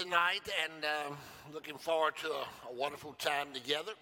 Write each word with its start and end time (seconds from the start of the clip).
tonight 0.00 0.48
and 0.64 0.84
um, 0.84 1.16
looking 1.52 1.76
forward 1.76 2.14
to 2.16 2.26
a, 2.28 2.70
a, 2.70 2.74
wonderful 2.74 3.12
time 3.18 3.48
together. 3.52 3.92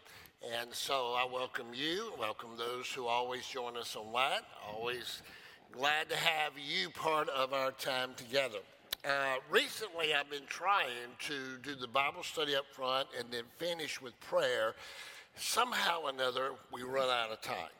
And 0.56 0.72
so 0.72 1.16
I 1.18 1.26
welcome 1.26 1.66
you, 1.74 2.12
welcome 2.16 2.50
those 2.56 2.86
who 2.86 3.06
always 3.06 3.44
join 3.48 3.76
us 3.76 3.96
online. 3.96 4.42
Always 4.72 5.22
glad 5.72 6.08
to 6.10 6.14
have 6.14 6.52
you 6.56 6.90
part 6.90 7.28
of 7.30 7.52
our 7.52 7.72
time 7.72 8.10
together. 8.16 8.58
Uh, 9.04 9.38
recently, 9.50 10.14
I've 10.14 10.30
been 10.30 10.46
trying 10.46 11.10
to 11.26 11.58
do 11.64 11.74
the 11.74 11.88
Bible 11.88 12.22
study 12.22 12.54
up 12.54 12.66
front 12.70 13.08
and 13.18 13.26
then 13.32 13.42
finish 13.56 14.00
with 14.00 14.18
prayer. 14.20 14.76
Somehow 15.34 16.02
or 16.04 16.10
another, 16.10 16.50
we 16.72 16.84
run 16.84 17.10
out 17.10 17.32
of 17.32 17.40
time 17.40 17.74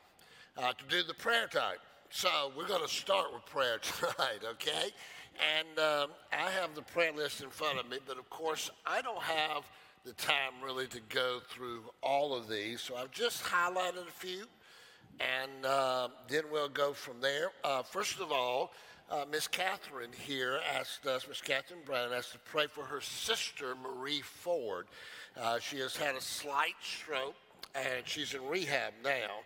uh, 0.57 0.73
to 0.73 0.85
do 0.89 1.05
the 1.05 1.15
prayer 1.15 1.47
time. 1.47 1.77
So 2.11 2.51
we're 2.57 2.67
going 2.67 2.83
to 2.83 2.93
start 2.93 3.33
with 3.33 3.47
prayer 3.47 3.79
tonight, 3.83 4.41
okay? 4.45 4.91
And 5.39 5.79
um, 5.79 6.11
I 6.33 6.51
have 6.51 6.75
the 6.75 6.83
prayer 6.83 7.13
list 7.13 7.43
in 7.43 7.51
front 7.51 7.79
of 7.79 7.89
me, 7.89 7.99
but 8.07 8.19
of 8.19 8.29
course, 8.29 8.71
I 8.85 9.03
don't 9.03 9.23
have 9.23 9.65
the 10.05 10.13
time 10.15 10.53
really 10.65 10.87
to 10.89 11.01
go 11.09 11.41
through 11.49 11.83
all 12.03 12.35
of 12.35 12.49
these. 12.49 12.81
So 12.81 12.97
I've 12.97 13.11
just 13.13 13.45
highlighted 13.45 14.09
a 14.09 14.13
few, 14.13 14.47
and 15.21 15.65
uh, 15.65 16.09
then 16.29 16.45
we'll 16.51 16.69
go 16.69 16.93
from 16.93 17.21
there. 17.21 17.51
Uh, 17.63 17.83
first 17.83 18.21
of 18.21 18.33
all, 18.33 18.73
uh, 19.11 19.25
Miss 19.31 19.47
Catherine 19.47 20.11
here 20.27 20.61
asked 20.77 21.07
us, 21.07 21.27
Miss 21.29 21.41
Catherine 21.41 21.81
Brown 21.85 22.13
asked 22.13 22.33
to 22.33 22.39
pray 22.39 22.67
for 22.67 22.85
her 22.85 23.01
sister, 23.01 23.75
Marie 23.77 24.23
Ford. 24.23 24.87
Uh, 25.41 25.59
she 25.59 25.79
has 25.79 25.97
had 25.97 26.15
a 26.15 26.21
slight 26.21 26.75
stroke, 26.83 27.37
and 27.75 28.03
she's 28.05 28.35
in 28.35 28.45
rehab 28.47 28.93
now. 29.05 29.41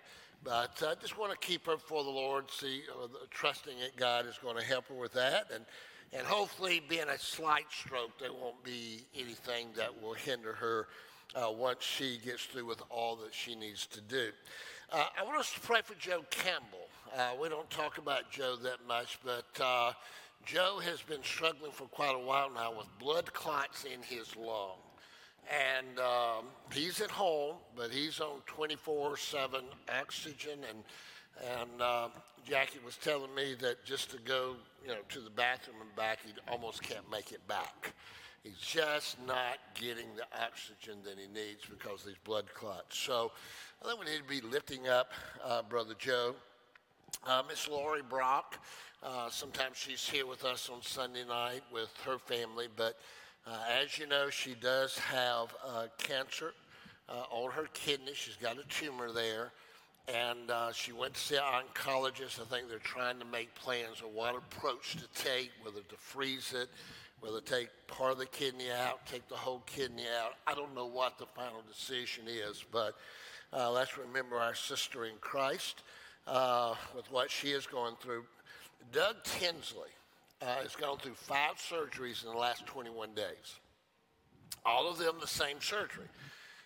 But 0.44 0.82
I 0.82 0.94
just 1.00 1.16
want 1.18 1.32
to 1.32 1.38
keep 1.38 1.66
her 1.66 1.76
before 1.76 2.02
the 2.02 2.10
Lord, 2.10 2.50
see, 2.50 2.82
uh, 2.90 3.06
trusting 3.30 3.78
that 3.78 3.96
God 3.96 4.26
is 4.26 4.38
going 4.42 4.56
to 4.56 4.64
help 4.64 4.88
her 4.88 4.94
with 4.94 5.12
that. 5.12 5.50
And, 5.54 5.64
and 6.12 6.26
hopefully, 6.26 6.82
being 6.88 7.08
a 7.08 7.18
slight 7.18 7.66
stroke, 7.70 8.18
there 8.18 8.32
won't 8.32 8.62
be 8.64 9.02
anything 9.14 9.68
that 9.76 10.02
will 10.02 10.14
hinder 10.14 10.54
her 10.54 10.88
uh, 11.36 11.50
once 11.50 11.84
she 11.84 12.18
gets 12.24 12.44
through 12.44 12.66
with 12.66 12.82
all 12.90 13.14
that 13.16 13.32
she 13.32 13.54
needs 13.54 13.86
to 13.86 14.00
do. 14.00 14.30
Uh, 14.90 15.06
I 15.18 15.24
want 15.24 15.38
us 15.38 15.52
to 15.54 15.60
pray 15.60 15.80
for 15.82 15.94
Joe 15.94 16.24
Campbell. 16.30 16.88
Uh, 17.16 17.30
we 17.40 17.48
don't 17.48 17.70
talk 17.70 17.98
about 17.98 18.30
Joe 18.30 18.56
that 18.62 18.86
much, 18.86 19.20
but 19.24 19.46
uh, 19.62 19.92
Joe 20.44 20.80
has 20.82 21.00
been 21.02 21.22
struggling 21.22 21.70
for 21.70 21.84
quite 21.84 22.14
a 22.14 22.18
while 22.18 22.50
now 22.50 22.72
with 22.76 22.86
blood 22.98 23.32
clots 23.32 23.84
in 23.84 24.02
his 24.02 24.34
lung 24.36 24.78
and 25.50 25.98
um, 25.98 26.44
he's 26.72 27.00
at 27.00 27.10
home, 27.10 27.56
but 27.76 27.90
he's 27.90 28.20
on 28.20 28.40
24/7 28.46 29.62
oxygen. 30.00 30.58
And 30.68 30.82
and 31.60 31.80
uh, 31.80 32.08
Jackie 32.48 32.78
was 32.84 32.96
telling 32.96 33.34
me 33.34 33.54
that 33.60 33.84
just 33.84 34.10
to 34.10 34.18
go, 34.18 34.56
you 34.82 34.88
know, 34.88 35.00
to 35.08 35.20
the 35.20 35.30
bathroom 35.30 35.76
and 35.80 35.94
back, 35.96 36.18
he 36.24 36.32
almost 36.50 36.82
can't 36.82 37.10
make 37.10 37.32
it 37.32 37.46
back. 37.48 37.92
He's 38.42 38.58
just 38.58 39.24
not 39.24 39.58
getting 39.74 40.06
the 40.16 40.24
oxygen 40.42 40.96
that 41.04 41.16
he 41.16 41.28
needs 41.28 41.64
because 41.68 42.00
of 42.00 42.08
these 42.08 42.16
blood 42.24 42.52
clots. 42.52 42.98
So 42.98 43.30
I 43.82 43.86
think 43.86 44.00
we 44.00 44.06
need 44.06 44.18
to 44.18 44.28
be 44.28 44.40
lifting 44.46 44.88
up 44.88 45.12
uh, 45.44 45.62
Brother 45.62 45.94
Joe. 45.98 46.34
Uh, 47.24 47.42
Miss 47.48 47.68
Lori 47.68 48.02
Brock, 48.02 48.58
uh, 49.02 49.28
sometimes 49.30 49.76
she's 49.76 50.08
here 50.08 50.26
with 50.26 50.44
us 50.44 50.68
on 50.72 50.82
Sunday 50.82 51.24
night 51.24 51.60
with 51.72 51.92
her 52.04 52.18
family, 52.18 52.66
but 52.74 52.98
uh, 53.46 53.58
as 53.82 53.98
you 53.98 54.06
know, 54.06 54.30
she 54.30 54.54
does 54.54 54.98
have 54.98 55.54
uh, 55.66 55.86
cancer 55.98 56.54
uh, 57.08 57.24
on 57.30 57.50
her 57.52 57.66
kidney. 57.72 58.12
She's 58.14 58.36
got 58.36 58.58
a 58.58 58.64
tumor 58.68 59.12
there. 59.12 59.52
And 60.08 60.50
uh, 60.50 60.72
she 60.72 60.92
went 60.92 61.14
to 61.14 61.20
see 61.20 61.36
an 61.36 61.42
oncologist. 61.42 62.40
I 62.40 62.44
think 62.44 62.68
they're 62.68 62.78
trying 62.78 63.18
to 63.20 63.24
make 63.24 63.54
plans 63.54 64.00
of 64.04 64.12
what 64.12 64.34
approach 64.34 64.96
to 64.96 65.22
take, 65.22 65.50
whether 65.62 65.80
to 65.80 65.96
freeze 65.96 66.52
it, 66.56 66.68
whether 67.20 67.40
to 67.40 67.44
take 67.44 67.68
part 67.86 68.10
of 68.10 68.18
the 68.18 68.26
kidney 68.26 68.70
out, 68.70 69.06
take 69.06 69.28
the 69.28 69.36
whole 69.36 69.62
kidney 69.64 70.04
out. 70.20 70.32
I 70.46 70.54
don't 70.54 70.74
know 70.74 70.86
what 70.86 71.18
the 71.18 71.26
final 71.26 71.62
decision 71.68 72.24
is, 72.26 72.64
but 72.72 72.96
uh, 73.52 73.70
let's 73.70 73.96
remember 73.96 74.38
our 74.38 74.56
sister 74.56 75.04
in 75.04 75.14
Christ 75.20 75.82
uh, 76.26 76.74
with 76.96 77.10
what 77.12 77.30
she 77.30 77.48
is 77.48 77.66
going 77.66 77.94
through. 78.00 78.24
Doug 78.92 79.22
Tinsley 79.22 79.90
uh, 80.42 80.62
has 80.62 80.74
gone 80.74 80.98
through 80.98 81.14
five 81.14 81.56
surgeries 81.56 82.24
in 82.24 82.30
the 82.30 82.36
last 82.36 82.66
21 82.66 83.14
days. 83.14 83.58
All 84.64 84.90
of 84.90 84.98
them 84.98 85.16
the 85.20 85.26
same 85.26 85.60
surgery. 85.60 86.06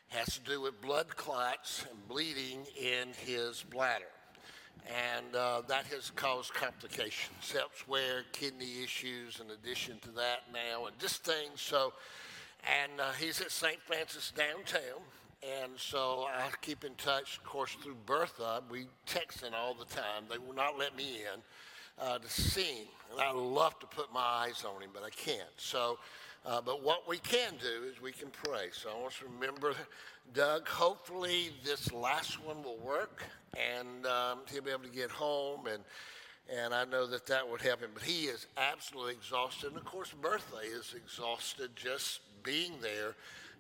Has 0.09 0.35
to 0.35 0.41
do 0.41 0.61
with 0.61 0.81
blood 0.81 1.17
clots 1.17 1.85
and 1.91 2.09
bleeding 2.09 2.65
in 2.81 3.09
his 3.25 3.65
bladder. 3.71 4.05
And 4.87 5.35
uh, 5.35 5.63
that 5.67 5.87
has 5.87 6.11
caused 6.11 6.55
complications 6.55 7.55
elsewhere, 7.59 8.23
kidney 8.33 8.85
issues 8.85 9.41
in 9.41 9.51
addition 9.51 9.99
to 10.03 10.11
that 10.11 10.43
now, 10.53 10.87
and 10.87 10.97
just 11.01 11.25
things. 11.25 11.61
So, 11.61 11.93
and 12.83 13.01
uh, 13.01 13.11
he's 13.19 13.41
at 13.41 13.51
St. 13.51 13.81
Francis 13.83 14.33
downtown. 14.37 15.03
And 15.43 15.73
so 15.77 16.27
I 16.29 16.49
keep 16.63 16.85
in 16.85 16.95
touch, 16.95 17.39
of 17.39 17.45
course, 17.45 17.77
through 17.83 17.97
Bertha. 18.07 18.63
We 18.71 18.87
texting 19.09 19.55
all 19.55 19.75
the 19.75 19.85
time. 19.85 20.25
They 20.31 20.39
will 20.39 20.55
not 20.55 20.79
let 20.79 20.97
me 20.97 21.23
in 21.33 21.41
uh, 22.01 22.19
to 22.19 22.29
sing. 22.29 22.87
And 23.11 23.21
I 23.21 23.33
love 23.33 23.79
to 23.81 23.87
put 23.87 24.13
my 24.13 24.21
eyes 24.21 24.65
on 24.65 24.83
him, 24.83 24.91
but 24.93 25.03
I 25.03 25.11
can't. 25.11 25.43
So, 25.57 25.99
uh, 26.45 26.61
but 26.61 26.83
what 26.83 27.09
we 27.09 27.19
can 27.19 27.53
do 27.61 27.89
is 27.89 28.01
we 28.01 28.13
can 28.13 28.29
pray. 28.31 28.69
So 28.73 28.91
I 28.91 29.01
want 29.01 29.15
to 29.15 29.27
remember 29.27 29.75
Doug. 30.35 30.69
Hopefully, 30.69 31.51
this 31.65 31.93
last 31.93 32.45
one 32.45 32.63
will 32.63 32.79
work, 32.79 33.23
and 33.55 34.07
um, 34.07 34.41
he'll 34.51 34.63
be 34.63 34.71
able 34.71 34.83
to 34.83 34.89
get 34.89 35.11
home. 35.11 35.67
And 35.67 35.83
and 36.55 36.73
I 36.73 36.85
know 36.85 37.07
that 37.07 37.27
that 37.27 37.49
would 37.49 37.61
help 37.61 37.81
him. 37.81 37.91
But 37.93 38.05
he 38.05 38.27
is 38.27 38.47
absolutely 38.57 39.15
exhausted. 39.15 39.69
And 39.69 39.77
of 39.77 39.85
course, 39.85 40.13
Bertha 40.21 40.59
is 40.65 40.95
exhausted 40.97 41.71
just 41.75 42.21
being 42.43 42.75
there 42.81 43.15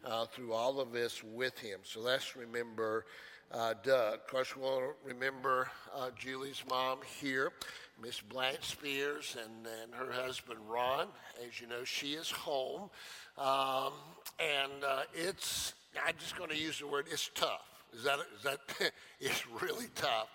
uh, 0.05 0.27
through 0.27 0.53
all 0.53 0.81
of 0.81 0.93
this 0.93 1.23
with 1.25 1.59
him. 1.59 1.81
So 1.83 2.01
let's 2.01 2.37
remember 2.37 3.07
uh, 3.53 3.75
Doug. 3.83 4.15
Of 4.15 4.27
course, 4.29 4.57
we'll 4.57 4.95
remember 5.05 5.69
uh, 5.95 6.11
Julie's 6.17 6.63
mom 6.69 6.99
here. 7.21 7.53
Miss 8.03 8.21
Blanche 8.21 8.63
Spears 8.63 9.37
and, 9.43 9.67
and 9.83 9.95
her 9.95 10.13
husband 10.13 10.59
Ron. 10.69 11.09
As 11.47 11.61
you 11.61 11.67
know, 11.67 11.85
she 11.85 12.13
is 12.13 12.31
home. 12.31 12.91
Um, 13.39 13.93
and 14.39 14.85
uh, 14.87 15.03
it's, 15.15 15.75
I'm 16.07 16.15
just 16.19 16.37
going 16.37 16.51
to 16.51 16.57
use 16.57 16.79
the 16.79 16.87
word, 16.87 17.07
it's 17.11 17.31
tough. 17.35 17.67
Is 17.95 18.05
that, 18.05 18.19
is 18.37 18.43
that 18.43 18.61
it's 19.21 19.47
really 19.63 19.87
tough 19.95 20.29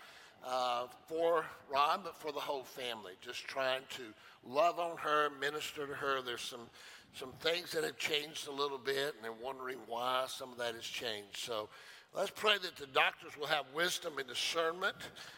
uh, 0.47 0.87
for 1.07 1.45
Ron, 1.71 2.01
but 2.03 2.15
for 2.15 2.31
the 2.31 2.39
whole 2.39 2.63
family. 2.63 3.13
Just 3.21 3.47
trying 3.47 3.81
to 3.91 4.03
love 4.47 4.79
on 4.79 4.97
her, 4.97 5.29
minister 5.39 5.85
to 5.85 5.93
her. 5.93 6.21
There's 6.21 6.41
some, 6.41 6.67
some 7.13 7.31
things 7.39 7.71
that 7.71 7.83
have 7.83 7.97
changed 7.97 8.47
a 8.47 8.51
little 8.51 8.79
bit, 8.79 9.15
and 9.15 9.23
they're 9.23 9.31
wondering 9.31 9.77
why 9.87 10.25
some 10.27 10.51
of 10.51 10.57
that 10.57 10.75
has 10.75 10.83
changed. 10.83 11.37
So 11.37 11.69
Let's 12.13 12.31
pray 12.31 12.57
that 12.61 12.75
the 12.75 12.87
doctors 12.87 13.37
will 13.39 13.47
have 13.47 13.63
wisdom 13.73 14.17
and 14.17 14.27
discernment, 14.27 14.97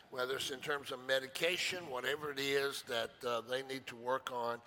whether 0.10 0.38
it's 0.38 0.50
in 0.50 0.58
terms 0.58 0.92
of 0.92 0.98
medication, 1.08 1.88
whatever 1.88 2.32
it 2.32 2.40
is 2.40 2.84
that 2.88 3.12
uh, 3.28 3.42
they 3.48 3.62
need 3.72 3.86
to 3.86 3.96
work 3.96 4.32
on, 4.34 4.58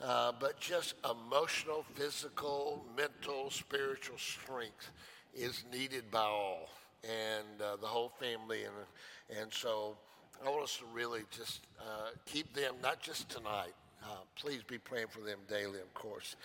uh, 0.00 0.32
but 0.40 0.58
just 0.58 0.94
emotional, 1.04 1.84
physical, 1.92 2.82
mental, 2.96 3.50
spiritual 3.50 4.16
strength 4.16 4.90
is 5.34 5.64
needed 5.70 6.10
by 6.10 6.20
all 6.20 6.70
and 7.04 7.60
uh, 7.60 7.76
the 7.76 7.86
whole 7.86 8.12
family. 8.18 8.60
And, 8.64 9.38
and 9.42 9.52
so 9.52 9.98
I 10.42 10.48
want 10.48 10.62
us 10.62 10.78
to 10.78 10.86
really 10.94 11.24
just 11.30 11.60
uh, 11.78 12.12
keep 12.24 12.54
them, 12.54 12.76
not 12.82 13.00
just 13.00 13.28
tonight. 13.28 13.74
Uh, 14.02 14.16
please 14.34 14.62
be 14.62 14.78
praying 14.78 15.08
for 15.08 15.20
them 15.20 15.40
daily, 15.46 15.80
of 15.80 15.92
course. 15.92 16.36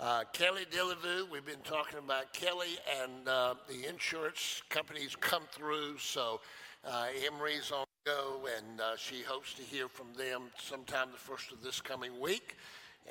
Uh, 0.00 0.24
Kelly 0.32 0.62
Delavu, 0.72 1.30
we've 1.30 1.44
been 1.44 1.60
talking 1.62 1.98
about 1.98 2.32
Kelly 2.32 2.78
and 3.02 3.28
uh, 3.28 3.54
the 3.68 3.86
insurance 3.86 4.62
companies 4.70 5.14
come 5.14 5.42
through. 5.52 5.98
So 5.98 6.40
uh, 6.86 7.08
Emery's 7.26 7.70
on 7.70 7.84
go, 8.06 8.48
and 8.56 8.80
uh, 8.80 8.96
she 8.96 9.20
hopes 9.20 9.52
to 9.52 9.62
hear 9.62 9.88
from 9.88 10.06
them 10.16 10.44
sometime 10.58 11.08
the 11.12 11.18
first 11.18 11.52
of 11.52 11.62
this 11.62 11.82
coming 11.82 12.18
week. 12.18 12.56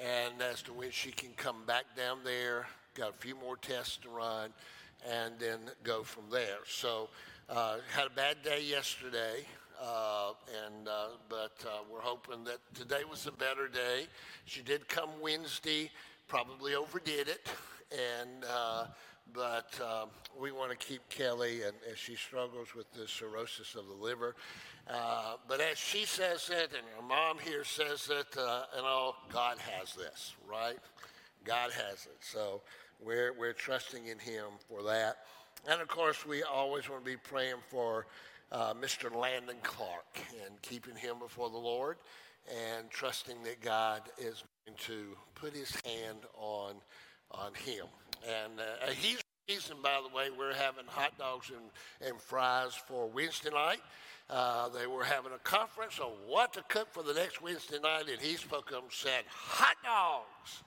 And 0.03 0.41
as 0.41 0.63
to 0.63 0.74
when 0.74 0.89
she 0.89 1.12
can 1.12 1.30
come 1.38 1.63
back 1.68 1.83
down 1.95 2.21
there, 2.24 2.65
got 2.95 3.12
a 3.12 3.18
few 3.18 3.36
more 3.36 3.57
tests 3.57 3.97
to 3.97 4.09
run, 4.09 4.50
and 5.07 5.36
then 5.38 5.59
go 5.83 6.01
from 6.01 6.24
there. 6.31 6.57
So 6.68 7.09
uh, 7.50 7.77
had 7.91 8.07
a 8.07 8.15
bad 8.15 8.38
day 8.44 8.63
yesterday. 8.63 9.45
Uh, 9.80 10.31
and 10.65 10.88
uh, 10.88 11.09
but 11.30 11.53
uh, 11.65 11.83
we're 11.89 12.01
hoping 12.01 12.44
that 12.45 12.57
today 12.74 13.03
was 13.09 13.27
a 13.27 13.31
better 13.31 13.68
day. 13.68 14.07
She 14.45 14.62
did 14.62 14.89
come 14.89 15.09
Wednesday 15.21 15.91
probably 16.29 16.75
overdid 16.75 17.27
it, 17.27 17.49
and 17.91 18.45
uh, 18.49 18.85
but 19.33 19.77
uh, 19.83 20.05
we 20.39 20.51
want 20.51 20.71
to 20.71 20.77
keep 20.77 21.01
Kelly, 21.09 21.63
and 21.63 21.75
she 21.95 22.15
struggles 22.15 22.75
with 22.75 22.91
the 22.93 23.07
cirrhosis 23.07 23.75
of 23.75 23.87
the 23.87 23.93
liver. 23.93 24.35
Uh, 24.87 25.35
but 25.47 25.59
as 25.59 25.77
she 25.77 26.05
says 26.05 26.49
it, 26.51 26.69
and 26.77 26.85
her 26.95 27.07
mom 27.07 27.37
here 27.39 27.63
says 27.63 28.09
it, 28.11 28.27
uh, 28.37 28.63
and 28.77 28.85
all, 28.85 29.15
God 29.31 29.57
has 29.57 29.93
this, 29.95 30.35
right? 30.49 30.77
God 31.43 31.71
has 31.71 32.05
it. 32.05 32.17
So 32.21 32.61
we're 33.03 33.33
we're 33.33 33.53
trusting 33.53 34.05
in 34.05 34.19
Him 34.19 34.45
for 34.67 34.83
that, 34.83 35.17
and 35.67 35.81
of 35.81 35.87
course 35.87 36.25
we 36.25 36.43
always 36.43 36.87
want 36.89 37.03
to 37.03 37.11
be 37.11 37.17
praying 37.17 37.61
for. 37.69 38.05
Uh, 38.51 38.73
Mr. 38.73 39.15
Landon 39.15 39.57
Clark 39.61 40.19
and 40.43 40.59
keeping 40.63 40.95
him 40.95 41.19
before 41.19 41.51
the 41.51 41.57
Lord 41.59 41.97
and 42.49 42.89
trusting 42.89 43.43
that 43.43 43.61
God 43.61 44.01
is 44.17 44.43
to 44.86 45.16
put 45.36 45.54
his 45.54 45.71
hand 45.86 46.19
on 46.38 46.75
on 47.31 47.54
him. 47.54 47.86
And 48.27 48.60
uh, 48.60 48.92
he's 48.92 49.21
reason, 49.50 49.77
by 49.81 50.00
the 50.07 50.16
way, 50.16 50.27
we're 50.38 50.54
having 50.54 50.86
hot 50.88 51.18
dogs 51.18 51.50
and, 51.50 52.10
and 52.10 52.21
fries 52.21 52.74
for 52.75 53.07
Wednesday 53.07 53.50
night. 53.50 53.80
Uh, 54.30 54.69
they 54.69 54.86
were 54.86 55.04
having 55.04 55.31
a 55.33 55.39
conference 55.39 56.00
on 56.00 56.12
what 56.27 56.54
to 56.54 56.62
cook 56.69 56.88
for 56.92 57.01
the 57.01 57.13
next 57.13 57.42
Wednesday 57.42 57.80
night, 57.81 58.04
and 58.12 58.21
he 58.21 58.36
spoke 58.36 58.71
up 58.71 58.83
and 58.83 58.92
said, 58.92 59.24
hot 59.27 59.75
dogs. 59.83 60.63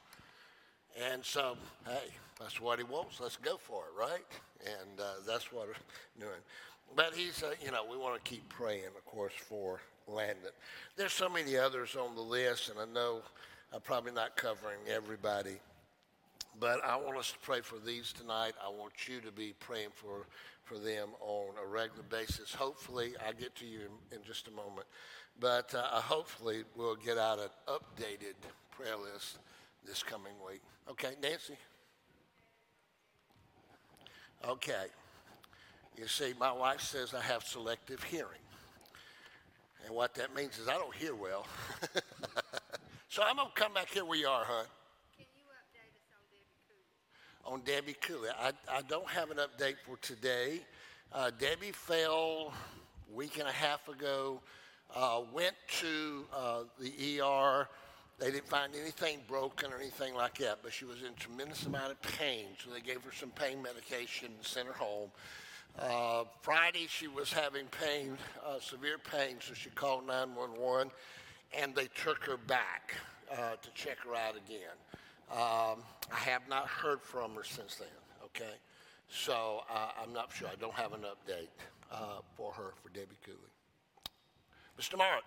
And 1.00 1.24
so, 1.24 1.56
hey, 1.86 2.10
that's 2.40 2.60
what 2.60 2.78
he 2.78 2.84
wants. 2.84 3.20
Let's 3.20 3.36
go 3.36 3.56
for 3.56 3.84
it, 3.84 3.98
right? 3.98 4.24
And 4.66 5.00
uh, 5.00 5.04
that's 5.26 5.52
what 5.52 5.68
we're 5.68 6.20
doing. 6.26 6.40
But 6.96 7.14
he's, 7.14 7.42
uh, 7.42 7.54
you 7.64 7.70
know, 7.70 7.84
we 7.88 7.96
want 7.96 8.22
to 8.22 8.30
keep 8.30 8.48
praying, 8.48 8.86
of 8.96 9.04
course, 9.04 9.32
for 9.36 9.80
Landon. 10.08 10.50
There's 10.96 11.12
so 11.12 11.28
many 11.28 11.56
others 11.56 11.94
on 11.94 12.16
the 12.16 12.20
list, 12.20 12.68
and 12.68 12.80
I 12.80 12.92
know 12.92 13.22
I'm 13.74 13.80
probably 13.80 14.12
not 14.12 14.36
covering 14.36 14.78
everybody. 14.86 15.56
But 16.60 16.84
I 16.84 16.96
want 16.96 17.16
us 17.16 17.32
to 17.32 17.38
pray 17.38 17.62
for 17.62 17.78
these 17.78 18.12
tonight. 18.12 18.52
I 18.62 18.68
want 18.68 19.08
you 19.08 19.20
to 19.22 19.32
be 19.32 19.54
praying 19.58 19.88
for, 19.94 20.26
for 20.64 20.78
them 20.78 21.08
on 21.20 21.54
a 21.62 21.66
regular 21.66 22.02
basis. 22.10 22.52
Hopefully, 22.52 23.14
I'll 23.26 23.32
get 23.32 23.54
to 23.56 23.66
you 23.66 23.80
in, 24.10 24.18
in 24.18 24.24
just 24.24 24.48
a 24.48 24.50
moment. 24.50 24.86
But 25.40 25.74
uh, 25.74 25.82
hopefully, 26.00 26.64
we'll 26.76 26.96
get 26.96 27.16
out 27.16 27.38
an 27.38 27.48
updated 27.66 28.34
prayer 28.70 28.96
list 28.96 29.38
this 29.86 30.02
coming 30.02 30.34
week. 30.46 30.60
Okay, 30.90 31.14
Nancy? 31.22 31.56
Okay. 34.46 34.86
You 35.96 36.06
see, 36.08 36.34
my 36.38 36.52
wife 36.52 36.82
says 36.82 37.14
I 37.14 37.22
have 37.22 37.44
selective 37.44 38.02
hearing. 38.02 38.40
And 39.86 39.94
what 39.94 40.14
that 40.16 40.34
means 40.34 40.58
is 40.58 40.68
I 40.68 40.74
don't 40.74 40.94
hear 40.94 41.14
well. 41.14 41.46
so 43.12 43.22
I'm 43.22 43.36
going 43.36 43.48
to 43.48 43.52
come 43.54 43.74
back 43.74 43.90
here 43.90 44.06
where 44.06 44.18
you 44.18 44.26
are, 44.26 44.42
huh? 44.42 44.64
Can 45.18 45.26
you 45.36 45.44
update 45.52 45.92
us 47.44 47.52
on 47.52 47.60
Debbie 47.60 47.94
Cooley? 48.00 48.24
On 48.24 48.24
Debbie 48.24 48.30
Cooley. 48.30 48.30
I, 48.40 48.78
I 48.78 48.80
don't 48.88 49.06
have 49.06 49.30
an 49.30 49.36
update 49.36 49.74
for 49.84 49.98
today. 49.98 50.62
Uh, 51.12 51.30
Debbie 51.38 51.72
fell 51.72 52.54
a 53.12 53.14
week 53.14 53.38
and 53.38 53.46
a 53.46 53.52
half 53.52 53.86
ago, 53.86 54.40
uh, 54.96 55.20
went 55.30 55.54
to 55.80 56.24
uh, 56.34 56.60
the 56.80 57.20
ER. 57.20 57.68
They 58.18 58.30
didn't 58.30 58.48
find 58.48 58.72
anything 58.74 59.18
broken 59.28 59.74
or 59.74 59.76
anything 59.76 60.14
like 60.14 60.38
that, 60.38 60.60
but 60.62 60.72
she 60.72 60.86
was 60.86 61.02
in 61.02 61.12
tremendous 61.18 61.66
amount 61.66 61.90
of 61.90 62.00
pain, 62.00 62.46
so 62.64 62.70
they 62.70 62.80
gave 62.80 63.04
her 63.04 63.12
some 63.12 63.28
pain 63.32 63.60
medication 63.60 64.28
and 64.34 64.46
sent 64.46 64.68
her 64.68 64.72
home. 64.72 65.10
Uh, 65.78 66.24
Friday, 66.40 66.86
she 66.88 67.08
was 67.08 67.30
having 67.30 67.66
pain, 67.66 68.16
uh, 68.46 68.58
severe 68.58 68.96
pain, 68.96 69.36
so 69.38 69.52
she 69.52 69.68
called 69.68 70.06
911 70.06 70.90
and 71.58 71.74
they 71.74 71.88
took 72.02 72.24
her 72.24 72.36
back 72.36 72.94
uh, 73.30 73.56
to 73.60 73.70
check 73.74 73.98
her 74.06 74.14
out 74.14 74.36
again. 74.36 74.76
Um, 75.30 75.82
I 76.12 76.18
have 76.18 76.48
not 76.48 76.66
heard 76.66 77.00
from 77.02 77.34
her 77.34 77.44
since 77.44 77.76
then, 77.76 77.88
okay? 78.24 78.54
So 79.08 79.62
uh, 79.70 79.90
I'm 80.02 80.12
not 80.12 80.30
sure. 80.32 80.48
I 80.48 80.56
don't 80.56 80.74
have 80.74 80.92
an 80.92 81.00
update 81.00 81.48
uh, 81.90 82.20
for 82.36 82.52
her, 82.52 82.74
for 82.82 82.88
Debbie 82.90 83.18
Cooley. 83.24 83.38
Mr. 84.80 84.96
Mark. 84.96 85.22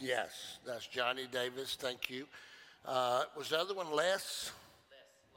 Yes, 0.00 0.58
that's 0.64 0.86
Johnny 0.86 1.26
Davis. 1.30 1.76
Thank 1.78 2.08
you. 2.08 2.26
Uh, 2.86 3.24
was 3.36 3.48
the 3.48 3.58
other 3.58 3.74
one 3.74 3.90
Les? 3.92 4.52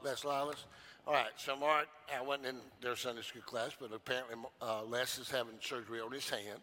Les 0.04 0.24
Lilas? 0.24 0.64
All 1.04 1.14
right, 1.14 1.32
so 1.36 1.56
Mark, 1.56 1.88
I 2.16 2.22
went 2.22 2.46
in 2.46 2.56
their 2.80 2.94
Sunday 2.94 3.22
school 3.22 3.42
class, 3.42 3.70
but 3.80 3.92
apparently 3.92 4.36
uh, 4.60 4.84
Les 4.84 5.18
is 5.18 5.28
having 5.28 5.54
surgery 5.60 6.00
on 6.00 6.12
his 6.12 6.30
hand. 6.30 6.60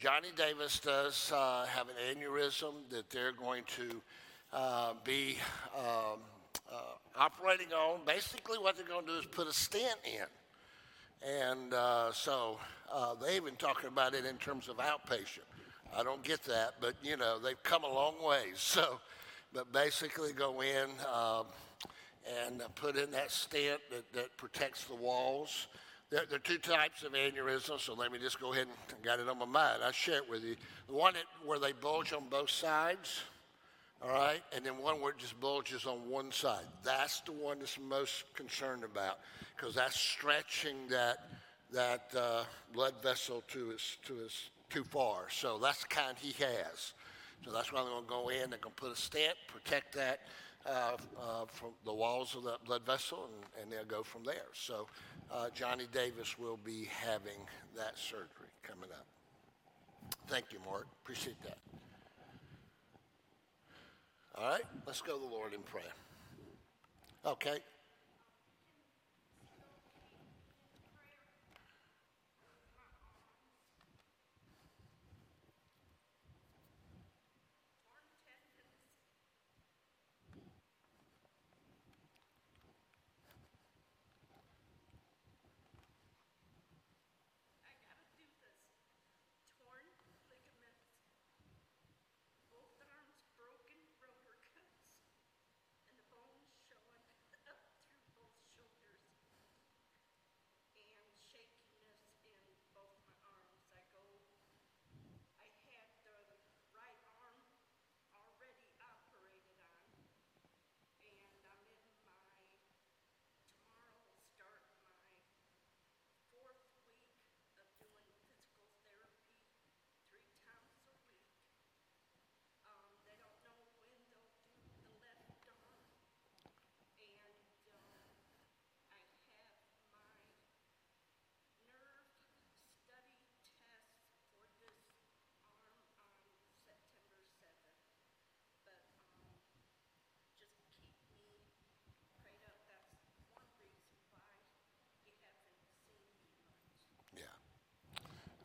Johnny 0.00 0.28
Davis 0.36 0.80
does 0.80 1.30
uh, 1.34 1.66
have 1.66 1.88
an 1.88 1.96
aneurysm 2.16 2.72
that 2.88 3.10
they're 3.10 3.32
going 3.32 3.64
to 3.76 4.00
uh, 4.54 4.92
be 5.04 5.36
um, 5.76 6.20
uh, 6.72 6.76
operating 7.18 7.74
on. 7.74 8.00
Basically, 8.06 8.56
what 8.56 8.76
they're 8.76 8.86
going 8.86 9.04
to 9.04 9.12
do 9.12 9.18
is 9.18 9.26
put 9.26 9.48
a 9.48 9.52
stent 9.52 9.98
in. 10.04 11.28
And 11.28 11.74
uh, 11.74 12.10
so 12.12 12.58
they've 13.20 13.44
been 13.44 13.56
talking 13.56 13.88
about 13.88 14.14
it 14.14 14.24
in 14.24 14.36
terms 14.36 14.68
of 14.68 14.78
outpatient. 14.78 15.47
I 15.96 16.02
don't 16.02 16.22
get 16.22 16.44
that, 16.44 16.74
but 16.80 16.94
you 17.02 17.16
know, 17.16 17.38
they've 17.38 17.62
come 17.62 17.84
a 17.84 17.92
long 17.92 18.14
ways. 18.22 18.54
So, 18.78 19.00
but 19.52 19.72
basically 19.72 20.32
go 20.32 20.60
in 20.60 20.90
um, 21.10 21.46
and 22.46 22.62
put 22.74 22.96
in 22.96 23.10
that 23.12 23.30
stent 23.30 23.80
that, 23.90 24.12
that 24.12 24.36
protects 24.36 24.84
the 24.84 24.94
walls. 24.94 25.68
There, 26.10 26.24
there, 26.28 26.36
are 26.36 26.40
two 26.40 26.58
types 26.58 27.02
of 27.02 27.12
aneurysms, 27.12 27.80
so 27.80 27.94
let 27.94 28.12
me 28.12 28.18
just 28.18 28.40
go 28.40 28.52
ahead 28.52 28.66
and 28.66 29.02
got 29.02 29.20
it 29.20 29.28
on 29.28 29.38
my 29.38 29.46
mind. 29.46 29.82
I'll 29.82 29.92
share 29.92 30.18
it 30.18 30.30
with 30.30 30.44
you. 30.44 30.56
The 30.86 30.94
one 30.94 31.14
that, 31.14 31.24
where 31.46 31.58
they 31.58 31.72
bulge 31.72 32.12
on 32.12 32.28
both 32.28 32.50
sides, 32.50 33.22
all 34.02 34.10
right, 34.10 34.42
and 34.54 34.64
then 34.64 34.78
one 34.78 35.00
where 35.00 35.10
it 35.10 35.18
just 35.18 35.38
bulges 35.40 35.86
on 35.86 36.08
one 36.08 36.30
side. 36.30 36.64
That's 36.84 37.20
the 37.22 37.32
one 37.32 37.58
that's 37.58 37.78
most 37.78 38.24
concerned 38.34 38.84
about 38.84 39.18
because 39.56 39.74
that's 39.74 39.98
stretching 39.98 40.76
that, 40.88 41.28
that 41.72 42.10
uh, 42.16 42.44
blood 42.72 42.94
vessel 43.02 43.42
to 43.48 43.70
his, 43.70 43.96
to 44.06 44.14
his 44.14 44.50
too 44.70 44.84
far. 44.84 45.26
So 45.30 45.58
that's 45.58 45.82
the 45.82 45.88
kind 45.88 46.16
he 46.18 46.32
has. 46.42 46.92
So 47.44 47.52
that's 47.52 47.72
why 47.72 47.82
they're 47.82 47.90
going 47.90 48.04
to 48.04 48.08
go 48.08 48.28
in. 48.28 48.50
They're 48.50 48.58
going 48.58 48.74
to 48.74 48.82
put 48.82 48.92
a 48.92 48.96
stent, 48.96 49.34
protect 49.46 49.94
that 49.94 50.20
uh, 50.66 50.96
uh, 51.20 51.44
from 51.46 51.70
the 51.84 51.92
walls 51.92 52.34
of 52.34 52.42
the 52.42 52.56
blood 52.64 52.84
vessel, 52.84 53.28
and, 53.32 53.62
and 53.62 53.72
they'll 53.72 53.84
go 53.84 54.02
from 54.02 54.24
there. 54.24 54.48
So 54.52 54.86
uh, 55.32 55.48
Johnny 55.54 55.86
Davis 55.92 56.38
will 56.38 56.58
be 56.64 56.88
having 56.90 57.38
that 57.76 57.98
surgery 57.98 58.50
coming 58.62 58.90
up. 58.90 59.06
Thank 60.26 60.46
you, 60.52 60.58
Mark. 60.66 60.86
Appreciate 61.02 61.40
that. 61.42 61.58
All 64.34 64.48
right, 64.48 64.62
let's 64.86 65.00
go 65.00 65.14
to 65.14 65.20
the 65.20 65.30
Lord 65.34 65.52
in 65.52 65.60
prayer. 65.62 65.84
Okay. 67.26 67.58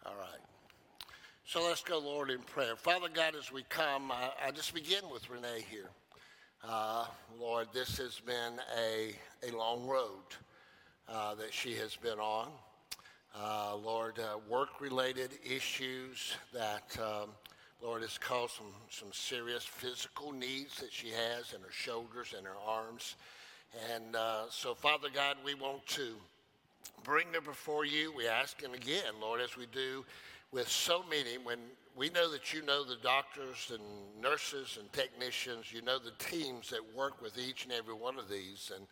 All 0.05 0.15
right. 0.15 0.41
So 1.53 1.61
let's 1.61 1.83
go, 1.83 1.99
Lord, 1.99 2.31
in 2.31 2.39
prayer. 2.39 2.75
Father 2.75 3.09
God, 3.13 3.35
as 3.35 3.51
we 3.51 3.61
come, 3.69 4.11
I, 4.11 4.31
I 4.47 4.49
just 4.49 4.73
begin 4.73 5.03
with 5.11 5.29
Renee 5.29 5.63
here. 5.69 5.91
Uh, 6.67 7.05
Lord, 7.39 7.67
this 7.71 7.99
has 7.99 8.19
been 8.19 8.53
a, 8.75 9.13
a 9.47 9.55
long 9.55 9.85
road 9.85 10.23
uh, 11.07 11.35
that 11.35 11.53
she 11.53 11.75
has 11.75 11.95
been 11.95 12.17
on. 12.17 12.47
Uh, 13.39 13.75
Lord, 13.75 14.17
uh, 14.17 14.39
work 14.49 14.81
related 14.81 15.29
issues 15.47 16.35
that, 16.53 16.97
um, 16.99 17.29
Lord, 17.83 18.01
has 18.01 18.17
caused 18.17 18.53
some, 18.53 18.73
some 18.89 19.09
serious 19.11 19.63
physical 19.63 20.31
needs 20.31 20.77
that 20.77 20.91
she 20.91 21.09
has 21.09 21.53
in 21.53 21.61
her 21.61 21.71
shoulders 21.71 22.33
and 22.35 22.47
her 22.47 22.57
arms. 22.65 23.15
And 23.93 24.15
uh, 24.15 24.45
so, 24.49 24.73
Father 24.73 25.09
God, 25.13 25.37
we 25.45 25.53
want 25.53 25.85
to 25.89 26.15
bring 27.03 27.27
her 27.33 27.41
before 27.41 27.85
you. 27.85 28.11
We 28.17 28.27
ask 28.27 28.59
him 28.59 28.73
again, 28.73 29.13
Lord, 29.21 29.39
as 29.39 29.55
we 29.55 29.67
do 29.67 30.03
with 30.53 30.69
so 30.69 31.03
many, 31.09 31.37
when 31.43 31.57
we 31.95 32.09
know 32.09 32.31
that 32.31 32.53
you 32.53 32.63
know 32.63 32.85
the 32.85 32.97
doctors 33.03 33.71
and 33.73 33.83
nurses 34.21 34.77
and 34.79 34.91
technicians, 34.93 35.73
you 35.73 35.81
know 35.81 35.97
the 35.99 36.13
teams 36.23 36.69
that 36.69 36.79
work 36.95 37.21
with 37.21 37.37
each 37.37 37.65
and 37.65 37.73
every 37.73 37.93
one 37.93 38.17
of 38.17 38.29
these. 38.29 38.71
And, 38.73 38.87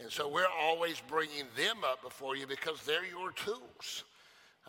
and 0.00 0.10
so 0.10 0.28
we're 0.28 0.46
always 0.60 1.02
bringing 1.08 1.44
them 1.56 1.78
up 1.84 2.02
before 2.02 2.36
you 2.36 2.46
because 2.46 2.82
they're 2.84 3.04
your 3.04 3.32
tools 3.32 4.04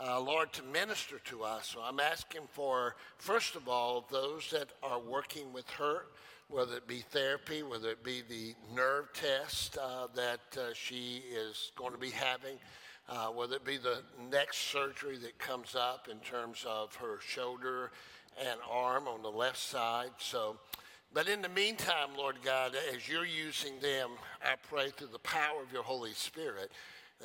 uh, 0.01 0.19
Lord, 0.19 0.51
to 0.53 0.63
minister 0.63 1.19
to 1.25 1.43
us. 1.43 1.69
So 1.73 1.81
I'm 1.81 1.99
asking 1.99 2.41
for, 2.51 2.95
first 3.17 3.55
of 3.55 3.67
all, 3.67 4.05
those 4.09 4.49
that 4.51 4.69
are 4.81 4.99
working 4.99 5.53
with 5.53 5.69
her, 5.71 6.05
whether 6.49 6.77
it 6.77 6.87
be 6.87 6.99
therapy, 6.99 7.63
whether 7.63 7.89
it 7.89 8.03
be 8.03 8.21
the 8.27 8.53
nerve 8.73 9.13
test 9.13 9.77
uh, 9.77 10.07
that 10.15 10.39
uh, 10.57 10.73
she 10.73 11.23
is 11.31 11.71
going 11.75 11.91
to 11.91 11.97
be 11.97 12.09
having, 12.09 12.57
uh, 13.09 13.27
whether 13.27 13.55
it 13.55 13.65
be 13.65 13.77
the 13.77 14.01
next 14.31 14.71
surgery 14.71 15.17
that 15.17 15.37
comes 15.37 15.75
up 15.75 16.07
in 16.09 16.19
terms 16.19 16.65
of 16.67 16.95
her 16.95 17.19
shoulder 17.21 17.91
and 18.39 18.59
arm 18.69 19.07
on 19.07 19.21
the 19.21 19.29
left 19.29 19.57
side. 19.57 20.11
So, 20.17 20.57
but 21.13 21.27
in 21.27 21.41
the 21.41 21.49
meantime, 21.49 22.09
Lord 22.17 22.37
God, 22.43 22.75
as 22.93 23.07
you're 23.07 23.25
using 23.25 23.79
them, 23.79 24.11
I 24.43 24.55
pray 24.69 24.89
through 24.89 25.09
the 25.11 25.19
power 25.19 25.61
of 25.61 25.71
your 25.71 25.83
Holy 25.83 26.13
Spirit 26.13 26.71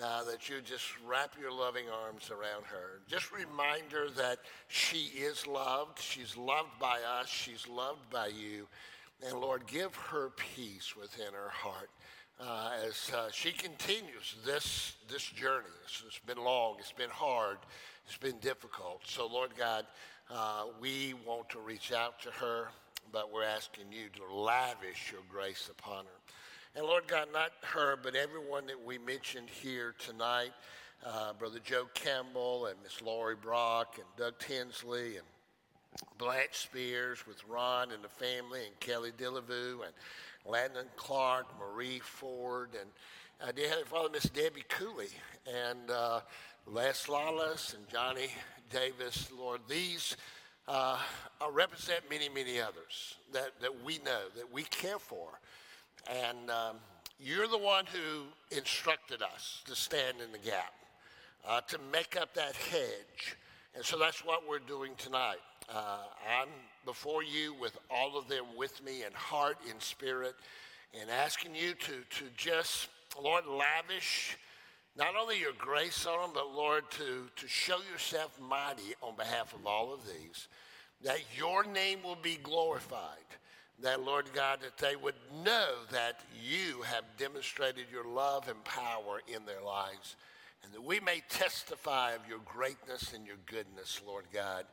uh, 0.03 0.25
that 0.25 0.49
you 0.49 0.61
just 0.61 0.85
wrap 1.07 1.33
your 1.41 1.53
loving 1.53 1.87
arms 2.05 2.31
around 2.31 2.65
her. 2.67 3.01
Just 3.09 3.33
remind 3.33 3.91
her 3.93 4.11
that 4.11 4.39
she 4.69 5.11
is 5.17 5.47
loved. 5.47 6.01
She's 6.01 6.37
loved 6.37 6.79
by 6.79 6.99
us. 7.21 7.29
She's 7.29 7.67
loved 7.67 8.11
by 8.11 8.29
you. 8.29 8.67
And 9.27 9.41
Lord, 9.41 9.67
give 9.67 9.95
her 9.97 10.31
peace 10.31 10.95
within 10.95 11.33
her 11.33 11.49
heart 11.49 11.91
uh, 12.41 12.71
as 12.87 13.11
uh, 13.15 13.29
she 13.33 13.53
continues 13.53 14.37
this, 14.45 14.95
this 15.09 15.25
journey. 15.25 15.67
It's, 15.85 16.03
it's 16.07 16.21
been 16.21 16.43
long, 16.43 16.77
it's 16.79 16.93
been 16.93 17.11
hard, 17.11 17.59
it's 18.07 18.17
been 18.17 18.39
difficult. 18.39 19.01
So, 19.05 19.27
Lord 19.27 19.51
God, 19.57 19.87
uh, 20.31 20.65
we 20.81 21.15
want 21.27 21.49
to 21.51 21.59
reach 21.59 21.93
out 21.93 22.21
to 22.23 22.31
her, 22.31 22.69
but 23.13 23.33
we're 23.33 23.45
asking 23.45 23.85
you 23.91 24.09
to 24.17 24.35
lavish 24.35 25.11
your 25.11 25.23
grace 25.31 25.71
upon 25.71 26.05
her. 26.05 26.21
And 26.77 26.87
Lord 26.87 27.09
God, 27.09 27.29
not 27.33 27.53
her, 27.63 27.97
but 28.01 28.15
everyone 28.15 28.67
that 28.67 28.85
we 28.85 28.99
mentioned 28.99 29.49
here 29.49 29.95
tonight, 29.99 30.53
uh, 31.05 31.33
Brother 31.33 31.59
Joe 31.65 31.89
Campbell 31.95 32.67
and 32.67 32.77
Miss 32.83 33.01
Lori 33.03 33.37
Brock 33.37 33.97
and 33.97 34.07
Doug 34.17 34.39
Tinsley 34.39 35.17
and 35.17 35.27
Blanche 36.19 36.57
Spears 36.57 37.27
with 37.27 37.43
Ron 37.49 37.91
and 37.93 38.05
the 38.05 38.09
family 38.09 38.61
and 38.67 38.79
Kelly 38.81 39.11
Dillevue 39.17 39.83
and 39.85 39.93
Landon 40.47 40.87
Clark, 40.97 41.47
Marie 41.59 42.01
Ford, 42.01 42.71
and 42.81 42.91
uh, 43.41 43.53
dear 43.53 43.69
Heavenly 43.69 43.89
Father, 43.89 44.09
Miss 44.11 44.25
Debbie 44.25 44.65
Cooley 44.69 45.09
and 45.47 45.91
uh, 45.91 46.21
Les 46.67 47.09
Lawless 47.09 47.75
and 47.75 47.89
Johnny 47.89 48.29
Davis. 48.71 49.29
Lord, 49.39 49.61
these 49.69 50.17
uh, 50.67 50.99
represent 51.53 52.01
many, 52.11 52.29
many 52.29 52.61
others 52.61 53.17
that, 53.33 53.53
that 53.61 53.85
we 53.85 53.99
know, 53.99 54.23
that 54.37 54.53
we 54.53 54.63
care 54.65 54.99
for. 54.99 55.41
And 56.11 56.51
um, 56.51 56.77
you're 57.21 57.49
the 57.49 57.59
one 57.59 57.85
who 57.87 58.57
instructed 58.57 59.23
us 59.23 59.63
to 59.67 59.75
stand 59.75 60.19
in 60.25 60.33
the 60.33 60.39
gap, 60.39 60.73
uh, 61.47 61.61
to 61.63 61.79
make 61.93 62.17
up 62.21 62.35
that 62.35 62.55
hedge. 62.57 63.37
And 63.75 63.85
so 63.85 63.99
that's 63.99 64.25
what 64.25 64.49
we're 64.49 64.59
doing 64.59 64.93
tonight. 64.97 65.37
Uh, 65.69 65.99
I'm 66.41 66.49
before 66.87 67.23
you 67.23 67.55
with 67.61 67.77
all 67.91 68.17
of 68.17 68.29
them 68.29 68.45
with 68.57 68.83
me 68.83 69.05
in 69.05 69.13
heart, 69.13 69.59
in 69.69 69.79
spirit, 69.81 70.35
and 70.99 71.11
asking 71.11 71.55
you 71.55 71.75
to, 71.75 71.93
to 71.93 72.25
just, 72.37 72.89
Lord, 73.23 73.45
lavish 73.47 74.39
not 74.97 75.15
only 75.21 75.39
your 75.39 75.53
grace 75.59 76.07
on 76.07 76.21
them, 76.21 76.31
but 76.35 76.55
Lord, 76.55 76.91
to, 76.93 77.29
to 77.37 77.49
show 77.49 77.79
yourself 77.93 78.39
mighty 78.41 78.95
on 79.03 79.15
behalf 79.15 79.55
of 79.55 79.67
all 79.67 79.93
of 79.93 80.01
these, 80.07 80.49
that 81.05 81.21
your 81.37 81.65
name 81.65 81.99
will 82.03 82.19
be 82.21 82.39
glorified 82.43 83.19
that, 83.81 84.03
Lord 84.03 84.27
God, 84.35 84.59
that 84.63 84.79
they 84.79 84.97
would 84.97 85.15
know 85.45 85.75
that 85.93 86.21
you 86.43 86.83
have 86.83 87.05
demonstrated 87.17 87.87
your 87.93 88.05
love 88.05 88.49
and 88.49 88.63
power 88.65 89.21
in 89.29 89.45
their 89.47 89.63
lives, 89.63 90.17
and 90.65 90.73
that 90.73 90.83
we 90.83 90.99
may 91.01 91.23
testify 91.29 92.13
of 92.13 92.29
your 92.29 92.41
greatness 92.45 93.13
and 93.13 93.27
your 93.27 93.37
goodness, 93.47 94.01
Lord 94.07 94.25
God, 94.33 94.65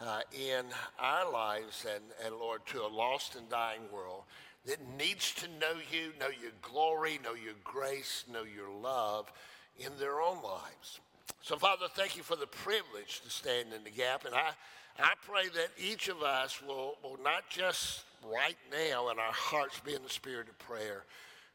uh, 0.00 0.20
in 0.32 0.64
our 0.98 1.30
lives 1.30 1.84
and, 1.92 2.04
and, 2.24 2.34
Lord, 2.36 2.64
to 2.66 2.82
a 2.82 2.88
lost 2.88 3.36
and 3.36 3.48
dying 3.48 3.82
world 3.92 4.22
that 4.66 4.78
needs 4.98 5.34
to 5.34 5.46
know 5.60 5.74
you, 5.90 6.12
know 6.20 6.28
your 6.28 6.52
glory, 6.62 7.18
know 7.22 7.34
your 7.34 7.54
grace, 7.64 8.24
know 8.32 8.42
your 8.42 8.70
love 8.70 9.32
in 9.78 9.92
their 9.98 10.20
own 10.20 10.42
lives. 10.42 11.00
So, 11.42 11.56
Father, 11.56 11.86
thank 11.94 12.16
you 12.16 12.22
for 12.22 12.36
the 12.36 12.46
privilege 12.46 13.22
to 13.22 13.30
stand 13.30 13.72
in 13.74 13.84
the 13.84 13.90
gap, 13.90 14.24
and 14.24 14.34
I, 14.34 14.50
I 14.98 15.14
pray 15.26 15.48
that 15.54 15.70
each 15.78 16.08
of 16.08 16.22
us 16.22 16.60
will, 16.60 16.96
will 17.02 17.18
not 17.22 17.48
just 17.48 18.04
right 18.24 18.56
now 18.70 19.10
in 19.10 19.18
our 19.18 19.32
hearts 19.32 19.80
be 19.80 19.94
in 19.94 20.02
the 20.02 20.10
spirit 20.10 20.48
of 20.48 20.58
prayer. 20.58 21.04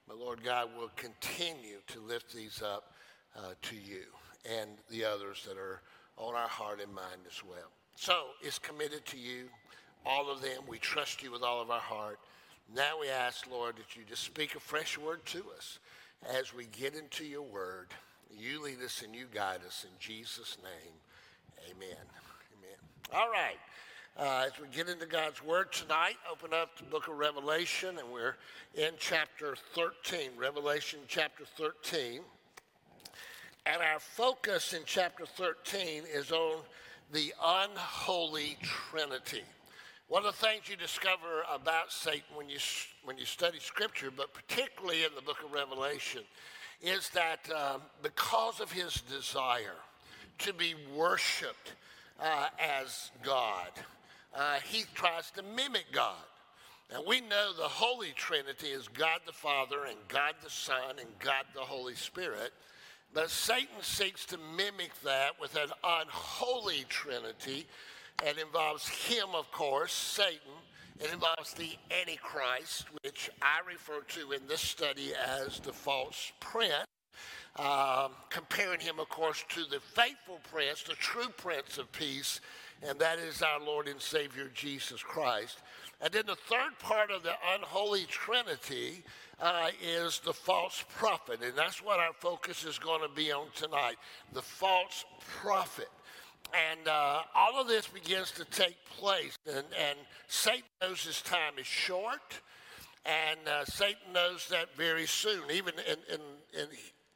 But 0.07 0.17
Lord 0.17 0.43
God, 0.43 0.69
will 0.77 0.91
continue 0.95 1.77
to 1.87 1.99
lift 2.01 2.33
these 2.33 2.61
up 2.61 2.93
uh, 3.37 3.53
to 3.61 3.75
you 3.75 4.03
and 4.49 4.69
the 4.89 5.05
others 5.05 5.45
that 5.47 5.57
are 5.57 5.81
on 6.17 6.35
our 6.35 6.47
heart 6.47 6.81
and 6.81 6.93
mind 6.93 7.21
as 7.27 7.43
well. 7.43 7.71
So 7.95 8.25
it's 8.41 8.59
committed 8.59 9.05
to 9.07 9.17
you, 9.17 9.45
all 10.05 10.31
of 10.31 10.41
them. 10.41 10.63
We 10.67 10.79
trust 10.79 11.23
you 11.23 11.31
with 11.31 11.43
all 11.43 11.61
of 11.61 11.69
our 11.69 11.79
heart. 11.79 12.19
Now 12.75 12.99
we 12.99 13.09
ask, 13.09 13.49
Lord, 13.49 13.77
that 13.77 13.95
you 13.95 14.03
just 14.07 14.23
speak 14.23 14.55
a 14.55 14.59
fresh 14.59 14.97
word 14.97 15.25
to 15.27 15.43
us 15.55 15.79
as 16.37 16.53
we 16.53 16.65
get 16.65 16.95
into 16.95 17.25
your 17.25 17.43
word. 17.43 17.89
You 18.35 18.63
lead 18.63 18.81
us 18.83 19.03
and 19.03 19.15
you 19.15 19.25
guide 19.33 19.61
us 19.65 19.85
in 19.85 19.91
Jesus' 19.99 20.57
name. 20.63 20.93
Amen. 21.69 21.97
Amen. 22.57 22.77
All 23.13 23.29
right. 23.29 23.57
Uh, 24.17 24.45
as 24.45 24.59
we 24.61 24.67
get 24.67 24.89
into 24.89 25.07
God's 25.07 25.43
Word 25.43 25.71
tonight, 25.71 26.17
open 26.31 26.53
up 26.53 26.77
the 26.77 26.83
book 26.83 27.07
of 27.07 27.17
Revelation, 27.17 27.97
and 27.97 28.07
we're 28.11 28.35
in 28.75 28.91
chapter 28.99 29.55
13, 29.73 30.31
Revelation 30.37 30.99
chapter 31.07 31.45
13. 31.57 32.21
And 33.65 33.81
our 33.81 33.99
focus 33.99 34.73
in 34.73 34.81
chapter 34.85 35.25
13 35.25 36.03
is 36.13 36.31
on 36.31 36.59
the 37.11 37.33
unholy 37.43 38.57
Trinity. 38.61 39.43
One 40.07 40.25
of 40.25 40.37
the 40.39 40.45
things 40.45 40.69
you 40.69 40.75
discover 40.75 41.43
about 41.51 41.91
Satan 41.91 42.35
when 42.35 42.49
you, 42.49 42.59
when 43.03 43.17
you 43.17 43.25
study 43.25 43.59
Scripture, 43.59 44.11
but 44.15 44.33
particularly 44.33 45.03
in 45.03 45.09
the 45.15 45.21
book 45.21 45.37
of 45.43 45.51
Revelation, 45.51 46.21
is 46.81 47.09
that 47.09 47.49
um, 47.51 47.81
because 48.01 48.59
of 48.59 48.71
his 48.71 49.01
desire 49.01 49.79
to 50.39 50.53
be 50.53 50.75
worshiped 50.95 51.73
uh, 52.21 52.47
as 52.59 53.11
God, 53.23 53.71
uh, 54.35 54.55
he 54.63 54.83
tries 54.93 55.31
to 55.31 55.43
mimic 55.43 55.85
God. 55.91 56.15
And 56.93 57.03
we 57.07 57.21
know 57.21 57.53
the 57.53 57.63
Holy 57.63 58.11
Trinity 58.15 58.67
is 58.67 58.87
God 58.87 59.21
the 59.25 59.31
Father 59.31 59.85
and 59.85 59.97
God 60.09 60.35
the 60.43 60.49
Son 60.49 60.99
and 60.99 61.07
God 61.19 61.45
the 61.55 61.61
Holy 61.61 61.95
Spirit. 61.95 62.51
But 63.13 63.29
Satan 63.29 63.81
seeks 63.81 64.25
to 64.27 64.37
mimic 64.57 64.91
that 65.03 65.39
with 65.39 65.55
an 65.55 65.69
unholy 65.83 66.85
Trinity. 66.89 67.67
It 68.25 68.37
involves 68.39 68.87
him, 68.87 69.27
of 69.35 69.51
course, 69.51 69.93
Satan. 69.93 70.53
It 70.99 71.11
involves 71.13 71.53
the 71.53 71.71
Antichrist, 72.01 72.85
which 73.03 73.29
I 73.41 73.59
refer 73.67 74.01
to 74.01 74.31
in 74.31 74.47
this 74.47 74.61
study 74.61 75.11
as 75.13 75.59
the 75.59 75.73
false 75.73 76.31
prince. 76.39 76.85
Um, 77.59 78.13
comparing 78.31 78.79
him, 78.79 78.99
of 78.99 79.09
course, 79.09 79.43
to 79.49 79.65
the 79.65 79.79
faithful 79.79 80.39
prince, 80.51 80.81
the 80.81 80.95
true 80.95 81.29
prince 81.37 81.77
of 81.77 81.91
peace, 81.91 82.41
and 82.81 82.97
that 82.97 83.19
is 83.19 83.43
our 83.43 83.59
Lord 83.59 83.87
and 83.87 84.01
Savior 84.01 84.49
Jesus 84.55 85.03
Christ. 85.03 85.59
And 86.01 86.11
then 86.11 86.25
the 86.25 86.35
third 86.35 86.79
part 86.79 87.11
of 87.11 87.21
the 87.21 87.35
unholy 87.53 88.05
trinity 88.09 89.03
uh, 89.39 89.67
is 89.81 90.19
the 90.19 90.33
false 90.33 90.83
prophet, 90.95 91.39
and 91.43 91.53
that's 91.55 91.83
what 91.83 91.99
our 91.99 92.13
focus 92.13 92.63
is 92.63 92.77
going 92.79 93.01
to 93.01 93.13
be 93.13 93.31
on 93.31 93.47
tonight 93.55 93.95
the 94.33 94.41
false 94.41 95.05
prophet. 95.41 95.89
And 96.53 96.87
uh, 96.87 97.21
all 97.35 97.59
of 97.59 97.67
this 97.67 97.87
begins 97.87 98.31
to 98.31 98.45
take 98.45 98.77
place, 98.85 99.35
and, 99.47 99.65
and 99.79 99.97
Satan 100.27 100.63
knows 100.81 101.03
his 101.03 101.21
time 101.21 101.53
is 101.57 101.65
short, 101.65 102.41
and 103.05 103.39
uh, 103.47 103.65
Satan 103.65 104.13
knows 104.13 104.47
that 104.49 104.75
very 104.77 105.07
soon, 105.07 105.43
even 105.51 105.73
in, 105.87 105.97
in, 106.13 106.21
in, 106.61 106.67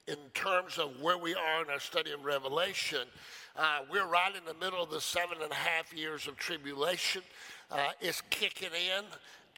in 0.08 0.18
terms 0.34 0.78
of 0.78 1.02
where 1.02 1.18
we 1.18 1.36
are 1.36 1.64
in 1.64 1.70
our 1.70 1.80
study 1.80 2.12
of 2.12 2.26
Revelation. 2.26 3.08
Uh, 3.56 3.80
we're 3.92 4.08
right 4.08 4.34
in 4.36 4.44
the 4.46 4.54
middle 4.64 4.82
of 4.82 4.90
the 4.90 5.02
seven 5.02 5.38
and 5.42 5.52
a 5.52 5.56
half 5.56 5.94
years 5.94 6.28
of 6.28 6.38
tribulation. 6.38 7.22
Uh, 7.72 7.90
it's 8.02 8.22
kicking 8.30 8.70
in, 8.70 9.04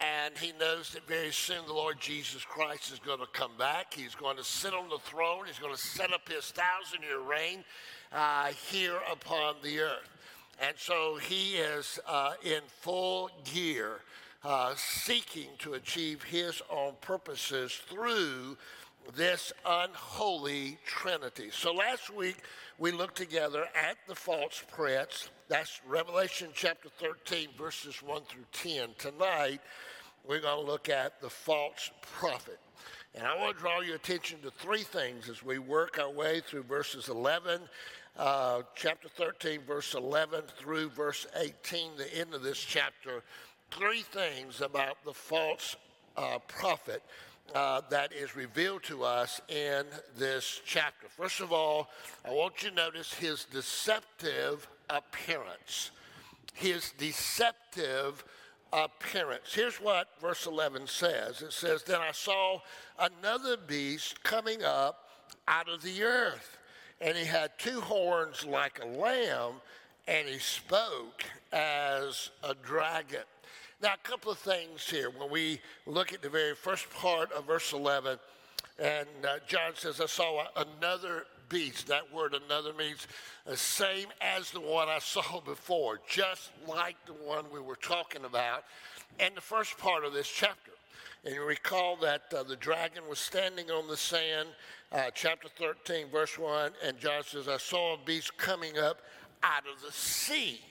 and 0.01 0.37
he 0.37 0.53
knows 0.59 0.91
that 0.91 1.07
very 1.07 1.31
soon 1.31 1.65
the 1.67 1.73
Lord 1.73 1.99
Jesus 1.99 2.45
Christ 2.45 2.91
is 2.91 2.99
going 2.99 3.19
to 3.19 3.27
come 3.33 3.51
back. 3.57 3.93
He's 3.93 4.15
going 4.15 4.37
to 4.37 4.43
sit 4.43 4.73
on 4.73 4.89
the 4.89 4.99
throne, 4.99 5.45
he's 5.45 5.59
going 5.59 5.75
to 5.75 5.81
set 5.81 6.13
up 6.13 6.27
his 6.29 6.51
thousand 6.51 7.03
year 7.03 7.19
reign 7.19 7.63
uh, 8.11 8.47
here 8.71 8.97
upon 9.11 9.55
the 9.63 9.79
earth. 9.79 10.09
And 10.61 10.75
so 10.77 11.17
he 11.17 11.55
is 11.55 11.99
uh, 12.07 12.33
in 12.43 12.61
full 12.67 13.29
gear, 13.53 14.01
uh, 14.43 14.73
seeking 14.75 15.49
to 15.59 15.73
achieve 15.73 16.23
his 16.23 16.61
own 16.69 16.93
purposes 17.01 17.79
through 17.89 18.57
this 19.15 19.51
unholy 19.65 20.77
trinity. 20.85 21.49
So 21.51 21.73
last 21.73 22.13
week 22.13 22.37
we 22.77 22.91
looked 22.91 23.15
together 23.17 23.65
at 23.75 23.97
the 24.07 24.15
false 24.15 24.63
prince. 24.71 25.29
That's 25.47 25.81
Revelation 25.87 26.49
chapter 26.53 26.89
13, 26.99 27.49
verses 27.57 28.03
1 28.03 28.21
through 28.23 28.45
10. 28.53 28.89
Tonight 28.97 29.61
we're 30.27 30.39
going 30.39 30.63
to 30.63 30.71
look 30.71 30.89
at 30.89 31.21
the 31.21 31.29
false 31.29 31.91
prophet. 32.01 32.59
And 33.15 33.25
I 33.25 33.37
want 33.37 33.55
to 33.55 33.61
draw 33.61 33.81
your 33.81 33.95
attention 33.95 34.39
to 34.43 34.51
three 34.51 34.83
things 34.83 35.29
as 35.29 35.43
we 35.43 35.57
work 35.57 35.97
our 35.99 36.11
way 36.11 36.41
through 36.41 36.63
verses 36.63 37.09
11 37.09 37.61
uh, 38.17 38.61
chapter 38.75 39.07
13, 39.07 39.61
verse 39.61 39.93
11 39.93 40.43
through 40.57 40.89
verse 40.89 41.25
18, 41.37 41.91
the 41.97 42.17
end 42.17 42.33
of 42.33 42.43
this 42.43 42.59
chapter, 42.59 43.23
three 43.71 44.01
things 44.01 44.61
about 44.61 45.03
the 45.05 45.13
false 45.13 45.77
uh, 46.17 46.37
prophet 46.47 47.01
uh, 47.55 47.81
that 47.89 48.11
is 48.11 48.35
revealed 48.35 48.83
to 48.83 49.03
us 49.03 49.41
in 49.47 49.85
this 50.17 50.61
chapter. 50.65 51.07
First 51.07 51.39
of 51.39 51.51
all, 51.53 51.89
I 52.25 52.31
want 52.31 52.61
you 52.61 52.69
to 52.69 52.75
notice 52.75 53.13
his 53.13 53.45
deceptive 53.45 54.67
appearance. 54.89 55.91
His 56.53 56.91
deceptive 56.97 58.23
appearance. 58.71 59.53
Here's 59.53 59.77
what 59.77 60.07
verse 60.21 60.45
11 60.45 60.87
says 60.87 61.41
it 61.41 61.53
says, 61.53 61.83
Then 61.83 62.01
I 62.01 62.11
saw 62.11 62.59
another 62.99 63.57
beast 63.57 64.23
coming 64.23 64.63
up 64.63 65.09
out 65.47 65.69
of 65.69 65.81
the 65.81 66.03
earth 66.03 66.57
and 67.01 67.17
he 67.17 67.25
had 67.25 67.57
two 67.57 67.81
horns 67.81 68.45
like 68.45 68.81
a 68.83 68.85
lamb, 68.85 69.53
and 70.07 70.27
he 70.27 70.39
spoke 70.39 71.23
as 71.51 72.31
a 72.43 72.53
dragon. 72.53 73.23
Now, 73.81 73.93
a 73.93 74.07
couple 74.07 74.31
of 74.31 74.37
things 74.37 74.89
here. 74.89 75.09
When 75.09 75.29
we 75.29 75.61
look 75.85 76.11
at 76.13 76.21
the 76.21 76.29
very 76.29 76.55
first 76.55 76.89
part 76.89 77.31
of 77.31 77.47
verse 77.47 77.71
11, 77.71 78.19
and 78.77 79.07
uh, 79.23 79.37
John 79.47 79.71
says, 79.75 80.01
I 80.01 80.07
saw 80.07 80.43
another 80.55 81.25
beast. 81.49 81.87
That 81.87 82.13
word 82.13 82.33
another 82.33 82.73
means 82.73 83.07
the 83.45 83.57
same 83.57 84.07
as 84.21 84.51
the 84.51 84.61
one 84.61 84.87
I 84.87 84.99
saw 84.99 85.41
before, 85.45 85.99
just 86.07 86.51
like 86.67 86.95
the 87.05 87.13
one 87.13 87.45
we 87.51 87.59
were 87.59 87.75
talking 87.75 88.25
about 88.25 88.63
in 89.19 89.35
the 89.35 89.41
first 89.41 89.77
part 89.77 90.05
of 90.05 90.13
this 90.13 90.27
chapter. 90.27 90.71
And 91.25 91.35
you 91.35 91.43
recall 91.43 91.97
that 91.97 92.33
uh, 92.33 92.43
the 92.43 92.55
dragon 92.55 93.03
was 93.09 93.19
standing 93.19 93.69
on 93.69 93.87
the 93.87 93.97
sand, 93.97 94.49
uh, 94.91 95.09
chapter 95.13 95.49
13, 95.57 96.07
verse 96.09 96.37
1, 96.37 96.71
and 96.85 96.97
John 96.97 97.23
says, 97.23 97.49
I 97.49 97.57
saw 97.57 97.95
a 97.95 97.97
beast 98.05 98.37
coming 98.37 98.77
up 98.77 99.01
out 99.43 99.63
of 99.73 99.81
the 99.81 99.91
sea. 99.91 100.61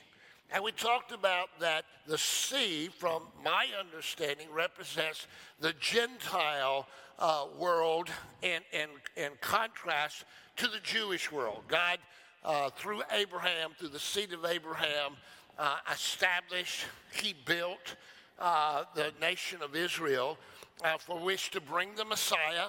And 0.50 0.64
we 0.64 0.73
talked 0.73 1.12
about 1.12 1.49
that 1.61 1.85
the 2.07 2.17
sea, 2.17 2.88
from 2.88 3.25
my 3.45 3.67
understanding, 3.78 4.47
represents 4.52 5.26
the 5.61 5.75
Gentile 5.75 6.87
uh, 7.19 7.45
world 7.59 8.09
in, 8.43 8.61
in, 8.73 8.88
in 9.17 9.33
contrast 9.40 10.25
to 10.57 10.69
the 10.69 10.81
Jewish 10.83 11.31
world. 11.31 11.64
God, 11.69 11.99
uh, 12.45 12.71
through 12.71 13.02
Abraham, 13.12 13.73
through 13.78 13.88
the 13.88 13.99
seed 13.99 14.33
of 14.33 14.45
Abraham, 14.45 15.12
uh, 15.59 15.76
established, 15.93 16.87
he 17.12 17.35
built, 17.45 17.97
uh, 18.38 18.85
the 18.95 19.12
nation 19.21 19.61
of 19.62 19.75
Israel 19.75 20.38
uh, 20.85 20.97
for 20.99 21.19
which 21.19 21.50
to 21.50 21.61
bring 21.61 21.95
the 21.95 22.05
Messiah, 22.05 22.69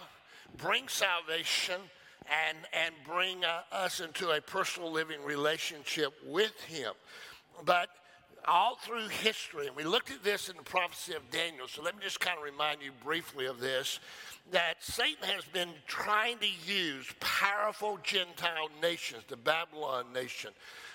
bring 0.57 0.87
salvation, 0.87 1.79
and, 2.47 2.57
and 2.73 2.93
bring 3.05 3.43
uh, 3.43 3.61
us 3.71 3.99
into 3.99 4.31
a 4.31 4.41
personal 4.41 4.91
living 4.91 5.23
relationship 5.23 6.13
with 6.25 6.59
Him. 6.63 6.93
But 7.65 7.89
all 8.47 8.75
through 8.75 9.09
history, 9.09 9.67
and 9.67 9.75
we 9.75 9.83
looked 9.83 10.11
at 10.11 10.23
this 10.23 10.49
in 10.49 10.57
the 10.57 10.63
prophecy 10.63 11.13
of 11.13 11.29
Daniel, 11.29 11.67
so 11.67 11.81
let 11.81 11.95
me 11.95 12.03
just 12.03 12.19
kind 12.19 12.37
of 12.37 12.43
remind 12.43 12.81
you 12.81 12.91
briefly 13.03 13.45
of 13.45 13.59
this 13.59 13.99
that 14.51 14.75
Satan 14.81 15.23
has 15.23 15.43
been 15.45 15.69
trying 15.85 16.37
to 16.39 16.47
use 16.65 17.05
powerful 17.19 17.99
Gentile 18.03 18.69
nations, 18.81 19.23
the 19.27 19.37
Babylon 19.37 20.05
nation, 20.13 20.51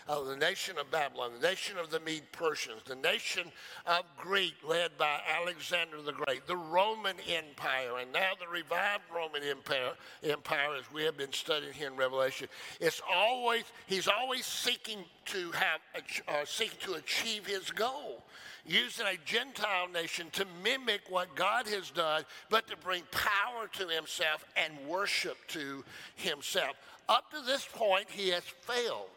uh, 0.09 0.23
the 0.23 0.37
nation 0.37 0.79
of 0.79 0.91
Babylon, 0.91 1.33
the 1.41 1.49
nation 1.49 1.79
of 1.79 1.91
the 1.91 2.01
Mede 2.01 2.31
Persians, 2.33 2.83
the 2.87 2.97
nation 2.97 3.51
of 3.87 4.05
Greek 4.19 4.55
led 4.67 4.97
by 4.99 5.21
Alexander 5.41 6.03
the 6.03 6.13
Great, 6.13 6.47
the 6.47 6.57
Roman 6.57 7.17
Empire, 7.29 7.99
and 8.01 8.13
now 8.13 8.33
the 8.39 8.49
revived 8.49 9.05
Roman 9.15 9.43
Empire, 9.43 9.93
empire 10.23 10.77
as 10.79 10.85
we 10.93 11.05
have 11.05 11.17
been 11.17 11.33
studying 11.33 11.73
here 11.73 11.89
in 11.89 11.97
Revelation. 11.97 12.49
It's 12.81 13.01
always, 13.13 13.65
he's 13.87 14.09
always 14.09 14.45
seeking 14.45 15.05
to 15.27 15.51
have, 15.53 15.81
uh, 16.29 16.45
seeking 16.45 16.79
to 16.83 16.95
achieve 16.95 17.47
his 17.47 17.71
goal 17.71 18.23
using 18.67 19.07
a 19.07 19.17
Gentile 19.25 19.89
nation 19.93 20.29
to 20.33 20.47
mimic 20.63 21.03
what 21.09 21.35
God 21.35 21.67
has 21.69 21.91
done, 21.91 22.25
but 22.49 22.67
to 22.69 22.77
bring 22.79 23.03
power 23.11 23.69
to 23.75 23.89
himself 23.89 24.45
and 24.57 24.73
worship 24.89 25.37
to 25.49 25.85
himself. 26.17 26.77
Up 27.09 27.31
to 27.31 27.43
this 27.45 27.67
point, 27.71 28.07
he 28.09 28.31
has 28.31 28.45
failed. 28.45 29.11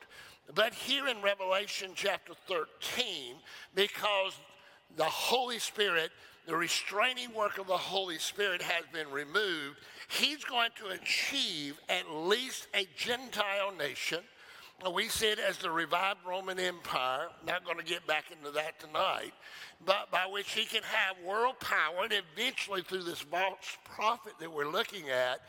But 0.55 0.73
here 0.73 1.07
in 1.07 1.21
Revelation 1.21 1.91
chapter 1.95 2.33
13, 2.47 3.35
because 3.75 4.33
the 4.95 5.03
Holy 5.03 5.59
Spirit, 5.59 6.11
the 6.45 6.55
restraining 6.55 7.33
work 7.33 7.57
of 7.57 7.67
the 7.67 7.77
Holy 7.77 8.17
Spirit 8.17 8.61
has 8.61 8.85
been 8.93 9.11
removed, 9.11 9.77
he's 10.07 10.45
going 10.45 10.69
to 10.77 10.87
achieve 10.87 11.79
at 11.89 12.09
least 12.09 12.67
a 12.73 12.87
Gentile 12.95 13.73
nation 13.77 14.19
we 14.93 15.07
see 15.07 15.27
it 15.27 15.39
as 15.39 15.57
the 15.57 15.71
revived 15.71 16.19
Roman 16.27 16.59
Empire. 16.59 17.29
Not 17.45 17.65
going 17.65 17.77
to 17.77 17.83
get 17.83 18.05
back 18.05 18.25
into 18.31 18.51
that 18.51 18.79
tonight, 18.79 19.33
but 19.83 20.11
by 20.11 20.27
which 20.31 20.51
he 20.51 20.65
can 20.65 20.83
have 20.83 21.15
world 21.25 21.59
power, 21.59 22.03
and 22.03 22.13
eventually 22.13 22.83
through 22.83 23.03
this 23.03 23.19
false 23.19 23.77
prophet 23.83 24.33
that 24.39 24.51
we're 24.51 24.69
looking 24.69 25.09
at, 25.09 25.41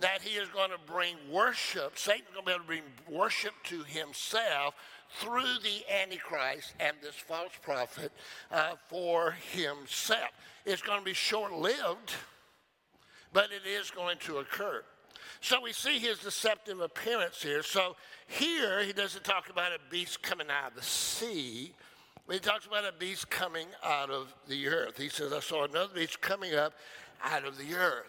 that 0.00 0.20
he 0.20 0.36
is 0.36 0.48
going 0.48 0.70
to 0.70 0.92
bring 0.92 1.16
worship. 1.30 1.98
Satan's 1.98 2.28
going 2.34 2.44
to 2.44 2.46
be 2.46 2.52
able 2.52 2.62
to 2.62 2.66
bring 2.66 2.82
worship 3.08 3.54
to 3.64 3.82
himself 3.84 4.74
through 5.18 5.54
the 5.62 5.82
Antichrist 6.02 6.74
and 6.78 6.96
this 7.02 7.14
false 7.14 7.52
prophet 7.62 8.12
uh, 8.50 8.72
for 8.88 9.34
himself. 9.52 10.30
It's 10.66 10.82
going 10.82 10.98
to 10.98 11.04
be 11.04 11.14
short 11.14 11.52
lived, 11.52 12.12
but 13.32 13.48
it 13.50 13.66
is 13.66 13.90
going 13.90 14.18
to 14.20 14.38
occur. 14.38 14.82
So 15.40 15.60
we 15.60 15.72
see 15.72 15.98
his 15.98 16.18
deceptive 16.18 16.80
appearance 16.80 17.42
here. 17.42 17.62
So 17.62 17.96
here 18.26 18.82
he 18.82 18.92
doesn't 18.92 19.24
talk 19.24 19.50
about 19.50 19.72
a 19.72 19.78
beast 19.90 20.22
coming 20.22 20.48
out 20.50 20.70
of 20.70 20.76
the 20.76 20.82
sea, 20.82 21.72
but 22.26 22.34
he 22.34 22.40
talks 22.40 22.66
about 22.66 22.84
a 22.84 22.92
beast 22.92 23.30
coming 23.30 23.66
out 23.84 24.10
of 24.10 24.34
the 24.48 24.68
earth. 24.68 24.96
He 24.96 25.08
says, 25.08 25.32
I 25.32 25.40
saw 25.40 25.64
another 25.64 25.94
beast 25.94 26.20
coming 26.20 26.54
up 26.54 26.74
out 27.22 27.44
of 27.44 27.58
the 27.58 27.74
earth. 27.74 28.06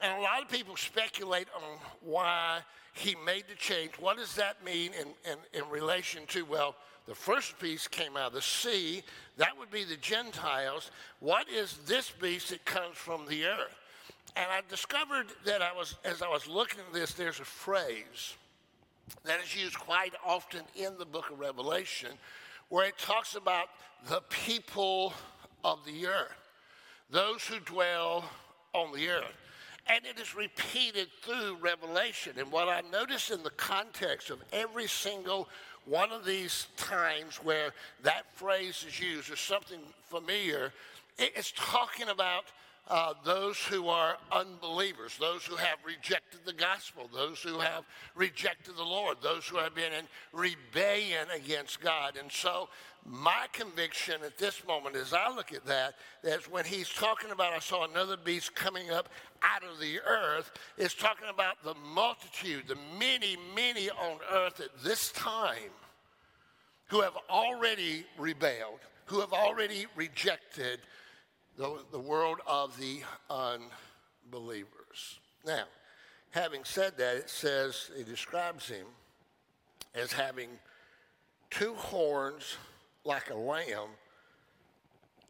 And 0.00 0.18
a 0.18 0.22
lot 0.22 0.42
of 0.42 0.48
people 0.48 0.76
speculate 0.76 1.48
on 1.54 1.78
why 2.00 2.60
he 2.92 3.14
made 3.24 3.44
the 3.48 3.54
change. 3.54 3.92
What 3.98 4.16
does 4.16 4.34
that 4.34 4.64
mean 4.64 4.90
in, 4.94 5.08
in, 5.30 5.38
in 5.52 5.70
relation 5.70 6.26
to, 6.28 6.44
well, 6.44 6.74
the 7.06 7.14
first 7.14 7.58
beast 7.58 7.90
came 7.90 8.16
out 8.16 8.28
of 8.28 8.32
the 8.34 8.42
sea. 8.42 9.02
That 9.36 9.58
would 9.58 9.70
be 9.70 9.84
the 9.84 9.96
Gentiles. 9.96 10.90
What 11.20 11.48
is 11.48 11.78
this 11.86 12.10
beast 12.10 12.50
that 12.50 12.64
comes 12.64 12.96
from 12.96 13.26
the 13.26 13.46
earth? 13.46 13.76
And 14.36 14.46
I 14.50 14.60
discovered 14.68 15.26
that 15.44 15.62
I 15.62 15.72
was, 15.72 15.96
as 16.04 16.22
I 16.22 16.28
was 16.28 16.46
looking 16.46 16.80
at 16.80 16.92
this, 16.92 17.12
there's 17.12 17.40
a 17.40 17.44
phrase 17.44 18.34
that 19.24 19.40
is 19.42 19.54
used 19.54 19.78
quite 19.78 20.14
often 20.24 20.62
in 20.74 20.96
the 20.98 21.04
book 21.04 21.30
of 21.30 21.38
Revelation 21.38 22.10
where 22.68 22.86
it 22.86 22.96
talks 22.96 23.34
about 23.34 23.66
the 24.08 24.22
people 24.30 25.12
of 25.64 25.84
the 25.84 26.06
earth, 26.06 26.32
those 27.10 27.42
who 27.42 27.60
dwell 27.60 28.24
on 28.72 28.92
the 28.94 29.08
earth. 29.10 29.36
And 29.86 30.04
it 30.06 30.18
is 30.18 30.34
repeated 30.34 31.08
through 31.22 31.56
Revelation. 31.60 32.34
And 32.38 32.50
what 32.50 32.68
I 32.68 32.82
notice 32.90 33.30
in 33.30 33.42
the 33.42 33.50
context 33.50 34.30
of 34.30 34.42
every 34.52 34.86
single 34.86 35.48
one 35.84 36.12
of 36.12 36.24
these 36.24 36.68
times 36.76 37.36
where 37.36 37.72
that 38.02 38.24
phrase 38.34 38.84
is 38.86 38.98
used 39.00 39.30
or 39.30 39.36
something 39.36 39.80
familiar, 40.04 40.72
it's 41.18 41.52
talking 41.56 42.08
about 42.08 42.44
uh, 42.88 43.14
those 43.24 43.58
who 43.58 43.88
are 43.88 44.16
unbelievers, 44.32 45.16
those 45.18 45.44
who 45.44 45.56
have 45.56 45.78
rejected 45.86 46.40
the 46.44 46.52
gospel, 46.52 47.08
those 47.14 47.40
who 47.40 47.58
have 47.58 47.84
rejected 48.14 48.76
the 48.76 48.82
Lord, 48.82 49.18
those 49.22 49.46
who 49.46 49.56
have 49.56 49.74
been 49.74 49.92
in 49.92 50.04
rebellion 50.32 51.26
against 51.34 51.80
God. 51.80 52.16
And 52.20 52.30
so, 52.30 52.68
my 53.04 53.46
conviction 53.52 54.16
at 54.24 54.38
this 54.38 54.64
moment, 54.66 54.96
as 54.96 55.12
I 55.12 55.28
look 55.34 55.52
at 55.52 55.64
that, 55.66 55.94
is 56.22 56.50
when 56.50 56.64
he's 56.64 56.88
talking 56.88 57.30
about, 57.30 57.52
I 57.52 57.58
saw 57.58 57.84
another 57.84 58.16
beast 58.16 58.54
coming 58.54 58.90
up 58.90 59.08
out 59.42 59.62
of 59.64 59.80
the 59.80 60.00
earth, 60.00 60.52
is 60.76 60.94
talking 60.94 61.28
about 61.28 61.62
the 61.64 61.74
multitude, 61.94 62.64
the 62.68 62.78
many, 62.98 63.36
many 63.54 63.90
on 63.90 64.18
earth 64.32 64.60
at 64.60 64.70
this 64.84 65.10
time 65.12 65.70
who 66.88 67.00
have 67.00 67.16
already 67.30 68.04
rebelled, 68.18 68.80
who 69.06 69.20
have 69.20 69.32
already 69.32 69.86
rejected 69.96 70.80
the, 71.56 71.78
the 71.90 71.98
world 71.98 72.38
of 72.46 72.78
the 72.78 73.02
unbelievers. 73.30 75.18
Now, 75.44 75.64
having 76.30 76.64
said 76.64 76.96
that, 76.98 77.16
it 77.16 77.30
says, 77.30 77.90
it 77.96 78.06
describes 78.06 78.68
him 78.68 78.86
as 79.94 80.12
having 80.12 80.48
two 81.50 81.74
horns 81.74 82.56
like 83.04 83.30
a 83.30 83.34
lamb, 83.34 83.88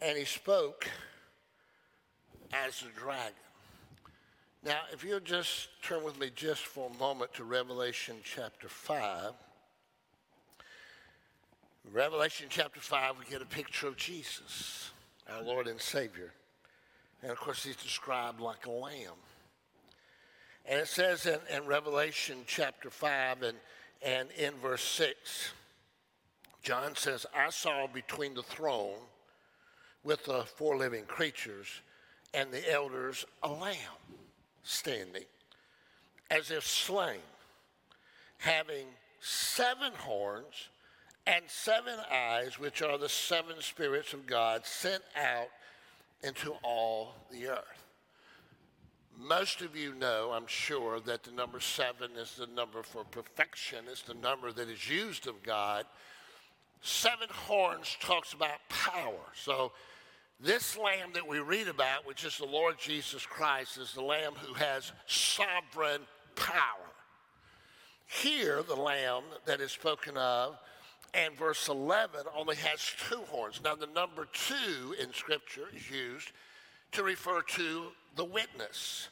and 0.00 0.16
he 0.16 0.24
spoke 0.24 0.88
as 2.52 2.82
a 2.82 2.98
dragon. 2.98 3.34
Now, 4.64 4.80
if 4.92 5.02
you'll 5.02 5.18
just 5.18 5.70
turn 5.82 6.04
with 6.04 6.20
me 6.20 6.30
just 6.34 6.64
for 6.66 6.88
a 6.88 6.98
moment 6.98 7.34
to 7.34 7.44
Revelation 7.44 8.16
chapter 8.22 8.68
5. 8.68 9.32
Revelation 11.92 12.46
chapter 12.48 12.78
5, 12.78 13.16
we 13.18 13.24
get 13.24 13.42
a 13.42 13.46
picture 13.46 13.88
of 13.88 13.96
Jesus, 13.96 14.91
our 15.30 15.42
Lord 15.42 15.66
and 15.66 15.80
Savior. 15.80 16.32
And 17.22 17.30
of 17.30 17.38
course, 17.38 17.64
he's 17.64 17.76
described 17.76 18.40
like 18.40 18.66
a 18.66 18.70
lamb. 18.70 19.18
And 20.66 20.80
it 20.80 20.88
says 20.88 21.26
in, 21.26 21.38
in 21.54 21.66
Revelation 21.66 22.38
chapter 22.46 22.90
5 22.90 23.42
and, 23.42 23.58
and 24.04 24.28
in 24.32 24.54
verse 24.54 24.82
6, 24.82 25.52
John 26.62 26.94
says, 26.94 27.26
I 27.36 27.50
saw 27.50 27.86
between 27.86 28.34
the 28.34 28.42
throne 28.42 29.00
with 30.04 30.24
the 30.24 30.44
four 30.44 30.76
living 30.76 31.04
creatures 31.04 31.68
and 32.34 32.50
the 32.52 32.72
elders 32.72 33.24
a 33.42 33.48
lamb 33.48 33.76
standing 34.62 35.24
as 36.30 36.50
if 36.50 36.66
slain, 36.66 37.20
having 38.38 38.86
seven 39.20 39.92
horns 39.98 40.68
and 41.26 41.44
seven 41.46 41.98
eyes, 42.10 42.58
which 42.58 42.82
are 42.82 42.98
the 42.98 43.08
seven 43.08 43.56
spirits 43.60 44.12
of 44.12 44.26
God 44.26 44.66
sent 44.66 45.02
out 45.16 45.48
into 46.22 46.52
all 46.62 47.14
the 47.30 47.48
earth. 47.48 47.86
Most 49.18 49.60
of 49.60 49.76
you 49.76 49.94
know, 49.94 50.32
I'm 50.34 50.46
sure, 50.46 50.98
that 51.00 51.22
the 51.22 51.30
number 51.32 51.60
seven 51.60 52.12
is 52.16 52.34
the 52.36 52.46
number 52.46 52.82
for 52.82 53.04
perfection. 53.04 53.84
It's 53.90 54.02
the 54.02 54.14
number 54.14 54.50
that 54.52 54.68
is 54.68 54.88
used 54.88 55.28
of 55.28 55.42
God. 55.42 55.84
Seven 56.80 57.28
horns 57.30 57.96
talks 58.00 58.32
about 58.32 58.58
power. 58.68 59.30
So, 59.34 59.72
this 60.40 60.76
lamb 60.76 61.10
that 61.14 61.28
we 61.28 61.38
read 61.38 61.68
about, 61.68 62.04
which 62.04 62.24
is 62.24 62.36
the 62.36 62.46
Lord 62.46 62.76
Jesus 62.78 63.24
Christ, 63.24 63.78
is 63.78 63.92
the 63.92 64.02
lamb 64.02 64.32
who 64.44 64.54
has 64.54 64.90
sovereign 65.06 66.00
power. 66.34 66.90
Here, 68.06 68.64
the 68.64 68.74
lamb 68.74 69.22
that 69.44 69.60
is 69.60 69.70
spoken 69.70 70.16
of 70.16 70.58
and 71.14 71.36
verse 71.36 71.68
11 71.68 72.22
only 72.36 72.56
has 72.56 72.92
two 73.08 73.20
horns. 73.30 73.60
Now, 73.62 73.74
the 73.74 73.86
number 73.86 74.26
two 74.32 74.94
in 75.00 75.12
Scripture 75.12 75.68
is 75.74 75.90
used 75.90 76.30
to 76.92 77.02
refer 77.02 77.42
to 77.42 77.88
the 78.16 78.24
witness. 78.24 79.08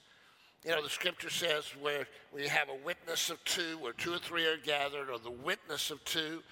You 0.65 0.73
know, 0.73 0.83
the 0.83 0.91
Scripture 0.91 1.31
says 1.31 1.65
where 1.81 2.07
we 2.35 2.47
have 2.49 2.69
a 2.69 2.85
witness 2.85 3.31
of 3.31 3.43
two, 3.45 3.79
where 3.79 3.93
two 3.93 4.15
or 4.15 4.19
three 4.19 4.47
are 4.47 4.57
gathered, 4.57 5.11
or 5.11 5.19
the 5.19 5.31
witness 5.31 5.91
of 5.91 6.03
two. 6.05 6.43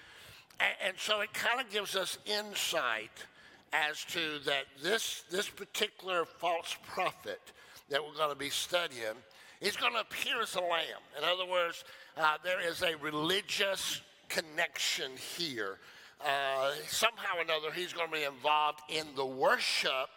And, 0.59 0.73
and 0.87 0.93
so 0.97 1.21
it 1.21 1.33
kind 1.33 1.59
of 1.59 1.71
gives 1.71 1.95
us 1.95 2.17
insight 2.25 3.25
as 3.73 4.03
to 4.05 4.39
that 4.45 4.65
this, 4.81 5.23
this 5.29 5.47
particular 5.47 6.25
false 6.25 6.75
prophet 6.87 7.41
that 7.89 8.03
we're 8.03 8.15
going 8.15 8.31
to 8.31 8.35
be 8.35 8.49
studying 8.49 9.15
is 9.61 9.75
going 9.75 9.93
to 9.93 9.99
appear 9.99 10.41
as 10.41 10.55
a 10.55 10.61
lamb. 10.61 11.01
In 11.17 11.23
other 11.23 11.45
words, 11.45 11.83
uh, 12.17 12.37
there 12.43 12.61
is 12.61 12.81
a 12.81 12.95
religious 12.97 14.01
connection 14.29 15.11
here. 15.37 15.77
Uh, 16.23 16.71
somehow 16.87 17.37
or 17.37 17.41
another, 17.41 17.71
he's 17.73 17.93
going 17.93 18.07
to 18.07 18.13
be 18.13 18.23
involved 18.23 18.81
in 18.89 19.05
the 19.15 19.25
worship 19.25 20.09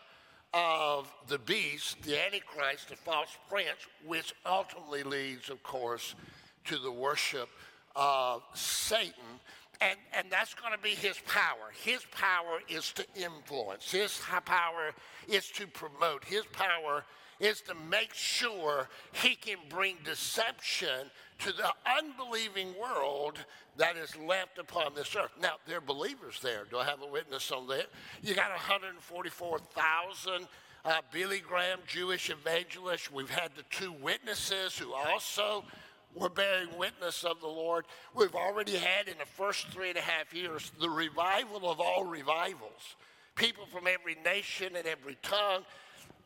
of 0.55 1.13
the 1.29 1.39
beast, 1.39 2.03
the 2.03 2.23
Antichrist, 2.25 2.89
the 2.89 2.97
false 2.97 3.37
prince, 3.49 3.69
which 4.05 4.35
ultimately 4.45 5.03
leads, 5.03 5.49
of 5.49 5.63
course, 5.63 6.15
to 6.67 6.79
the 6.79 6.93
worship 6.93 7.49
of 7.97 8.43
Satan. 8.55 9.41
And, 9.81 9.99
and 10.15 10.27
that's 10.31 10.55
going 10.55 10.73
to 10.73 10.83
be 10.83 10.91
his 10.91 11.19
power. 11.27 11.73
His 11.83 12.05
power 12.13 12.61
is 12.69 12.93
to 12.93 13.07
influence, 13.17 13.91
his 13.91 14.21
power 14.45 14.93
is 15.29 15.49
to 15.53 15.67
promote, 15.67 16.25
his 16.25 16.45
power 16.53 17.05
is 17.41 17.61
to 17.63 17.75
make 17.91 18.15
sure 18.15 18.89
he 19.11 19.35
can 19.35 19.57
bring 19.69 19.97
deception 20.05 21.11
to 21.43 21.53
the 21.53 21.73
unbelieving 21.99 22.75
world 22.81 23.39
that 23.77 23.97
is 23.97 24.17
left 24.17 24.59
upon 24.59 24.95
this 24.95 25.17
earth. 25.17 25.33
Now, 25.41 25.55
there 25.67 25.79
are 25.79 25.81
believers 25.81 26.39
there. 26.41 26.65
Do 26.71 26.79
I 26.79 26.85
have 26.85 27.03
a 27.03 27.07
witness 27.07 27.51
on 27.51 27.67
that? 27.69 27.87
You 28.23 28.35
got 28.35 28.51
144,000 28.51 30.47
uh, 30.85 31.01
Billy 31.13 31.41
Graham 31.41 31.81
Jewish 31.87 32.31
evangelists. 32.31 33.11
We've 33.11 33.31
had 33.31 33.51
the 33.57 33.65
two 33.71 33.93
witnesses 33.93 34.79
who 34.79 34.93
also 34.93 35.65
were 36.15 36.29
bearing 36.29 36.69
witness 36.79 37.25
of 37.25 37.41
the 37.41 37.49
Lord. 37.49 37.87
We've 38.15 38.35
already 38.35 38.77
had 38.77 39.09
in 39.09 39.19
the 39.19 39.27
first 39.27 39.69
three 39.69 39.89
and 39.89 39.99
a 39.99 40.03
half 40.03 40.33
years 40.33 40.71
the 40.81 40.91
revival 40.91 41.71
of 41.71 41.81
all 41.81 42.05
revivals. 42.05 42.97
People 43.35 43.67
from 43.67 43.87
every 43.89 44.17
nation 44.25 44.77
and 44.77 44.87
every 44.87 45.17
tongue. 45.23 45.65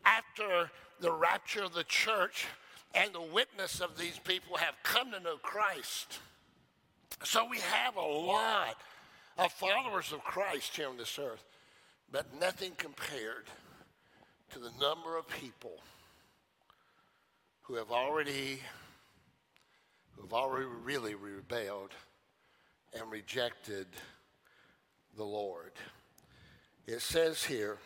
After 0.05 0.69
the 0.99 1.11
rapture 1.11 1.63
of 1.63 1.73
the 1.73 1.85
church 1.85 2.45
and 2.93 3.13
the 3.13 3.21
witness 3.21 3.79
of 3.79 3.97
these 3.97 4.19
people 4.19 4.57
have 4.57 4.75
come 4.83 5.11
to 5.11 5.19
know 5.19 5.37
Christ. 5.37 6.19
So 7.23 7.47
we 7.49 7.59
have 7.59 7.95
a 7.95 8.01
lot 8.01 8.75
of 9.37 9.51
followers 9.51 10.11
of 10.11 10.23
Christ 10.23 10.75
here 10.75 10.89
on 10.89 10.97
this 10.97 11.19
earth, 11.19 11.43
but 12.11 12.25
nothing 12.39 12.73
compared 12.77 13.45
to 14.51 14.59
the 14.59 14.71
number 14.79 15.17
of 15.17 15.27
people 15.27 15.79
who 17.63 17.75
have 17.75 17.91
already 17.91 18.59
who 20.15 20.23
have 20.23 20.33
already 20.33 20.65
really 20.83 21.13
rebelled 21.13 21.91
and 22.97 23.11
rejected 23.11 23.85
the 25.15 25.23
Lord. 25.23 25.73
It 26.87 27.01
says 27.01 27.43
here 27.43 27.77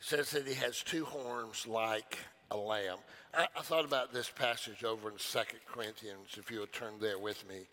says 0.00 0.30
that 0.32 0.46
he 0.46 0.54
has 0.54 0.82
two 0.82 1.04
horns 1.06 1.66
like 1.66 2.18
a 2.50 2.56
lamb. 2.56 2.98
I, 3.36 3.46
I 3.56 3.62
thought 3.62 3.84
about 3.84 4.12
this 4.12 4.30
passage 4.30 4.84
over 4.84 5.10
in 5.10 5.18
Second 5.18 5.60
Corinthians, 5.66 6.36
if 6.36 6.50
you 6.50 6.60
would 6.60 6.72
turn 6.72 6.94
there 7.00 7.18
with 7.18 7.48
me. 7.48 7.66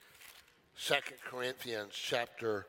Second 0.76 1.17
Corinthians 1.24 1.91
chapter 1.93 2.65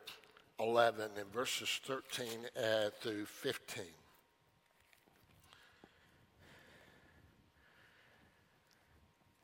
11 0.61 1.11
and 1.19 1.33
verses 1.33 1.81
13 1.85 2.27
uh, 2.57 2.91
through 3.01 3.25
15. 3.25 3.85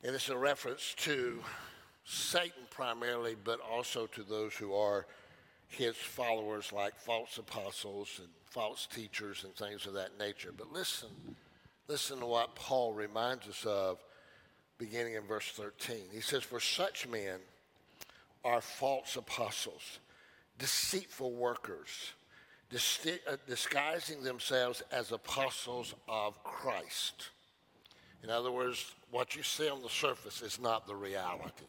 And 0.03 0.15
it's 0.15 0.29
a 0.29 0.37
reference 0.37 0.93
to 0.99 1.39
Satan 2.05 2.63
primarily, 2.69 3.35
but 3.43 3.59
also 3.59 4.05
to 4.07 4.23
those 4.23 4.53
who 4.53 4.73
are 4.73 5.07
his 5.67 5.95
followers, 5.95 6.71
like 6.71 6.95
false 6.95 7.37
apostles 7.37 8.19
and 8.19 8.29
false 8.45 8.87
teachers 8.87 9.43
and 9.43 9.55
things 9.55 9.85
of 9.85 9.93
that 9.93 10.17
nature. 10.19 10.53
But 10.55 10.71
listen, 10.71 11.09
listen 11.89 12.19
to 12.19 12.25
what 12.25 12.53
Paul 12.55 12.93
reminds 12.93 13.47
us 13.47 13.65
of 13.65 13.97
beginning 14.77 15.15
in 15.15 15.23
verse 15.23 15.49
13. 15.49 15.97
He 16.13 16.21
says, 16.21 16.43
For 16.43 16.59
such 16.59 17.07
men 17.07 17.39
are 18.45 18.61
false 18.61 19.15
apostles, 19.15 19.99
deceitful 20.59 21.31
workers, 21.33 22.13
uh, 22.71 23.35
disguising 23.47 24.21
themselves 24.21 24.83
as 24.91 25.11
apostles 25.11 25.95
of 26.07 26.41
Christ. 26.43 27.29
In 28.23 28.29
other 28.29 28.51
words, 28.51 28.93
what 29.09 29.35
you 29.35 29.41
see 29.41 29.67
on 29.67 29.81
the 29.81 29.89
surface 29.89 30.43
is 30.43 30.61
not 30.61 30.85
the 30.85 30.95
reality. 30.95 31.65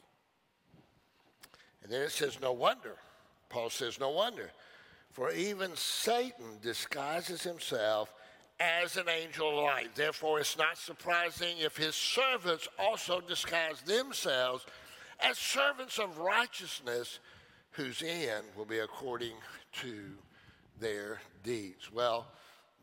And 1.82 1.90
then 1.90 2.02
it 2.02 2.12
says, 2.12 2.38
No 2.42 2.52
wonder. 2.52 2.96
Paul 3.48 3.70
says, 3.70 3.98
No 3.98 4.10
wonder 4.10 4.50
for 5.10 5.32
even 5.32 5.74
Satan 5.74 6.58
disguises 6.62 7.42
himself 7.42 8.12
as 8.60 8.98
an 8.98 9.08
angel 9.08 9.58
of 9.58 9.64
light. 9.64 9.94
Therefore, 9.94 10.38
it's 10.38 10.58
not 10.58 10.76
surprising 10.76 11.56
if 11.58 11.76
his 11.76 11.94
servants 11.94 12.68
also 12.78 13.20
disguise 13.20 13.80
themselves 13.80 14.66
as 15.20 15.38
servants 15.38 15.98
of 15.98 16.18
righteousness, 16.18 17.20
whose 17.72 18.02
end 18.02 18.44
will 18.56 18.66
be 18.66 18.80
according 18.80 19.32
to 19.72 20.10
their 20.78 21.20
deeds. 21.42 21.90
Well, 21.92 22.26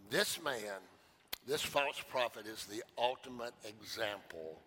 this 0.10 0.42
man, 0.42 0.80
this 1.48 1.62
false 1.62 2.02
prophet, 2.10 2.48
is 2.48 2.66
the 2.66 2.84
ultimate 2.98 3.54
example 3.68 4.60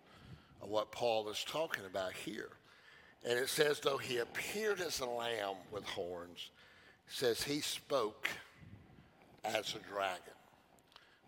of 0.61 0.69
what 0.69 0.91
Paul 0.91 1.29
is 1.29 1.43
talking 1.47 1.85
about 1.85 2.13
here. 2.13 2.49
And 3.27 3.37
it 3.37 3.49
says, 3.49 3.79
though 3.79 3.97
he 3.97 4.17
appeared 4.17 4.81
as 4.81 4.99
a 4.99 5.05
lamb 5.05 5.55
with 5.71 5.83
horns, 5.83 6.51
says 7.07 7.43
he 7.43 7.59
spoke 7.59 8.29
as 9.43 9.75
a 9.75 9.89
dragon. 9.91 10.33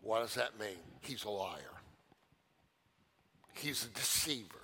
What 0.03 0.21
does 0.21 0.35
that 0.35 0.59
mean? 0.59 0.77
He's 1.01 1.23
a 1.23 1.29
liar. 1.29 1.59
He's 3.53 3.85
a 3.85 3.89
deceiver. 3.89 4.59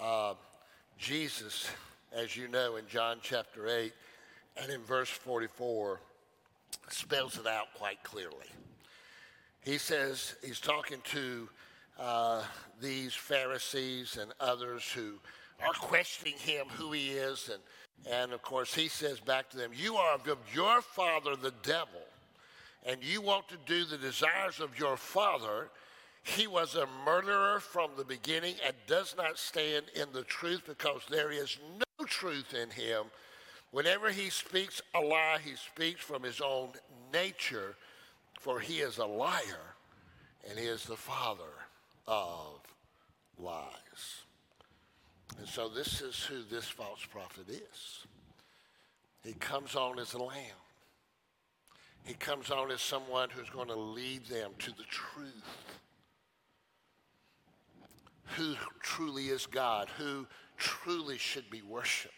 Uh, 0.00 0.34
Jesus, 0.96 1.68
as 2.14 2.36
you 2.36 2.48
know, 2.48 2.76
in 2.76 2.86
John 2.86 3.18
chapter 3.20 3.68
8 3.68 3.92
and 4.62 4.72
in 4.72 4.80
verse 4.82 5.10
44, 5.10 6.00
spells 6.88 7.38
it 7.38 7.46
out 7.46 7.66
quite 7.74 8.02
clearly. 8.04 8.46
He 9.64 9.78
says, 9.78 10.36
he's 10.44 10.60
talking 10.60 10.98
to 11.06 11.48
uh, 11.98 12.42
these 12.80 13.12
Pharisees 13.12 14.18
and 14.20 14.32
others 14.38 14.84
who 14.92 15.14
are 15.64 15.72
questioning 15.72 16.34
him 16.38 16.66
who 16.76 16.92
he 16.92 17.10
is. 17.10 17.50
And, 17.52 17.62
and 18.12 18.32
of 18.32 18.42
course, 18.42 18.72
he 18.72 18.86
says 18.86 19.18
back 19.18 19.50
to 19.50 19.56
them, 19.56 19.72
You 19.74 19.96
are 19.96 20.14
of 20.14 20.38
your 20.54 20.80
father, 20.82 21.34
the 21.34 21.54
devil, 21.62 22.02
and 22.84 23.02
you 23.02 23.20
want 23.20 23.48
to 23.48 23.56
do 23.66 23.84
the 23.84 23.98
desires 23.98 24.60
of 24.60 24.78
your 24.78 24.96
father. 24.96 25.70
He 26.22 26.46
was 26.46 26.74
a 26.74 26.86
murderer 27.04 27.60
from 27.60 27.90
the 27.96 28.04
beginning 28.04 28.56
and 28.64 28.74
does 28.86 29.14
not 29.16 29.38
stand 29.38 29.86
in 29.94 30.12
the 30.12 30.24
truth 30.24 30.62
because 30.66 31.02
there 31.08 31.30
is 31.30 31.58
no 31.78 32.06
truth 32.06 32.54
in 32.54 32.70
him. 32.70 33.04
Whenever 33.70 34.10
he 34.10 34.30
speaks 34.30 34.80
a 34.94 35.00
lie, 35.00 35.38
he 35.44 35.54
speaks 35.56 36.00
from 36.00 36.22
his 36.22 36.40
own 36.40 36.70
nature, 37.12 37.76
for 38.40 38.60
he 38.60 38.78
is 38.78 38.98
a 38.98 39.06
liar 39.06 39.74
and 40.48 40.58
he 40.58 40.66
is 40.66 40.84
the 40.84 40.96
father 40.96 41.42
of 42.06 42.60
lies. 43.38 44.22
And 45.38 45.46
so 45.46 45.68
this 45.68 46.00
is 46.00 46.16
who 46.24 46.42
this 46.42 46.66
false 46.66 47.04
prophet 47.10 47.48
is. 47.48 48.06
He 49.24 49.32
comes 49.34 49.74
on 49.74 49.98
as 49.98 50.14
a 50.14 50.22
lamb. 50.22 50.65
He 52.06 52.14
comes 52.14 52.52
on 52.52 52.70
as 52.70 52.80
someone 52.80 53.30
who's 53.30 53.50
going 53.50 53.66
to 53.66 53.74
lead 53.74 54.26
them 54.26 54.52
to 54.60 54.70
the 54.70 54.84
truth 54.84 55.76
who 58.36 58.54
truly 58.80 59.26
is 59.26 59.46
God, 59.46 59.88
who 59.98 60.26
truly 60.56 61.18
should 61.18 61.50
be 61.50 61.62
worshiped. 61.62 62.14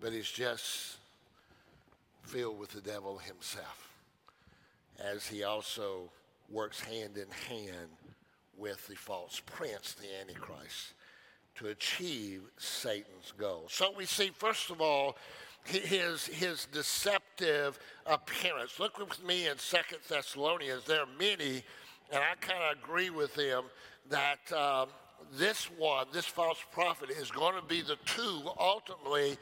But 0.00 0.12
he's 0.12 0.30
just 0.30 0.96
filled 2.22 2.58
with 2.58 2.70
the 2.70 2.80
devil 2.80 3.18
himself, 3.18 3.90
as 4.98 5.26
he 5.26 5.42
also 5.42 6.10
works 6.48 6.80
hand 6.80 7.16
in 7.16 7.30
hand 7.48 7.88
with 8.56 8.86
the 8.86 8.94
false 8.94 9.42
prince, 9.44 9.94
the 9.94 10.06
Antichrist, 10.20 10.94
to 11.56 11.68
achieve 11.68 12.42
Satan's 12.56 13.32
goal. 13.36 13.66
So 13.68 13.92
we 13.96 14.06
see, 14.06 14.30
first 14.30 14.70
of 14.70 14.80
all, 14.80 15.16
his, 15.64 16.26
his 16.26 16.66
deceptive 16.72 17.78
appearance. 18.06 18.78
Look 18.78 18.98
with 18.98 19.22
me 19.24 19.48
in 19.48 19.58
Second 19.58 19.98
Thessalonians. 20.08 20.84
There 20.84 21.00
are 21.00 21.18
many 21.18 21.62
and 22.10 22.22
I 22.22 22.34
kind 22.40 22.62
of 22.62 22.82
agree 22.82 23.10
with 23.10 23.34
them, 23.34 23.64
that 24.10 24.52
um, 24.52 24.88
this 25.36 25.66
one, 25.76 26.06
this 26.12 26.24
false 26.24 26.58
prophet, 26.72 27.10
is 27.10 27.30
going 27.30 27.54
to 27.60 27.66
be 27.66 27.82
the 27.82 27.96
tool 28.06 28.56
ultimately 28.58 29.36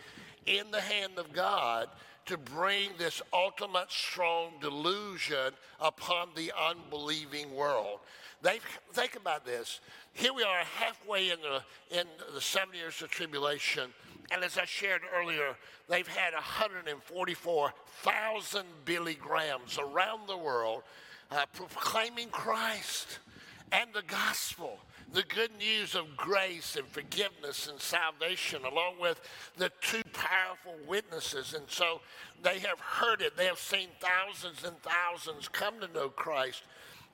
in 0.46 0.70
the 0.70 0.80
hand 0.80 1.12
of 1.18 1.32
God 1.32 1.88
to 2.26 2.36
bring 2.36 2.90
this 2.98 3.22
ultimate 3.32 3.90
strong 3.90 4.54
delusion 4.60 5.52
upon 5.80 6.30
the 6.34 6.52
unbelieving 6.58 7.54
world. 7.54 8.00
They 8.42 8.58
think 8.92 9.14
about 9.14 9.46
this. 9.46 9.80
Here 10.12 10.34
we 10.34 10.42
are 10.42 10.58
halfway 10.78 11.30
in 11.30 11.38
the 11.40 11.62
in 11.96 12.06
the 12.34 12.40
seven 12.40 12.74
years 12.74 13.00
of 13.00 13.10
tribulation, 13.10 13.90
and 14.30 14.44
as 14.44 14.58
I 14.58 14.64
shared 14.64 15.02
earlier, 15.14 15.56
they've 15.88 16.08
had 16.08 16.34
144,000 16.34 18.66
Billy 18.84 19.14
Grahams 19.14 19.78
around 19.78 20.28
the 20.28 20.36
world 20.36 20.82
uh, 21.30 21.46
proclaiming 21.52 22.28
Christ 22.28 23.20
and 23.72 23.92
the 23.92 24.02
gospel, 24.02 24.78
the 25.12 25.24
good 25.24 25.50
news 25.58 25.94
of 25.94 26.16
grace 26.16 26.76
and 26.76 26.86
forgiveness 26.86 27.68
and 27.68 27.80
salvation, 27.80 28.64
along 28.64 29.00
with 29.00 29.20
the 29.56 29.70
two 29.80 30.02
powerful 30.12 30.76
witnesses. 30.86 31.54
And 31.54 31.64
so 31.68 32.00
they 32.42 32.58
have 32.60 32.80
heard 32.80 33.22
it. 33.22 33.36
They 33.36 33.46
have 33.46 33.58
seen 33.58 33.88
thousands 34.00 34.64
and 34.64 34.76
thousands 34.82 35.48
come 35.48 35.80
to 35.80 35.88
know 35.88 36.08
Christ, 36.08 36.62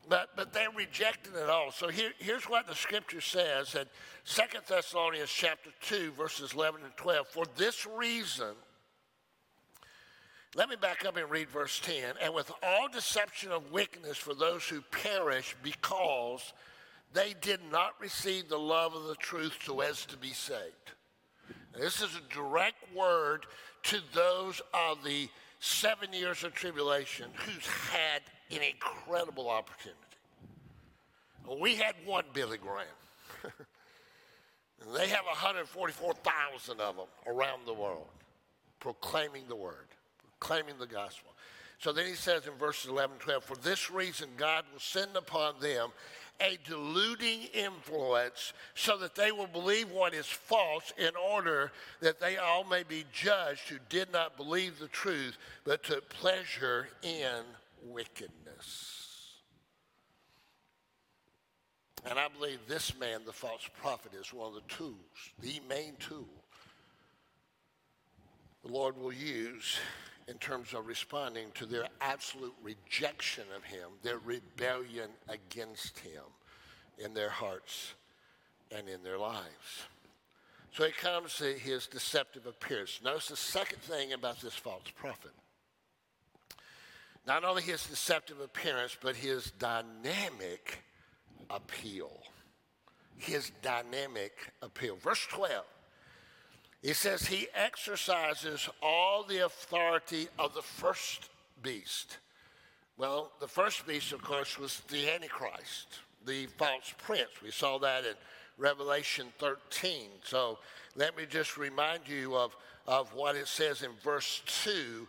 but, 0.08 0.30
but 0.36 0.52
they're 0.52 0.70
rejecting 0.70 1.34
it 1.34 1.48
all. 1.48 1.70
So 1.70 1.88
here, 1.88 2.10
here's 2.18 2.44
what 2.44 2.66
the 2.66 2.74
scripture 2.74 3.20
says 3.20 3.74
in 3.74 3.84
2 4.26 4.42
Thessalonians 4.68 5.30
chapter 5.30 5.70
2, 5.82 6.12
verses 6.12 6.54
11 6.54 6.82
and 6.84 6.96
12. 6.96 7.28
For 7.28 7.44
this 7.56 7.86
reason, 7.86 8.54
let 10.54 10.68
me 10.68 10.76
back 10.76 11.06
up 11.06 11.16
and 11.16 11.30
read 11.30 11.48
verse 11.48 11.80
10. 11.82 12.14
And 12.22 12.34
with 12.34 12.50
all 12.62 12.88
deception 12.88 13.52
of 13.52 13.72
wickedness 13.72 14.18
for 14.18 14.34
those 14.34 14.64
who 14.64 14.82
perish 14.90 15.56
because 15.62 16.52
they 17.14 17.34
did 17.40 17.60
not 17.70 17.92
receive 18.00 18.48
the 18.48 18.58
love 18.58 18.94
of 18.94 19.04
the 19.04 19.14
truth 19.14 19.54
so 19.64 19.80
as 19.80 20.04
to 20.06 20.16
be 20.16 20.32
saved. 20.32 20.92
this 21.78 22.02
is 22.02 22.16
a 22.16 22.34
direct 22.34 22.94
word 22.94 23.46
to 23.84 23.98
those 24.14 24.60
of 24.74 25.02
the 25.04 25.28
seven 25.62 26.12
years 26.12 26.42
of 26.42 26.53
tribulation 26.55 27.31
who's 27.35 27.66
had 27.66 28.22
an 28.51 28.62
incredible 28.62 29.48
opportunity. 29.48 29.98
We 31.61 31.77
had 31.77 31.94
one 32.05 32.25
Billy 32.33 32.59
Graham. 32.59 32.87
they 34.94 35.09
have 35.09 35.25
144,000 35.25 36.81
of 36.81 36.96
them 36.96 37.07
around 37.27 37.66
the 37.66 37.75
world 37.75 38.09
proclaiming 38.81 39.44
the 39.48 39.57
word 39.57 39.87
proclaiming 40.42 40.75
the 40.81 40.87
gospel. 40.87 41.31
So 41.79 41.92
then 41.92 42.07
he 42.07 42.14
says 42.14 42.48
in 42.48 42.55
verses 42.55 42.90
11 42.90 43.12
and 43.12 43.20
12, 43.20 43.44
For 43.44 43.57
this 43.57 43.92
reason, 43.92 44.29
God 44.37 44.64
will 44.72 44.81
send 44.81 45.16
upon 45.16 45.55
them 45.61 45.90
a 46.40 46.58
deluding 46.68 47.44
influence 47.54 48.52
so 48.74 48.96
that 48.98 49.14
they 49.14 49.30
will 49.32 49.46
believe 49.46 49.90
what 49.90 50.14
is 50.14 50.26
false 50.26 50.92
in 50.98 51.10
order 51.16 51.70
that 52.00 52.20
they 52.20 52.36
all 52.36 52.64
may 52.64 52.82
be 52.82 53.04
judged 53.12 53.68
who 53.68 53.78
did 53.88 54.12
not 54.12 54.36
believe 54.36 54.78
the 54.78 54.88
truth 54.88 55.36
but 55.64 55.82
took 55.82 56.08
pleasure 56.08 56.88
in 57.02 57.42
wickedness. 57.84 58.98
And 62.04 62.18
I 62.18 62.26
believe 62.28 62.58
this 62.66 62.98
man, 62.98 63.20
the 63.24 63.32
false 63.32 63.68
prophet, 63.80 64.12
is 64.20 64.32
one 64.32 64.48
of 64.48 64.54
the 64.54 64.74
tools, 64.74 64.96
the 65.40 65.60
main 65.68 65.94
tool 66.00 66.28
the 68.64 68.72
Lord 68.72 68.96
will 68.96 69.12
use 69.12 69.78
in 70.28 70.38
terms 70.38 70.74
of 70.74 70.87
responding 70.87 71.48
to 71.54 71.66
their 71.66 71.87
absolute 72.00 72.54
rejection 72.62 73.44
of 73.56 73.64
him, 73.64 73.90
their 74.02 74.18
rebellion 74.18 75.11
against 75.28 75.98
him 75.98 76.22
in 76.98 77.14
their 77.14 77.30
hearts 77.30 77.94
and 78.70 78.88
in 78.88 79.02
their 79.02 79.18
lives. 79.18 79.87
So 80.72 80.85
it 80.85 80.96
comes 80.96 81.37
to 81.37 81.52
his 81.52 81.87
deceptive 81.87 82.46
appearance. 82.46 83.00
Notice 83.04 83.28
the 83.28 83.37
second 83.37 83.80
thing 83.82 84.12
about 84.12 84.40
this 84.40 84.54
false 84.54 84.90
prophet. 84.96 85.32
Not 87.26 87.44
only 87.44 87.62
his 87.62 87.87
deceptive 87.87 88.40
appearance, 88.40 88.96
but 89.00 89.14
his 89.14 89.52
dynamic 89.58 90.82
appeal. 91.50 92.22
His 93.16 93.52
dynamic 93.62 94.32
appeal. 94.62 94.96
Verse 94.96 95.24
12 95.30 95.64
he 96.82 96.92
says 96.92 97.26
he 97.26 97.46
exercises 97.54 98.68
all 98.82 99.22
the 99.22 99.44
authority 99.46 100.28
of 100.38 100.52
the 100.54 100.62
first 100.62 101.30
beast. 101.62 102.18
Well, 102.98 103.30
the 103.40 103.48
first 103.48 103.86
beast, 103.86 104.12
of 104.12 104.22
course, 104.22 104.58
was 104.58 104.82
the 104.88 105.08
Antichrist, 105.08 106.00
the 106.26 106.46
false 106.58 106.92
prince. 106.98 107.30
We 107.42 107.52
saw 107.52 107.78
that 107.78 108.04
in 108.04 108.14
Revelation 108.58 109.28
13. 109.38 110.08
So 110.24 110.58
let 110.96 111.16
me 111.16 111.24
just 111.28 111.56
remind 111.56 112.08
you 112.08 112.36
of, 112.36 112.56
of 112.86 113.14
what 113.14 113.36
it 113.36 113.46
says 113.46 113.82
in 113.82 113.90
verse 114.02 114.42
2. 114.64 115.06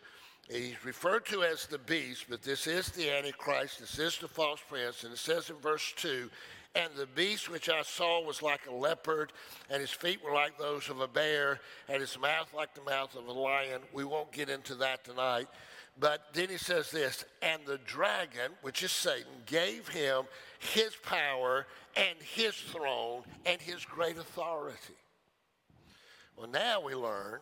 He's 0.49 0.86
referred 0.86 1.25
to 1.27 1.43
as 1.43 1.65
the 1.65 1.79
beast, 1.79 2.25
but 2.29 2.43
this 2.43 2.67
is 2.67 2.89
the 2.89 3.09
Antichrist, 3.09 3.79
this 3.79 3.97
is 3.97 4.17
the 4.17 4.27
false 4.27 4.59
prince, 4.67 5.03
and 5.03 5.13
it 5.13 5.17
says 5.17 5.49
in 5.49 5.55
verse 5.55 5.93
2 5.95 6.29
and 6.75 6.91
the 6.95 7.05
beast 7.05 7.49
which 7.49 7.69
I 7.69 7.83
saw 7.83 8.23
was 8.25 8.41
like 8.41 8.62
a 8.67 8.73
leopard, 8.73 9.31
and 9.69 9.79
his 9.79 9.91
feet 9.91 10.23
were 10.23 10.33
like 10.33 10.57
those 10.57 10.89
of 10.89 11.01
a 11.01 11.07
bear, 11.07 11.59
and 11.88 12.01
his 12.01 12.17
mouth 12.19 12.53
like 12.53 12.73
the 12.73 12.81
mouth 12.81 13.15
of 13.15 13.27
a 13.27 13.31
lion. 13.31 13.81
We 13.93 14.03
won't 14.03 14.31
get 14.31 14.49
into 14.49 14.75
that 14.75 15.03
tonight. 15.03 15.47
But 15.99 16.33
then 16.33 16.49
he 16.49 16.57
says 16.57 16.89
this, 16.89 17.23
and 17.43 17.62
the 17.65 17.77
dragon, 17.77 18.51
which 18.63 18.81
is 18.81 18.91
Satan, 18.91 19.31
gave 19.45 19.88
him 19.88 20.23
his 20.57 20.95
power 20.95 21.67
and 21.95 22.17
his 22.19 22.55
throne 22.55 23.21
and 23.45 23.62
his 23.62 23.86
great 23.86 24.17
authority. 24.17 24.95
Well, 26.36 26.49
now 26.49 26.81
we 26.81 26.95
learn 26.95 27.39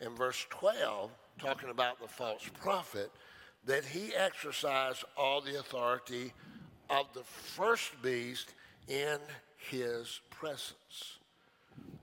in 0.00 0.14
verse 0.14 0.46
12, 0.50 1.10
talking 1.40 1.70
about 1.70 2.00
the 2.00 2.06
false 2.06 2.48
prophet, 2.60 3.10
that 3.64 3.84
he 3.84 4.14
exercised 4.14 5.04
all 5.16 5.40
the 5.40 5.58
authority 5.58 6.32
of 6.88 7.06
the 7.14 7.24
first 7.24 8.00
beast 8.00 8.54
in 8.88 9.18
his 9.70 10.20
presence. 10.30 11.18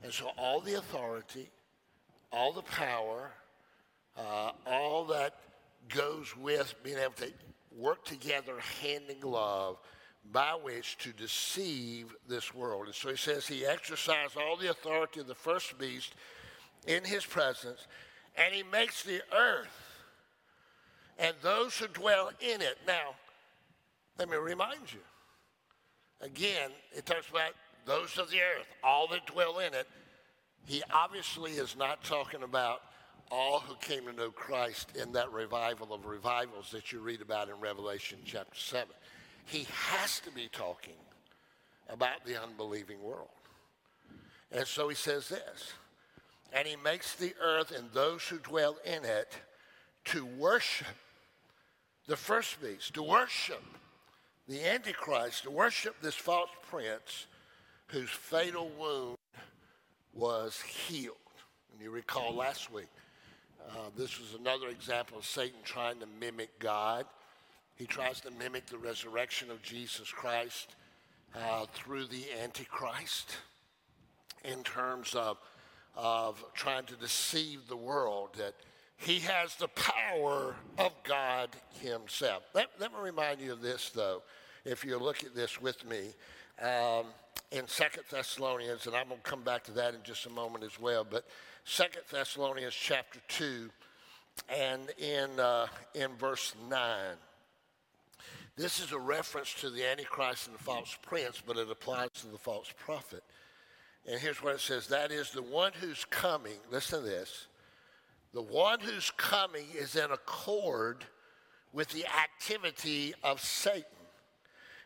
And 0.03 0.13
so 0.13 0.31
all 0.37 0.61
the 0.61 0.75
authority, 0.75 1.49
all 2.31 2.53
the 2.53 2.61
power, 2.61 3.31
uh, 4.17 4.51
all 4.65 5.05
that 5.05 5.35
goes 5.89 6.35
with 6.37 6.73
being 6.83 6.97
able 6.97 7.13
to 7.13 7.31
work 7.75 8.05
together 8.05 8.53
hand 8.81 9.03
in 9.09 9.19
glove 9.19 9.77
by 10.31 10.53
which 10.61 10.97
to 10.99 11.11
deceive 11.11 12.15
this 12.27 12.53
world. 12.53 12.85
And 12.85 12.95
so 12.95 13.09
he 13.09 13.15
says 13.15 13.47
he 13.47 13.65
exercised 13.65 14.37
all 14.37 14.57
the 14.57 14.69
authority 14.69 15.19
of 15.19 15.27
the 15.27 15.35
first 15.35 15.77
beast 15.77 16.13
in 16.87 17.03
his 17.03 17.25
presence, 17.25 17.87
and 18.35 18.53
he 18.53 18.63
makes 18.63 19.03
the 19.03 19.21
earth 19.35 19.67
and 21.17 21.35
those 21.41 21.77
who 21.77 21.87
dwell 21.87 22.31
in 22.39 22.61
it. 22.61 22.77
Now, 22.85 23.15
let 24.17 24.29
me 24.29 24.37
remind 24.37 24.91
you 24.91 24.99
Again, 26.25 26.71
it 26.91 27.05
talks 27.05 27.29
about 27.29 27.51
those 27.85 28.17
of 28.17 28.31
the 28.31 28.37
earth, 28.37 28.65
all 28.83 29.07
that 29.09 29.27
dwell 29.27 29.59
in 29.59 29.75
it, 29.75 29.87
he 30.65 30.81
obviously 30.91 31.51
is 31.51 31.75
not 31.77 32.03
talking 32.03 32.41
about 32.41 32.81
all 33.31 33.59
who 33.59 33.75
came 33.75 34.05
to 34.05 34.13
know 34.13 34.31
Christ 34.31 34.91
in 34.95 35.11
that 35.11 35.31
revival 35.31 35.93
of 35.93 36.05
revivals 36.05 36.71
that 36.71 36.91
you 36.91 36.99
read 36.99 37.21
about 37.21 37.49
in 37.49 37.59
Revelation 37.59 38.17
chapter 38.25 38.59
7. 38.59 38.87
He 39.45 39.67
has 39.71 40.19
to 40.21 40.31
be 40.31 40.49
talking 40.51 40.97
about 41.89 42.25
the 42.25 42.41
unbelieving 42.41 43.03
world. 43.03 43.29
And 44.51 44.65
so 44.65 44.89
he 44.89 44.95
says 44.95 45.29
this 45.29 45.73
And 46.51 46.67
he 46.67 46.75
makes 46.75 47.13
the 47.13 47.35
earth 47.39 47.71
and 47.71 47.91
those 47.91 48.23
who 48.23 48.39
dwell 48.39 48.77
in 48.83 49.05
it 49.05 49.37
to 50.05 50.25
worship 50.25 50.87
the 52.07 52.17
first 52.17 52.59
beast, 52.61 52.95
to 52.95 53.03
worship 53.03 53.63
the 54.47 54.63
Antichrist, 54.65 55.43
to 55.43 55.51
worship 55.51 55.95
this 56.01 56.15
false 56.15 56.49
prince 56.69 57.27
whose 57.87 58.09
fatal 58.09 58.69
wound 58.79 59.17
was 60.13 60.61
healed. 60.61 61.17
And 61.71 61.81
you 61.81 61.89
recall 61.89 62.33
last 62.33 62.71
week, 62.71 62.89
uh, 63.69 63.89
this 63.97 64.19
was 64.19 64.39
another 64.39 64.67
example 64.67 65.17
of 65.17 65.25
Satan 65.25 65.59
trying 65.63 65.99
to 65.99 66.07
mimic 66.19 66.59
God. 66.59 67.05
He 67.75 67.85
tries 67.85 68.21
to 68.21 68.31
mimic 68.31 68.67
the 68.67 68.77
resurrection 68.77 69.49
of 69.51 69.61
Jesus 69.61 70.09
Christ 70.11 70.75
uh, 71.35 71.65
through 71.73 72.05
the 72.05 72.23
Antichrist 72.41 73.37
in 74.43 74.63
terms 74.63 75.15
of, 75.15 75.37
of 75.95 76.43
trying 76.53 76.85
to 76.85 76.95
deceive 76.95 77.67
the 77.67 77.75
world 77.75 78.29
that 78.37 78.53
he 78.97 79.19
has 79.19 79.55
the 79.55 79.67
power 79.69 80.55
of 80.77 80.91
God 81.03 81.49
himself. 81.81 82.43
Let, 82.53 82.69
let 82.79 82.91
me 82.91 82.99
remind 83.01 83.41
you 83.41 83.53
of 83.53 83.61
this, 83.61 83.89
though, 83.89 84.21
if 84.63 84.85
you 84.85 84.97
look 84.97 85.23
at 85.23 85.35
this 85.35 85.61
with 85.61 85.85
me. 85.87 86.13
Um, 86.61 87.05
in 87.51 87.67
Second 87.67 88.03
Thessalonians, 88.09 88.87
and 88.87 88.95
I'm 88.95 89.07
going 89.07 89.21
to 89.21 89.29
come 89.29 89.43
back 89.43 89.63
to 89.65 89.71
that 89.73 89.93
in 89.93 90.01
just 90.03 90.25
a 90.25 90.29
moment 90.29 90.63
as 90.63 90.79
well, 90.79 91.05
but 91.09 91.25
Second 91.63 92.01
Thessalonians 92.11 92.73
chapter 92.73 93.19
2 93.27 93.69
and 94.49 94.89
in, 94.97 95.39
uh, 95.39 95.67
in 95.93 96.15
verse 96.15 96.53
9. 96.69 97.15
This 98.57 98.79
is 98.79 98.91
a 98.93 98.99
reference 98.99 99.53
to 99.55 99.69
the 99.69 99.85
Antichrist 99.85 100.47
and 100.47 100.55
the 100.55 100.63
false 100.63 100.97
prince, 101.01 101.41
but 101.45 101.57
it 101.57 101.69
applies 101.69 102.09
to 102.21 102.27
the 102.27 102.37
false 102.37 102.71
prophet. 102.77 103.23
And 104.07 104.19
here's 104.19 104.41
what 104.41 104.55
it 104.55 104.61
says 104.61 104.87
that 104.87 105.11
is 105.11 105.31
the 105.31 105.41
one 105.41 105.71
who's 105.79 106.05
coming, 106.05 106.53
listen 106.71 107.01
to 107.01 107.05
this, 107.05 107.47
the 108.35 108.41
one 108.41 108.81
who's 108.81 109.11
coming 109.15 109.65
is 109.73 109.95
in 109.95 110.11
accord 110.11 111.05
with 111.71 111.87
the 111.89 112.05
activity 112.05 113.13
of 113.23 113.39
Satan, 113.39 113.85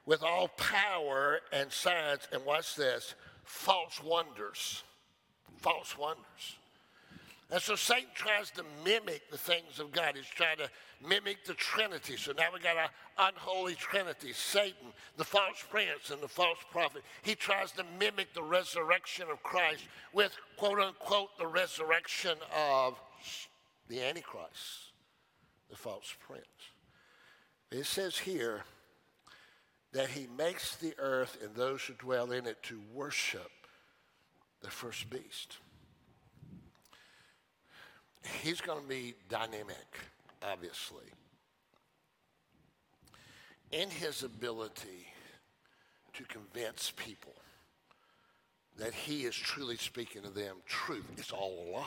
with 0.06 0.22
all 0.22 0.50
power 0.50 1.40
and 1.52 1.72
signs, 1.72 2.28
and 2.32 2.46
watch 2.46 2.76
this, 2.76 3.16
false 3.44 4.04
wonders. 4.04 4.84
False 5.58 5.98
wonders. 5.98 6.58
And 7.52 7.60
so 7.60 7.76
Satan 7.76 8.10
tries 8.14 8.52
to 8.52 8.64
mimic 8.86 9.32
the 9.32 9.38
things 9.38 9.80
of 9.80 9.92
God. 9.92 10.14
He's 10.16 10.28
trying 10.28 10.58
to 10.58 10.70
mimic 11.06 11.44
the 11.46 11.56
Trinity. 11.56 12.18
So 12.18 12.34
now 12.38 12.50
we 12.54 12.60
got 12.60 12.78
an 12.78 12.90
unholy 13.18 13.74
Trinity 13.74 14.32
Satan, 14.32 14.94
the 15.18 15.24
false 15.24 15.66
prince, 15.68 16.12
and 16.12 16.22
the 16.22 16.28
false 16.28 16.60
prophet. 16.72 17.02
He 17.24 17.34
tries 17.34 17.72
to 17.74 17.84
mimic 18.00 18.36
the 18.36 18.44
resurrection 18.44 19.26
of 19.32 19.42
Christ 19.42 19.86
with, 20.14 20.32
quote 20.56 20.80
unquote, 20.80 21.36
the 21.40 21.48
resurrection 21.48 22.38
of 22.56 23.02
the 23.89 24.02
Antichrist, 24.02 24.93
the 25.69 25.75
false 25.75 26.13
prince. 26.25 26.45
It 27.71 27.86
says 27.86 28.17
here 28.17 28.62
that 29.91 30.10
he 30.10 30.28
makes 30.38 30.78
the 30.78 30.93
earth 30.97 31.38
and 31.43 31.54
those 31.54 31.82
who 31.82 31.93
dwell 31.93 32.32
in 32.32 32.45
it 32.47 32.63
to 32.63 32.80
worship 32.93 33.52
the 34.62 34.69
first 34.69 35.10
beast 35.10 35.58
he's 38.41 38.62
going 38.62 38.82
to 38.82 38.88
be 38.88 39.15
dynamic, 39.28 39.99
obviously, 40.43 41.06
in 43.71 43.89
his 43.89 44.23
ability 44.23 45.08
to 46.13 46.23
convince 46.25 46.91
people 46.95 47.34
that 48.78 48.93
he 48.93 49.21
is 49.23 49.36
truly 49.36 49.75
speaking 49.75 50.21
to 50.23 50.30
them 50.30 50.58
truth. 50.65 51.06
It's 51.17 51.32
all 51.32 51.65
a 51.67 51.71
lie. 51.78 51.86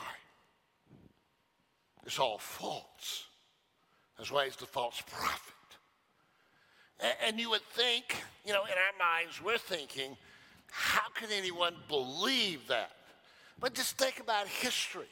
It's 2.04 2.18
all 2.18 2.38
false. 2.38 3.26
That's 4.18 4.30
why 4.30 4.46
he's 4.46 4.56
the 4.56 4.66
false 4.66 5.02
prophet. 5.06 5.52
And, 7.24 7.40
you 7.40 7.50
would 7.50 7.62
think, 7.72 8.16
you 8.44 8.52
know, 8.52 8.64
in 8.64 8.70
our 8.70 8.98
minds, 8.98 9.42
we're 9.42 9.58
thinking, 9.58 10.16
how 10.70 11.08
can 11.14 11.30
anyone 11.32 11.74
believe 11.88 12.68
that? 12.68 12.92
But 13.58 13.74
just 13.74 13.98
think 13.98 14.20
about 14.20 14.46
history. 14.46 15.08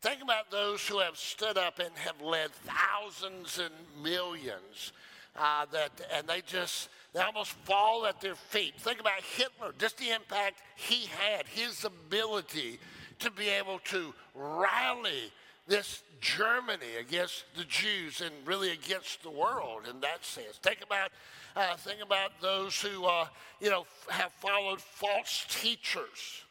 Think 0.00 0.22
about 0.22 0.50
those 0.50 0.86
who 0.86 1.00
have 1.00 1.16
stood 1.16 1.58
up 1.58 1.78
and 1.78 1.90
have 1.96 2.20
led 2.20 2.50
thousands 2.52 3.58
and 3.58 3.74
millions 4.02 4.92
uh, 5.36 5.66
that, 5.72 5.90
and 6.12 6.26
they 6.26 6.40
just, 6.46 6.88
they 7.12 7.20
almost 7.20 7.52
fall 7.64 8.06
at 8.06 8.20
their 8.20 8.34
feet. 8.34 8.74
Think 8.78 9.00
about 9.00 9.20
Hitler, 9.36 9.72
just 9.78 9.98
the 9.98 10.10
impact 10.10 10.60
he 10.76 11.06
had, 11.06 11.46
his 11.46 11.84
ability 11.84 12.78
to 13.18 13.30
be 13.30 13.48
able 13.48 13.78
to 13.84 14.14
rally 14.34 15.30
this 15.66 16.02
Germany 16.20 16.96
against 16.98 17.44
the 17.56 17.64
Jews 17.64 18.20
and 18.20 18.32
really 18.44 18.70
against 18.70 19.22
the 19.22 19.30
world 19.30 19.82
in 19.88 20.00
that 20.00 20.24
sense. 20.24 20.58
Think 20.62 20.78
about, 20.82 21.10
uh, 21.56 21.76
think 21.76 22.02
about 22.02 22.30
those 22.40 22.80
who, 22.80 23.04
uh, 23.04 23.26
you 23.60 23.70
know, 23.70 23.86
have 24.08 24.32
followed 24.32 24.80
false 24.80 25.46
teachers, 25.48 26.42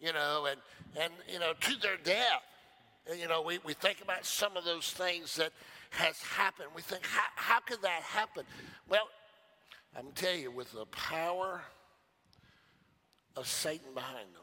you 0.00 0.12
know, 0.12 0.46
and, 0.50 0.60
and, 1.00 1.12
you 1.30 1.38
know, 1.38 1.52
to 1.60 1.76
their 1.80 1.96
death 1.96 2.42
you 3.16 3.28
know, 3.28 3.42
we, 3.42 3.58
we 3.64 3.72
think 3.74 4.00
about 4.02 4.24
some 4.24 4.56
of 4.56 4.64
those 4.64 4.90
things 4.92 5.36
that 5.36 5.52
has 5.90 6.20
happened. 6.22 6.68
We 6.74 6.82
think, 6.82 7.04
how, 7.04 7.22
how 7.34 7.60
could 7.60 7.82
that 7.82 8.02
happen? 8.02 8.44
Well, 8.88 9.08
I'm 9.96 10.02
going 10.02 10.14
to 10.14 10.22
tell 10.22 10.34
you, 10.34 10.50
with 10.50 10.72
the 10.72 10.86
power 10.86 11.62
of 13.36 13.46
Satan 13.48 13.94
behind 13.94 14.28
them, 14.34 14.42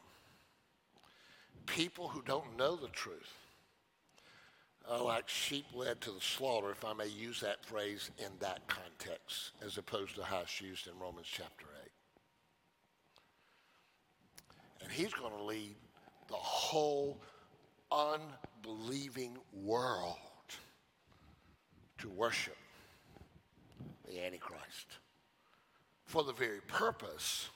people 1.66 2.10
who 2.10 2.22
don't 2.22 2.58
know 2.58 2.76
the 2.76 2.88
truth 2.90 3.34
are 4.90 5.02
like 5.04 5.28
sheep 5.28 5.66
led 5.74 6.02
to 6.02 6.12
the 6.12 6.22
slaughter, 6.22 6.72
if 6.72 6.86
I 6.86 6.94
may 6.94 7.08
use 7.08 7.42
that 7.42 7.66
phrase 7.66 8.10
in 8.18 8.32
that 8.40 8.68
context, 8.68 9.52
as 9.66 9.78
opposed 9.78 10.16
to 10.16 10.24
how 10.24 10.42
it's 10.42 10.62
used 10.62 10.88
in 10.88 10.94
Romans 11.00 11.28
chapter 11.30 11.66
8. 11.84 11.92
And 14.84 14.92
he's 14.92 15.14
going 15.14 15.34
to 15.36 15.44
lead 15.44 15.76
the 16.30 16.36
whole 16.36 17.22
unbelieving 17.92 19.38
world 19.54 20.16
to 21.98 22.10
worship 22.10 22.58
the 24.08 24.24
Antichrist 24.26 24.98
for 26.06 26.24
the 26.24 26.34
very 26.34 26.62
purpose 26.68 27.50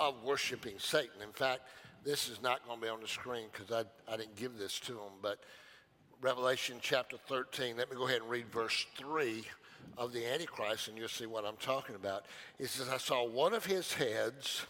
of 0.00 0.22
worshiping 0.24 0.74
Satan. 0.78 1.22
In 1.22 1.32
fact, 1.32 1.62
this 2.04 2.28
is 2.28 2.42
not 2.42 2.66
going 2.66 2.80
to 2.80 2.86
be 2.86 2.88
on 2.90 3.00
the 3.00 3.08
screen 3.08 3.46
because 3.52 3.72
I, 3.72 4.12
I 4.12 4.16
didn't 4.16 4.36
give 4.36 4.58
this 4.58 4.78
to 4.80 4.92
him, 4.92 5.12
but 5.22 5.38
Revelation 6.22 6.76
chapter 6.80 7.16
13, 7.28 7.76
let 7.76 7.90
me 7.90 7.96
go 7.96 8.06
ahead 8.06 8.22
and 8.22 8.30
read 8.30 8.46
verse 8.50 8.86
3 8.96 9.44
of 9.98 10.12
the 10.12 10.26
Antichrist, 10.26 10.88
and 10.88 10.96
you'll 10.96 11.08
see 11.08 11.26
what 11.26 11.44
I'm 11.44 11.56
talking 11.56 11.94
about. 11.94 12.24
It 12.58 12.68
says, 12.68 12.88
I 12.88 12.96
saw 12.96 13.26
one 13.26 13.52
of 13.52 13.66
his 13.66 13.92
heads 13.92 14.64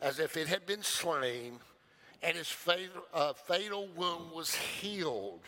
as 0.00 0.18
if 0.18 0.36
it 0.36 0.48
had 0.48 0.66
been 0.66 0.82
slain 0.82 1.58
and 2.22 2.36
his 2.36 2.48
fatal, 2.48 3.02
uh, 3.12 3.34
fatal 3.34 3.88
wound 3.94 4.32
was 4.32 4.54
healed. 4.54 5.40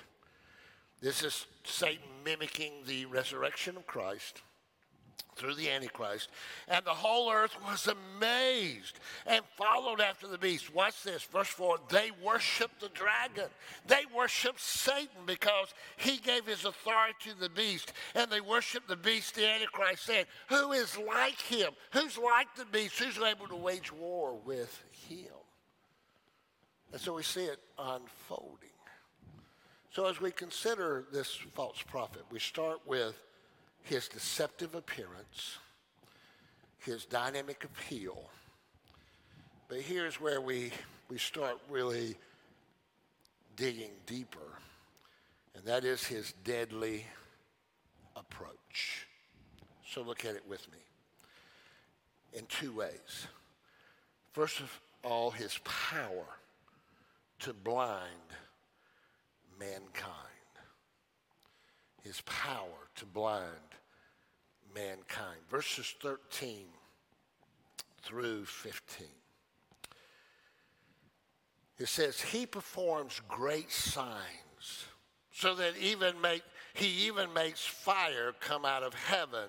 This 1.01 1.23
is 1.23 1.47
Satan 1.65 2.09
mimicking 2.25 2.73
the 2.87 3.07
resurrection 3.07 3.77
of 3.77 3.87
Christ 3.87 4.43
through 5.37 5.55
the 5.55 5.71
Antichrist. 5.71 6.29
And 6.69 6.85
the 6.85 6.91
whole 6.91 7.31
earth 7.31 7.57
was 7.65 7.89
amazed 7.89 8.99
and 9.27 9.45
followed 9.57 10.01
after 10.01 10.27
the 10.27 10.39
beast. 10.39 10.75
Watch 10.75 11.03
this, 11.03 11.23
verse 11.25 11.49
4. 11.49 11.79
They 11.91 12.11
worshiped 12.23 12.81
the 12.81 12.89
dragon. 12.89 13.49
They 13.87 14.05
worshiped 14.15 14.61
Satan 14.61 15.27
because 15.27 15.75
he 15.97 16.19
gave 16.19 16.47
his 16.47 16.65
authority 16.65 17.31
to 17.31 17.39
the 17.39 17.51
beast. 17.51 17.93
And 18.15 18.31
they 18.31 18.41
worshiped 18.41 18.89
the 18.89 18.97
beast, 18.97 19.35
the 19.35 19.47
Antichrist, 19.47 20.05
saying, 20.05 20.25
Who 20.49 20.73
is 20.73 20.99
like 20.99 21.41
him? 21.41 21.73
Who's 21.93 22.19
like 22.19 22.55
the 22.57 22.65
beast? 22.65 22.99
Who's 22.99 23.19
able 23.19 23.49
to 23.49 23.57
wage 23.57 23.93
war 23.93 24.37
with 24.45 24.83
him? 25.09 25.29
And 26.93 27.01
so 27.01 27.15
we 27.15 27.23
see 27.23 27.45
it 27.45 27.59
unfolding. 27.79 28.71
So 29.91 30.07
as 30.07 30.21
we 30.21 30.31
consider 30.31 31.07
this 31.13 31.35
false 31.55 31.83
prophet, 31.83 32.23
we 32.31 32.39
start 32.39 32.81
with 32.87 33.15
his 33.87 34.09
deceptive 34.09 34.75
appearance, 34.75 35.59
his 36.79 37.05
dynamic 37.05 37.65
appeal. 37.65 38.31
But 39.69 39.81
here's 39.81 40.21
where 40.21 40.41
we, 40.41 40.73
we 41.09 41.19
start 41.19 41.59
really 41.71 42.17
digging 43.57 43.93
deeper, 44.07 44.59
and 45.55 45.65
that 45.65 45.85
is 45.85 46.05
his 46.05 46.35
deadly 46.45 47.05
approach. 48.17 49.07
So 49.89 50.03
look 50.03 50.25
at 50.25 50.35
it 50.35 50.43
with 50.49 50.67
me 50.73 50.79
in 52.33 52.45
two 52.47 52.73
ways. 52.73 53.27
First 54.33 54.61
of 54.61 54.81
all, 55.05 55.31
his 55.31 55.59
power 55.65 56.27
to 57.41 57.53
blind 57.55 58.03
mankind. 59.59 60.36
His 62.07 62.21
power 62.21 62.89
to 62.97 63.05
blind 63.05 63.51
mankind. 64.73 65.41
Verses 65.51 65.93
13 66.01 66.67
through 68.03 68.45
15. 68.45 69.09
It 71.79 71.89
says, 71.89 72.21
He 72.21 72.47
performs 72.47 73.21
great 73.29 73.73
signs 73.73 74.85
so 75.33 75.57
that 75.57 75.77
even 75.79 76.21
make, 76.21 76.43
He 76.75 77.09
even 77.09 77.33
makes 77.33 77.67
fire 77.67 78.33
come 78.39 78.65
out 78.65 78.85
of 78.85 78.95
heaven 78.95 79.49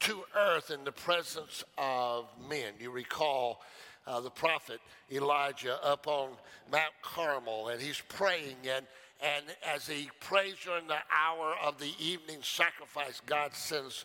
to 0.00 0.24
earth 0.34 0.70
in 0.70 0.84
the 0.84 0.92
presence 0.92 1.62
of 1.76 2.30
men. 2.48 2.72
You 2.80 2.92
recall 2.92 3.60
uh, 4.06 4.20
the 4.20 4.30
prophet 4.30 4.80
Elijah 5.12 5.78
up 5.84 6.06
on 6.06 6.30
Mount 6.72 6.94
Carmel, 7.02 7.68
and 7.68 7.82
he's 7.82 8.02
praying, 8.08 8.56
and 8.66 8.86
and 9.22 9.44
as 9.66 9.86
he 9.86 10.10
prays 10.20 10.54
during 10.64 10.86
the 10.86 10.98
hour 11.10 11.54
of 11.62 11.78
the 11.78 11.92
evening 11.98 12.38
sacrifice, 12.42 13.20
God 13.26 13.54
sends 13.54 14.04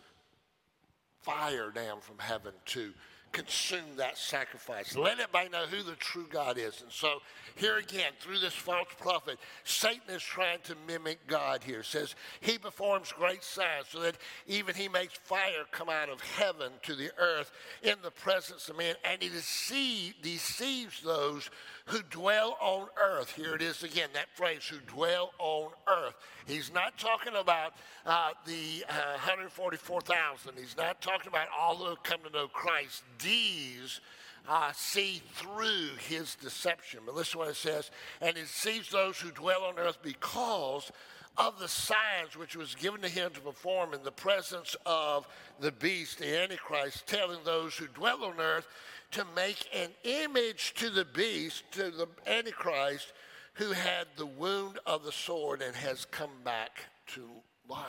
fire 1.21 1.71
down 1.71 2.01
from 2.01 2.19
heaven 2.19 2.53
to 2.65 2.93
consume 3.35 3.97
that 3.97 4.17
sacrifice. 4.17 4.95
Let 4.95 5.19
everybody 5.19 5.49
know 5.49 5.65
who 5.65 5.83
the 5.83 5.97
true 5.97 6.25
God 6.29 6.57
is. 6.57 6.81
And 6.81 6.91
so 6.91 7.19
here 7.55 7.77
again, 7.77 8.13
through 8.19 8.39
this 8.39 8.53
false 8.53 8.87
prophet, 8.97 9.37
Satan 9.65 10.09
is 10.09 10.23
trying 10.23 10.59
to 10.63 10.75
mimic 10.87 11.27
God 11.27 11.61
here. 11.61 11.79
It 11.79 11.85
says 11.85 12.15
he 12.39 12.57
performs 12.57 13.11
great 13.11 13.43
signs 13.43 13.87
so 13.89 13.99
that 13.99 14.15
even 14.47 14.73
he 14.73 14.87
makes 14.87 15.17
fire 15.23 15.65
come 15.71 15.89
out 15.89 16.07
of 16.07 16.21
heaven 16.21 16.71
to 16.83 16.95
the 16.95 17.11
earth 17.17 17.51
in 17.83 17.95
the 18.03 18.11
presence 18.11 18.69
of 18.69 18.77
men, 18.77 18.95
and 19.03 19.21
he 19.21 19.27
deceive, 19.27 20.13
deceives 20.21 21.01
those 21.01 21.49
who 21.85 22.01
dwell 22.09 22.57
on 22.59 22.87
earth. 23.01 23.33
Here 23.35 23.53
it 23.53 23.61
is 23.61 23.83
again, 23.83 24.09
that 24.13 24.29
phrase, 24.33 24.65
who 24.67 24.77
dwell 24.91 25.31
on 25.37 25.69
earth. 25.87 26.15
He's 26.47 26.73
not 26.73 26.97
talking 26.97 27.33
about 27.35 27.73
uh, 28.05 28.31
the 28.45 28.83
uh, 28.89 29.17
144,000. 29.17 30.53
He's 30.57 30.75
not 30.77 30.99
talking 31.01 31.27
about 31.27 31.47
all 31.57 31.75
who 31.75 31.95
come 32.03 32.19
to 32.25 32.31
know 32.31 32.47
Christ. 32.47 33.03
These 33.23 34.01
uh, 34.47 34.71
see 34.73 35.21
through 35.33 35.89
his 36.07 36.35
deception. 36.35 37.01
But 37.05 37.15
listen 37.15 37.33
to 37.33 37.37
what 37.39 37.49
it 37.49 37.55
says. 37.55 37.91
And 38.21 38.35
it 38.37 38.47
sees 38.47 38.89
those 38.89 39.19
who 39.19 39.31
dwell 39.31 39.63
on 39.63 39.77
earth 39.77 39.99
because 40.01 40.91
of 41.37 41.59
the 41.59 41.67
signs 41.67 42.37
which 42.37 42.55
was 42.55 42.75
given 42.75 43.01
to 43.01 43.09
him 43.09 43.31
to 43.33 43.41
perform 43.41 43.93
in 43.93 44.03
the 44.03 44.11
presence 44.11 44.75
of 44.85 45.27
the 45.59 45.71
beast, 45.71 46.19
the 46.19 46.41
Antichrist, 46.41 47.05
telling 47.07 47.39
those 47.43 47.75
who 47.75 47.87
dwell 47.87 48.23
on 48.23 48.39
earth 48.39 48.67
to 49.15 49.25
make 49.33 49.69
an 49.73 49.91
image 50.03 50.73
to 50.73 50.89
the 50.89 51.05
beast, 51.05 51.63
to 51.71 51.89
the 51.89 52.05
Antichrist, 52.27 53.13
who 53.53 53.71
had 53.71 54.07
the 54.17 54.25
wound 54.25 54.77
of 54.85 55.05
the 55.05 55.11
sword 55.13 55.61
and 55.61 55.73
has 55.73 56.03
come 56.03 56.43
back 56.43 56.81
to 57.07 57.21
life. 57.69 57.87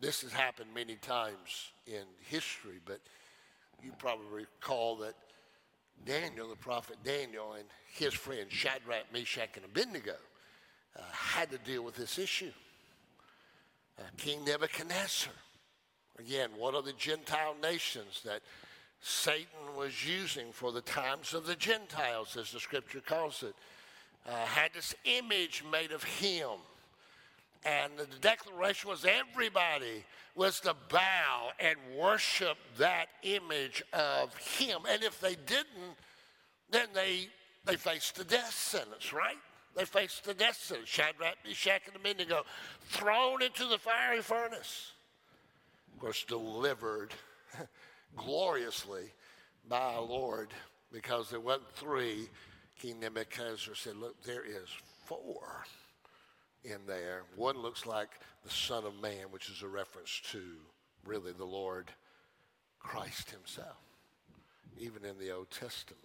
This 0.00 0.22
has 0.22 0.32
happened 0.32 0.70
many 0.74 0.96
times 0.96 1.70
in 1.86 2.02
history, 2.18 2.80
but 2.84 2.98
you 3.80 3.92
probably 3.96 4.26
recall 4.28 4.96
that 4.96 5.14
Daniel, 6.04 6.48
the 6.48 6.56
prophet 6.56 6.96
Daniel, 7.04 7.52
and 7.52 7.66
his 7.94 8.14
friend 8.14 8.50
Shadrach, 8.50 9.04
Meshach, 9.12 9.50
and 9.54 9.64
Abednego 9.64 10.16
uh, 10.98 11.02
had 11.12 11.48
to 11.52 11.58
deal 11.58 11.84
with 11.84 11.94
this 11.94 12.18
issue. 12.18 12.50
Uh, 14.00 14.02
King 14.16 14.44
Nebuchadnezzar, 14.44 15.32
again, 16.18 16.50
one 16.58 16.74
of 16.74 16.84
the 16.84 16.92
Gentile 16.94 17.54
nations 17.62 18.20
that 18.24 18.42
Satan 19.02 19.76
was 19.76 20.06
using 20.06 20.52
for 20.52 20.70
the 20.70 20.80
times 20.80 21.34
of 21.34 21.44
the 21.44 21.56
Gentiles, 21.56 22.36
as 22.36 22.52
the 22.52 22.60
scripture 22.60 23.00
calls 23.00 23.42
it, 23.42 23.54
uh, 24.28 24.46
had 24.46 24.72
this 24.72 24.94
image 25.04 25.64
made 25.70 25.90
of 25.90 26.04
him. 26.04 26.50
And 27.64 27.92
the 27.96 28.06
declaration 28.20 28.88
was 28.88 29.04
everybody 29.04 30.04
was 30.36 30.60
to 30.60 30.74
bow 30.88 31.48
and 31.58 31.76
worship 31.98 32.56
that 32.78 33.06
image 33.24 33.82
of 33.92 34.36
him. 34.36 34.82
And 34.88 35.02
if 35.02 35.20
they 35.20 35.34
didn't, 35.34 35.96
then 36.70 36.86
they, 36.94 37.28
they 37.64 37.76
faced 37.76 38.14
the 38.14 38.24
death 38.24 38.54
sentence, 38.54 39.12
right? 39.12 39.36
They 39.76 39.84
faced 39.84 40.24
the 40.24 40.34
death 40.34 40.58
sentence. 40.62 40.88
Shadrach, 40.88 41.36
Meshach, 41.44 41.82
and 41.86 41.96
Abednego 41.96 42.44
thrown 42.82 43.42
into 43.42 43.66
the 43.66 43.78
fiery 43.78 44.22
furnace. 44.22 44.92
Of 45.94 46.00
course, 46.00 46.24
delivered 46.24 47.12
gloriously 48.16 49.12
by 49.68 49.80
our 49.80 50.02
Lord 50.02 50.50
because 50.92 51.30
there 51.30 51.40
wasn't 51.40 51.72
three. 51.74 52.28
King 52.80 53.00
Nebuchadnezzar 53.00 53.74
said, 53.74 53.96
Look, 53.96 54.22
there 54.24 54.44
is 54.44 54.68
four 55.06 55.64
in 56.64 56.78
there. 56.86 57.22
One 57.36 57.58
looks 57.58 57.86
like 57.86 58.10
the 58.44 58.50
Son 58.50 58.84
of 58.84 59.00
Man, 59.00 59.26
which 59.30 59.48
is 59.48 59.62
a 59.62 59.68
reference 59.68 60.20
to 60.32 60.42
really 61.04 61.32
the 61.32 61.44
Lord 61.44 61.90
Christ 62.78 63.30
Himself, 63.30 63.78
even 64.78 65.04
in 65.04 65.18
the 65.18 65.32
Old 65.32 65.50
Testament. 65.50 66.00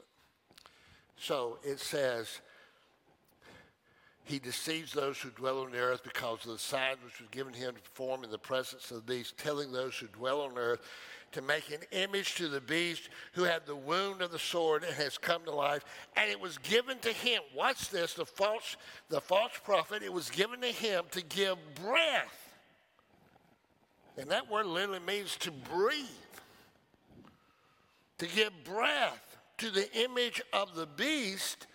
So 1.20 1.58
it 1.64 1.80
says, 1.80 2.41
he 4.24 4.39
deceives 4.39 4.93
those 4.93 5.18
who 5.18 5.30
dwell 5.30 5.62
on 5.62 5.72
the 5.72 5.80
earth 5.80 6.03
because 6.03 6.45
of 6.45 6.51
the 6.51 6.60
signs 6.60 6.97
which 7.03 7.20
was 7.20 7.30
given 7.32 7.53
him 7.53 7.74
to 7.74 7.82
perform 7.82 8.24
in 8.24 8.30
the 8.30 8.38
presence 8.38 8.91
of 8.91 9.08
these, 9.08 9.34
telling 9.38 9.72
those 9.72 9.95
who 9.95 10.08
dwell 10.08 10.41
on 10.41 10.58
earth 10.58 10.82
to 11.38 11.44
make 11.44 11.70
an 11.70 11.82
image 11.92 12.34
to 12.34 12.48
the 12.48 12.60
beast 12.60 13.10
who 13.34 13.44
had 13.44 13.64
the 13.68 13.76
wound 13.76 14.24
of 14.24 14.32
the 14.32 14.40
sword 14.40 14.84
and 14.84 14.92
has 14.96 15.20
come 15.20 15.44
to 15.44 15.52
life. 15.52 15.86
And 16.16 16.32
it 16.32 16.40
was 16.40 16.58
given 16.58 16.98
to 17.00 17.10
him. 17.10 17.44
Watch 17.56 17.92
this, 17.92 18.16
the 18.16 18.26
false, 18.26 18.76
the 19.10 19.22
false 19.22 19.52
prophet, 19.64 20.02
it 20.02 20.12
was 20.12 20.32
given 20.32 20.62
to 20.62 20.68
him 20.68 21.04
to 21.12 21.24
give 21.24 21.58
breath. 21.76 22.56
And 24.18 24.32
that 24.32 24.50
word 24.50 24.66
literally 24.66 25.00
means 25.00 25.36
to 25.38 25.52
breathe. 25.52 26.08
To 28.18 28.26
give 28.26 28.52
breath 28.64 29.38
to 29.60 29.70
the 29.70 29.88
image 29.96 30.42
of 30.54 30.74
the 30.74 30.88
beast 30.88 31.68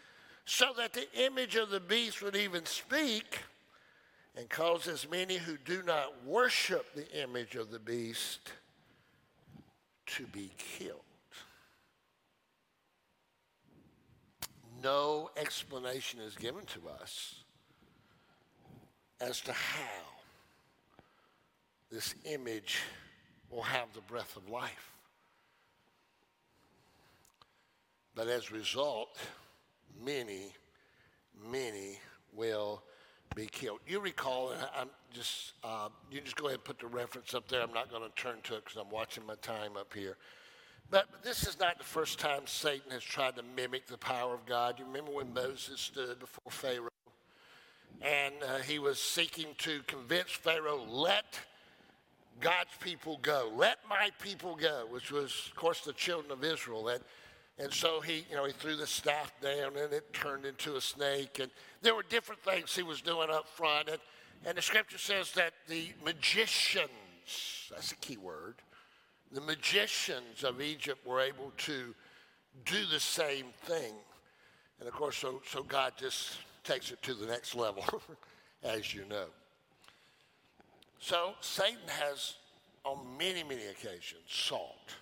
so 0.44 0.72
that 0.76 0.92
the 0.92 1.06
image 1.24 1.54
of 1.54 1.70
the 1.70 1.78
beast 1.78 2.20
would 2.20 2.34
even 2.34 2.66
speak 2.66 3.38
and 4.36 4.48
cause 4.48 4.88
as 4.88 5.08
many 5.08 5.36
who 5.36 5.56
do 5.56 5.84
not 5.84 6.24
worship 6.26 6.96
the 6.96 7.22
image 7.22 7.54
of 7.54 7.70
the 7.70 7.78
beast 7.78 8.50
to 10.16 10.24
be 10.26 10.50
killed. 10.58 11.00
No 14.82 15.30
explanation 15.36 16.20
is 16.20 16.34
given 16.34 16.64
to 16.66 16.88
us 17.00 17.44
as 19.20 19.40
to 19.42 19.52
how 19.52 20.02
this 21.90 22.14
image 22.24 22.78
will 23.50 23.62
have 23.62 23.92
the 23.94 24.00
breath 24.00 24.36
of 24.36 24.48
life. 24.48 24.92
But 28.14 28.28
as 28.28 28.50
a 28.50 28.54
result, 28.54 29.16
many, 30.04 30.52
many 31.50 31.98
will 32.34 32.82
be 33.34 33.46
killed. 33.46 33.80
You 33.86 34.00
recall, 34.00 34.52
I'm 34.76 34.88
just, 35.12 35.54
uh, 35.64 35.88
you 36.10 36.20
just 36.20 36.36
go 36.36 36.46
ahead 36.46 36.58
and 36.58 36.64
put 36.64 36.78
the 36.78 36.86
reference 36.86 37.34
up 37.34 37.48
there. 37.48 37.62
I'm 37.62 37.72
not 37.72 37.90
going 37.90 38.02
to 38.02 38.22
turn 38.22 38.36
to 38.44 38.56
it 38.56 38.64
because 38.64 38.80
I'm 38.80 38.90
watching 38.90 39.26
my 39.26 39.34
time 39.36 39.76
up 39.76 39.92
here. 39.94 40.16
But, 40.90 41.06
this 41.22 41.46
is 41.46 41.58
not 41.58 41.78
the 41.78 41.84
first 41.84 42.18
time 42.18 42.42
Satan 42.46 42.90
has 42.90 43.02
tried 43.02 43.36
to 43.36 43.42
mimic 43.56 43.86
the 43.86 43.96
power 43.96 44.34
of 44.34 44.44
God. 44.44 44.78
You 44.78 44.84
remember 44.84 45.12
when 45.12 45.32
Moses 45.32 45.80
stood 45.80 46.18
before 46.18 46.50
Pharaoh 46.50 46.90
and 48.02 48.34
uh, 48.42 48.58
he 48.58 48.78
was 48.78 49.00
seeking 49.00 49.48
to 49.58 49.80
convince 49.86 50.30
Pharaoh, 50.30 50.84
let 50.88 51.38
God's 52.40 52.70
people 52.80 53.18
go, 53.22 53.50
let 53.54 53.78
my 53.88 54.10
people 54.20 54.56
go, 54.56 54.86
which 54.90 55.12
was, 55.12 55.48
of 55.50 55.54
course, 55.54 55.80
the 55.82 55.92
children 55.92 56.32
of 56.32 56.44
Israel. 56.44 56.84
That 56.84 57.02
and 57.58 57.72
so 57.72 58.00
he, 58.00 58.24
you 58.30 58.36
know, 58.36 58.44
he 58.44 58.52
threw 58.52 58.76
the 58.76 58.86
staff 58.86 59.32
down 59.40 59.76
and 59.76 59.92
it 59.92 60.12
turned 60.12 60.46
into 60.46 60.76
a 60.76 60.80
snake. 60.80 61.38
And 61.38 61.50
there 61.82 61.94
were 61.94 62.04
different 62.08 62.42
things 62.42 62.74
he 62.74 62.82
was 62.82 63.00
doing 63.00 63.28
up 63.30 63.48
front. 63.48 63.88
And, 63.88 63.98
and 64.46 64.56
the 64.56 64.62
scripture 64.62 64.98
says 64.98 65.32
that 65.32 65.52
the 65.68 65.90
magicians, 66.04 66.90
that's 67.70 67.92
a 67.92 67.96
key 67.96 68.16
word, 68.16 68.56
the 69.30 69.40
magicians 69.40 70.44
of 70.44 70.60
Egypt 70.60 71.06
were 71.06 71.20
able 71.20 71.52
to 71.58 71.94
do 72.64 72.86
the 72.86 73.00
same 73.00 73.46
thing. 73.64 73.94
And 74.78 74.88
of 74.88 74.94
course, 74.94 75.16
so, 75.16 75.40
so 75.46 75.62
God 75.62 75.92
just 75.96 76.38
takes 76.64 76.90
it 76.90 77.02
to 77.02 77.14
the 77.14 77.26
next 77.26 77.54
level, 77.54 77.84
as 78.62 78.94
you 78.94 79.04
know. 79.08 79.26
So 80.98 81.32
Satan 81.40 81.88
has, 81.88 82.34
on 82.84 82.98
many, 83.18 83.42
many 83.42 83.66
occasions, 83.66 84.22
sought 84.28 84.94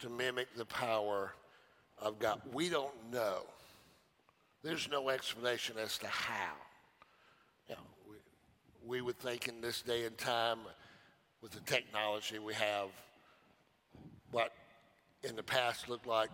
to 0.00 0.08
mimic 0.08 0.54
the 0.56 0.64
power 0.64 1.32
of 1.98 2.18
God. 2.18 2.40
We 2.52 2.68
don't 2.68 2.94
know. 3.12 3.42
There's 4.62 4.88
no 4.90 5.08
explanation 5.08 5.76
as 5.78 5.98
to 5.98 6.06
how. 6.06 6.54
You 7.68 7.76
know, 7.76 7.80
we, 8.08 8.16
we 8.86 9.00
would 9.00 9.18
think 9.18 9.48
in 9.48 9.60
this 9.60 9.82
day 9.82 10.04
and 10.04 10.16
time, 10.18 10.58
with 11.42 11.52
the 11.52 11.60
technology 11.60 12.38
we 12.38 12.54
have, 12.54 12.88
what 14.32 14.52
in 15.22 15.36
the 15.36 15.42
past 15.42 15.88
looked 15.88 16.06
like, 16.06 16.30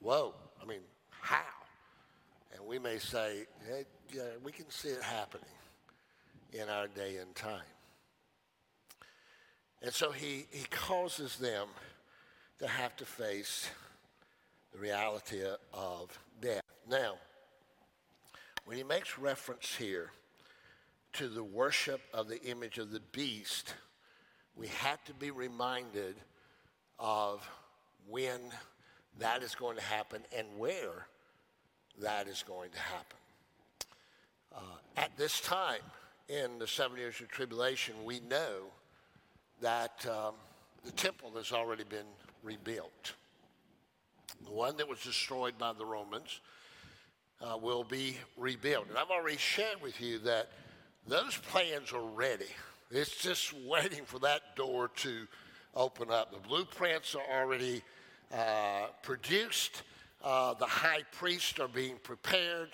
whoa, 0.00 0.34
I 0.60 0.66
mean, 0.66 0.80
how? 1.10 1.42
And 2.54 2.66
we 2.66 2.78
may 2.78 2.98
say, 2.98 3.46
hey, 3.68 3.84
yeah, 4.12 4.22
we 4.42 4.52
can 4.52 4.68
see 4.70 4.88
it 4.88 5.02
happening 5.02 5.44
in 6.52 6.68
our 6.68 6.88
day 6.88 7.18
and 7.18 7.34
time. 7.34 7.62
And 9.82 9.92
so 9.92 10.10
he, 10.10 10.46
he 10.50 10.64
causes 10.70 11.36
them 11.36 11.68
to 12.58 12.66
have 12.66 12.96
to 12.96 13.04
face 13.04 13.70
the 14.72 14.78
reality 14.78 15.40
of 15.72 16.18
death. 16.40 16.62
Now, 16.88 17.14
when 18.64 18.76
he 18.76 18.82
makes 18.82 19.18
reference 19.18 19.74
here 19.76 20.10
to 21.14 21.28
the 21.28 21.44
worship 21.44 22.00
of 22.12 22.28
the 22.28 22.42
image 22.42 22.78
of 22.78 22.90
the 22.90 23.00
beast, 23.12 23.74
we 24.56 24.66
have 24.68 25.02
to 25.04 25.14
be 25.14 25.30
reminded 25.30 26.16
of 26.98 27.48
when 28.08 28.40
that 29.18 29.42
is 29.42 29.54
going 29.54 29.76
to 29.76 29.82
happen 29.82 30.22
and 30.36 30.46
where 30.56 31.06
that 32.00 32.28
is 32.28 32.44
going 32.46 32.70
to 32.70 32.78
happen. 32.78 33.18
Uh, 34.54 34.60
at 34.96 35.16
this 35.16 35.40
time 35.40 35.80
in 36.28 36.58
the 36.58 36.66
seven 36.66 36.98
years 36.98 37.20
of 37.20 37.28
tribulation, 37.28 37.94
we 38.04 38.20
know 38.20 38.64
that 39.60 40.06
um, 40.06 40.34
the 40.84 40.92
temple 40.92 41.32
has 41.36 41.52
already 41.52 41.84
been 41.84 42.06
rebuilt. 42.42 43.12
The 44.44 44.52
one 44.52 44.76
that 44.76 44.88
was 44.88 45.00
destroyed 45.00 45.58
by 45.58 45.72
the 45.72 45.84
Romans 45.84 46.40
uh, 47.40 47.56
will 47.56 47.84
be 47.84 48.16
rebuilt. 48.36 48.88
And 48.88 48.98
I've 48.98 49.10
already 49.10 49.36
shared 49.36 49.80
with 49.82 50.00
you 50.00 50.18
that 50.20 50.50
those 51.06 51.36
plans 51.36 51.92
are 51.92 52.06
ready. 52.06 52.46
It's 52.90 53.16
just 53.16 53.52
waiting 53.66 54.04
for 54.04 54.18
that 54.20 54.56
door 54.56 54.88
to 54.96 55.26
open 55.74 56.10
up. 56.10 56.32
The 56.32 56.48
blueprints 56.48 57.14
are 57.14 57.40
already 57.42 57.82
uh, 58.32 58.86
produced. 59.02 59.82
Uh, 60.22 60.54
the 60.54 60.66
high 60.66 61.02
priests 61.12 61.58
are 61.60 61.68
being 61.68 61.96
prepared. 62.02 62.70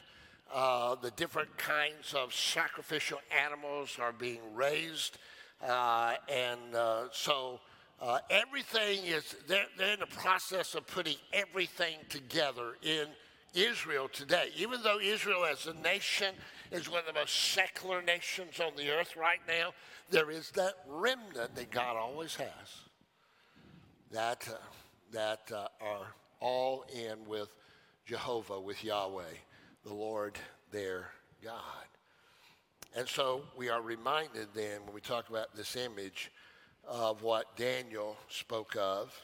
Uh, 0.53 0.95
the 0.95 1.11
different 1.12 1.57
kinds 1.59 2.15
of 2.15 2.33
sacrificial 2.33 3.19
animals 3.45 3.99
are 4.01 4.12
being 4.12 4.41
raised. 4.55 5.19
Uh, 5.67 6.15
and 6.29 6.75
uh, 6.75 7.05
so 7.12 7.61
uh, 8.01 8.19
everything 8.31 9.05
is, 9.05 9.37
they're, 9.47 9.67
they're 9.79 9.95
in 9.95 10.01
the 10.01 10.07
process 10.07 10.75
of 10.75 10.87
putting 10.87 11.17
everything 11.33 11.99
together 12.09 12.77
in 12.83 13.07
Israel 13.55 14.09
today. 14.13 14.51
Even 14.57 14.83
though 14.83 14.99
Israel 15.01 15.45
as 15.45 15.67
a 15.67 15.75
nation 15.75 16.35
is 16.71 16.91
one 16.91 17.01
of 17.01 17.07
the 17.07 17.13
most 17.13 17.53
secular 17.53 18.03
nations 18.03 18.61
on 18.61 18.73
the 18.77 18.91
earth 18.91 19.17
right 19.17 19.41
now, 19.47 19.73
there 20.11 20.31
is 20.31 20.51
that 20.53 20.75
remnant 20.89 21.55
that 21.55 21.71
God 21.71 21.97
always 21.97 22.35
has 22.37 22.85
that, 24.11 24.49
uh, 24.49 24.57
that 25.13 25.51
uh, 25.53 25.67
are 25.81 26.07
all 26.41 26.85
in 26.95 27.27
with 27.27 27.49
Jehovah, 28.07 28.61
with 28.61 28.83
Yahweh, 28.85 29.23
the 29.85 29.95
Lord 29.95 30.39
their 30.71 31.11
God. 31.43 31.87
And 32.97 33.09
so 33.09 33.43
we 33.57 33.69
are 33.69 33.83
reminded 33.83 34.49
then 34.55 34.85
when 34.85 34.95
we 34.95 35.01
talk 35.01 35.29
about 35.29 35.55
this 35.57 35.77
image 35.77 36.31
of 36.89 37.22
what 37.22 37.57
Daniel 37.57 38.16
spoke 38.28 38.76
of 38.76 39.18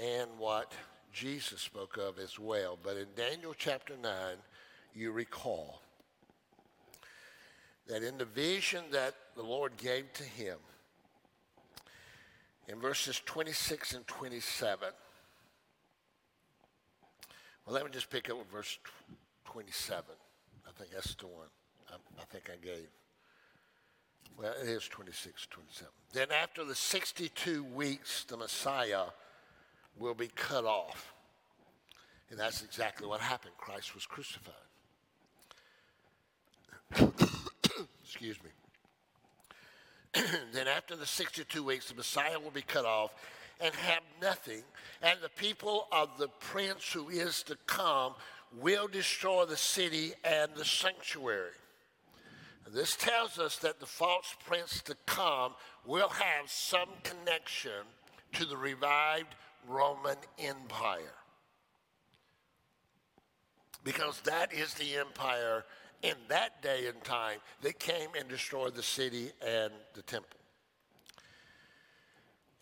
and 0.00 0.28
what 0.38 0.72
Jesus 1.12 1.60
spoke 1.60 1.96
of 1.96 2.18
as 2.18 2.38
well. 2.38 2.78
But 2.82 2.96
in 2.96 3.06
Daniel 3.16 3.54
chapter 3.56 3.94
9, 4.00 4.12
you 4.94 5.12
recall 5.12 5.80
that 7.86 8.02
in 8.02 8.18
the 8.18 8.24
vision 8.24 8.84
that 8.92 9.14
the 9.36 9.42
Lord 9.42 9.76
gave 9.76 10.12
to 10.14 10.24
him, 10.24 10.58
in 12.68 12.80
verses 12.80 13.20
26 13.26 13.94
and 13.94 14.06
27, 14.06 14.88
well, 17.66 17.74
let 17.74 17.84
me 17.84 17.90
just 17.92 18.10
pick 18.10 18.30
up 18.30 18.38
with 18.38 18.50
verse 18.50 18.78
27. 19.44 20.04
I 20.66 20.70
think 20.78 20.90
that's 20.92 21.14
the 21.14 21.26
one 21.26 21.48
I, 21.90 21.94
I 22.20 22.24
think 22.24 22.50
I 22.50 22.64
gave. 22.64 22.88
Well, 24.38 24.52
it 24.60 24.68
is 24.68 24.88
26, 24.88 25.46
27. 25.50 25.92
Then 26.12 26.28
after 26.30 26.64
the 26.64 26.74
62 26.74 27.64
weeks, 27.64 28.24
the 28.24 28.36
Messiah 28.36 29.04
will 29.98 30.14
be 30.14 30.28
cut 30.28 30.64
off. 30.64 31.12
And 32.30 32.38
that's 32.40 32.62
exactly 32.62 33.06
what 33.06 33.20
happened. 33.20 33.52
Christ 33.58 33.94
was 33.94 34.06
crucified. 34.06 34.54
Excuse 38.02 38.38
me. 38.42 38.50
then 40.52 40.68
after 40.68 40.96
the 40.96 41.06
62 41.06 41.62
weeks, 41.62 41.88
the 41.88 41.94
Messiah 41.94 42.38
will 42.38 42.50
be 42.50 42.62
cut 42.62 42.84
off 42.84 43.14
and 43.60 43.74
have 43.74 44.02
nothing. 44.20 44.62
And 45.02 45.18
the 45.22 45.28
people 45.30 45.86
of 45.92 46.18
the 46.18 46.28
prince 46.28 46.92
who 46.92 47.08
is 47.08 47.42
to 47.44 47.56
come 47.66 48.14
will 48.58 48.88
destroy 48.88 49.44
the 49.44 49.56
city 49.56 50.12
and 50.24 50.50
the 50.54 50.64
sanctuary. 50.64 51.52
This 52.70 52.96
tells 52.96 53.38
us 53.38 53.56
that 53.58 53.80
the 53.80 53.86
false 53.86 54.34
prince 54.46 54.80
to 54.82 54.96
come 55.06 55.52
will 55.84 56.08
have 56.08 56.48
some 56.50 56.88
connection 57.02 57.72
to 58.34 58.44
the 58.44 58.56
revived 58.56 59.34
Roman 59.68 60.16
Empire. 60.38 61.14
Because 63.84 64.20
that 64.22 64.52
is 64.52 64.74
the 64.74 64.96
empire 64.96 65.64
in 66.02 66.14
that 66.28 66.62
day 66.62 66.86
and 66.86 67.02
time 67.04 67.38
that 67.62 67.78
came 67.78 68.08
and 68.18 68.28
destroyed 68.28 68.74
the 68.74 68.82
city 68.82 69.30
and 69.46 69.72
the 69.94 70.02
temple. 70.02 70.38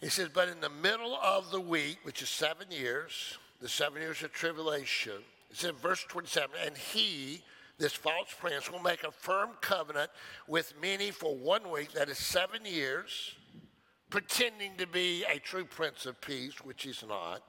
He 0.01 0.09
says, 0.09 0.30
but 0.32 0.48
in 0.48 0.61
the 0.61 0.70
middle 0.70 1.14
of 1.22 1.51
the 1.51 1.61
week, 1.61 1.98
which 2.05 2.22
is 2.22 2.30
seven 2.30 2.70
years, 2.70 3.38
the 3.61 3.68
seven 3.68 4.01
years 4.01 4.22
of 4.22 4.32
tribulation, 4.32 5.12
it's 5.51 5.64
in 5.64 5.74
verse 5.74 6.05
27, 6.09 6.51
and 6.64 6.76
he, 6.76 7.42
this 7.81 7.95
false 7.95 8.28
prince, 8.39 8.70
will 8.70 8.78
make 8.78 9.03
a 9.03 9.11
firm 9.11 9.51
covenant 9.61 10.11
with 10.47 10.74
many 10.81 11.11
for 11.11 11.35
one 11.35 11.70
week, 11.70 11.93
that 11.93 12.09
is 12.09 12.18
seven 12.18 12.64
years, 12.64 13.35
pretending 14.11 14.76
to 14.76 14.87
be 14.87 15.24
a 15.24 15.39
true 15.39 15.64
prince 15.64 16.05
of 16.05 16.20
peace, 16.20 16.62
which 16.62 16.83
he's 16.83 17.03
not. 17.09 17.43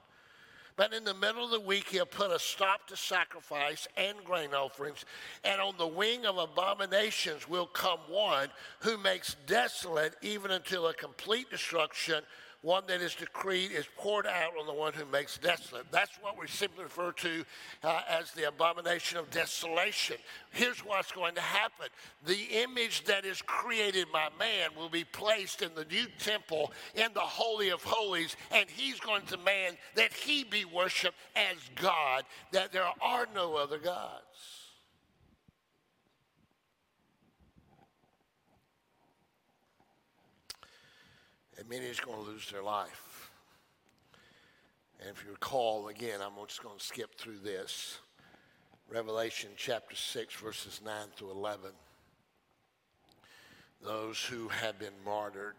But 0.74 0.94
in 0.94 1.04
the 1.04 1.12
middle 1.12 1.44
of 1.44 1.50
the 1.50 1.60
week, 1.60 1.88
he'll 1.90 2.06
put 2.06 2.30
a 2.30 2.38
stop 2.38 2.86
to 2.88 2.96
sacrifice 2.96 3.86
and 3.96 4.16
grain 4.24 4.54
offerings. 4.54 5.04
And 5.44 5.60
on 5.60 5.74
the 5.76 5.86
wing 5.86 6.24
of 6.24 6.38
abominations 6.38 7.46
will 7.46 7.66
come 7.66 7.98
one 8.08 8.48
who 8.80 8.96
makes 8.96 9.36
desolate 9.46 10.16
even 10.22 10.50
until 10.50 10.88
a 10.88 10.94
complete 10.94 11.50
destruction 11.50 12.24
one 12.62 12.84
that 12.86 13.00
is 13.00 13.14
decreed 13.14 13.72
is 13.72 13.86
poured 13.96 14.26
out 14.26 14.52
on 14.58 14.66
the 14.66 14.72
one 14.72 14.92
who 14.92 15.04
makes 15.06 15.36
desolate. 15.36 15.84
That's 15.90 16.16
what 16.20 16.38
we 16.40 16.46
simply 16.46 16.84
refer 16.84 17.10
to 17.12 17.44
uh, 17.82 18.00
as 18.08 18.30
the 18.32 18.48
abomination 18.48 19.18
of 19.18 19.30
desolation. 19.30 20.16
Here's 20.52 20.78
what's 20.84 21.10
going 21.10 21.34
to 21.34 21.40
happen 21.40 21.88
the 22.24 22.62
image 22.62 23.04
that 23.04 23.24
is 23.24 23.42
created 23.42 24.06
by 24.12 24.28
man 24.38 24.70
will 24.76 24.88
be 24.88 25.04
placed 25.04 25.62
in 25.62 25.74
the 25.74 25.84
new 25.86 26.06
temple 26.18 26.72
in 26.94 27.12
the 27.14 27.20
Holy 27.20 27.70
of 27.70 27.82
Holies, 27.82 28.36
and 28.52 28.70
he's 28.70 29.00
going 29.00 29.22
to 29.22 29.36
demand 29.36 29.76
that 29.96 30.12
he 30.12 30.44
be 30.44 30.64
worshiped 30.64 31.16
as 31.34 31.56
God, 31.74 32.24
that 32.52 32.72
there 32.72 32.88
are 33.00 33.26
no 33.34 33.56
other 33.56 33.78
gods. 33.78 34.31
And 41.62 41.70
many 41.70 41.86
is 41.86 42.00
going 42.00 42.18
to 42.18 42.28
lose 42.28 42.50
their 42.50 42.62
life. 42.62 43.30
And 45.00 45.10
if 45.10 45.24
you 45.24 45.30
recall, 45.30 45.88
again, 45.88 46.18
I'm 46.20 46.32
just 46.48 46.62
going 46.62 46.76
to 46.76 46.84
skip 46.84 47.16
through 47.16 47.38
this. 47.38 47.98
Revelation 48.88 49.50
chapter 49.56 49.94
6, 49.94 50.34
verses 50.34 50.80
9 50.84 50.94
through 51.14 51.30
11. 51.30 51.70
Those 53.80 54.24
who 54.24 54.48
had 54.48 54.76
been 54.80 54.92
martyred, 55.04 55.54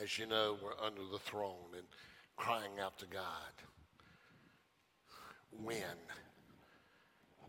as 0.00 0.16
you 0.16 0.26
know, 0.26 0.56
were 0.62 0.76
under 0.80 1.02
the 1.10 1.18
throne 1.18 1.74
and 1.74 1.86
crying 2.36 2.78
out 2.80 2.96
to 3.00 3.06
God. 3.06 3.52
When? 5.60 5.74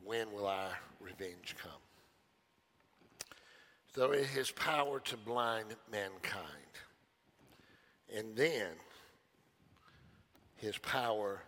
When 0.04 0.32
will 0.32 0.48
our 0.48 0.80
revenge 1.00 1.56
come? 1.62 1.72
So 3.94 4.14
it 4.14 4.30
is 4.36 4.50
power 4.50 5.00
to 5.02 5.18
blind 5.18 5.76
mankind 5.92 6.72
and 8.16 8.36
then 8.36 8.68
his 10.56 10.78
power 10.78 11.42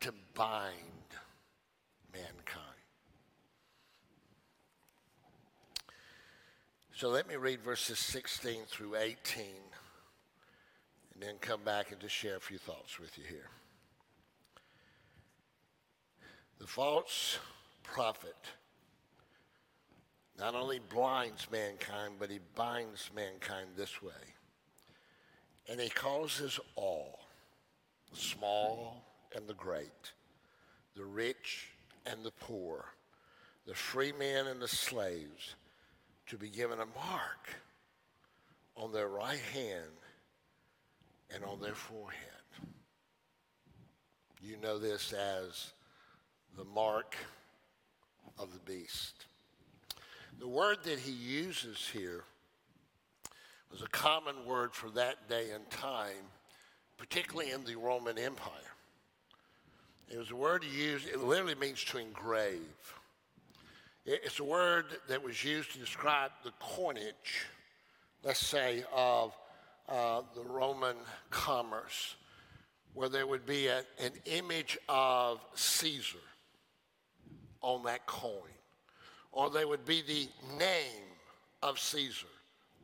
to 0.00 0.12
bind 0.34 0.74
mankind. 2.12 2.64
So 6.94 7.08
let 7.08 7.28
me 7.28 7.36
read 7.36 7.60
verses 7.60 7.98
16 7.98 8.62
through 8.66 8.96
18 8.96 9.44
and 11.14 11.22
then 11.22 11.36
come 11.40 11.62
back 11.62 11.92
and 11.92 12.00
just 12.00 12.14
share 12.14 12.36
a 12.36 12.40
few 12.40 12.58
thoughts 12.58 12.98
with 12.98 13.16
you 13.16 13.24
here. 13.28 13.48
The 16.58 16.66
false 16.66 17.38
prophet 17.84 18.36
not 20.38 20.54
only 20.54 20.78
blinds 20.78 21.48
mankind, 21.50 22.14
but 22.18 22.30
he 22.30 22.38
binds 22.54 23.10
mankind 23.14 23.70
this 23.76 24.02
way 24.02 24.12
and 25.68 25.80
he 25.80 25.88
causes 25.88 26.58
all, 26.76 27.20
the 28.10 28.18
small 28.18 29.04
and 29.36 29.46
the 29.46 29.54
great, 29.54 30.12
the 30.96 31.04
rich 31.04 31.68
and 32.06 32.24
the 32.24 32.32
poor, 32.40 32.86
the 33.66 33.74
free 33.74 34.12
men 34.12 34.46
and 34.46 34.60
the 34.60 34.68
slaves, 34.68 35.54
to 36.26 36.36
be 36.36 36.48
given 36.48 36.78
a 36.78 36.86
mark 36.86 37.48
on 38.76 38.92
their 38.92 39.08
right 39.08 39.40
hand 39.52 39.92
and 41.34 41.44
on 41.44 41.60
their 41.60 41.74
forehead. 41.74 42.22
You 44.42 44.56
know 44.56 44.78
this 44.78 45.12
as 45.12 45.72
the 46.56 46.64
mark 46.64 47.16
of 48.38 48.52
the 48.52 48.72
beast. 48.72 49.26
The 50.38 50.48
word 50.48 50.78
that 50.84 51.00
he 51.00 51.12
uses 51.12 51.90
here 51.92 52.24
was 53.70 53.82
a 53.82 53.88
common 53.88 54.34
word 54.46 54.72
for 54.72 54.90
that 54.90 55.28
day 55.28 55.50
and 55.54 55.68
time, 55.70 56.24
particularly 56.96 57.50
in 57.50 57.64
the 57.64 57.76
Roman 57.76 58.18
Empire. 58.18 58.52
It 60.10 60.18
was 60.18 60.30
a 60.30 60.36
word 60.36 60.64
used, 60.64 61.06
it 61.06 61.20
literally 61.20 61.54
means 61.54 61.84
to 61.84 61.98
engrave. 61.98 62.94
It's 64.06 64.40
a 64.40 64.44
word 64.44 64.86
that 65.08 65.22
was 65.22 65.44
used 65.44 65.72
to 65.72 65.78
describe 65.78 66.30
the 66.42 66.52
coinage, 66.60 67.44
let's 68.24 68.44
say, 68.44 68.84
of 68.94 69.36
uh, 69.86 70.22
the 70.34 70.42
Roman 70.42 70.96
commerce, 71.28 72.16
where 72.94 73.10
there 73.10 73.26
would 73.26 73.44
be 73.44 73.66
a, 73.66 73.82
an 74.02 74.12
image 74.24 74.78
of 74.88 75.44
Caesar 75.54 76.18
on 77.60 77.82
that 77.84 78.06
coin, 78.06 78.32
or 79.30 79.50
there 79.50 79.68
would 79.68 79.84
be 79.84 80.00
the 80.00 80.26
name 80.56 81.04
of 81.62 81.78
Caesar 81.78 82.26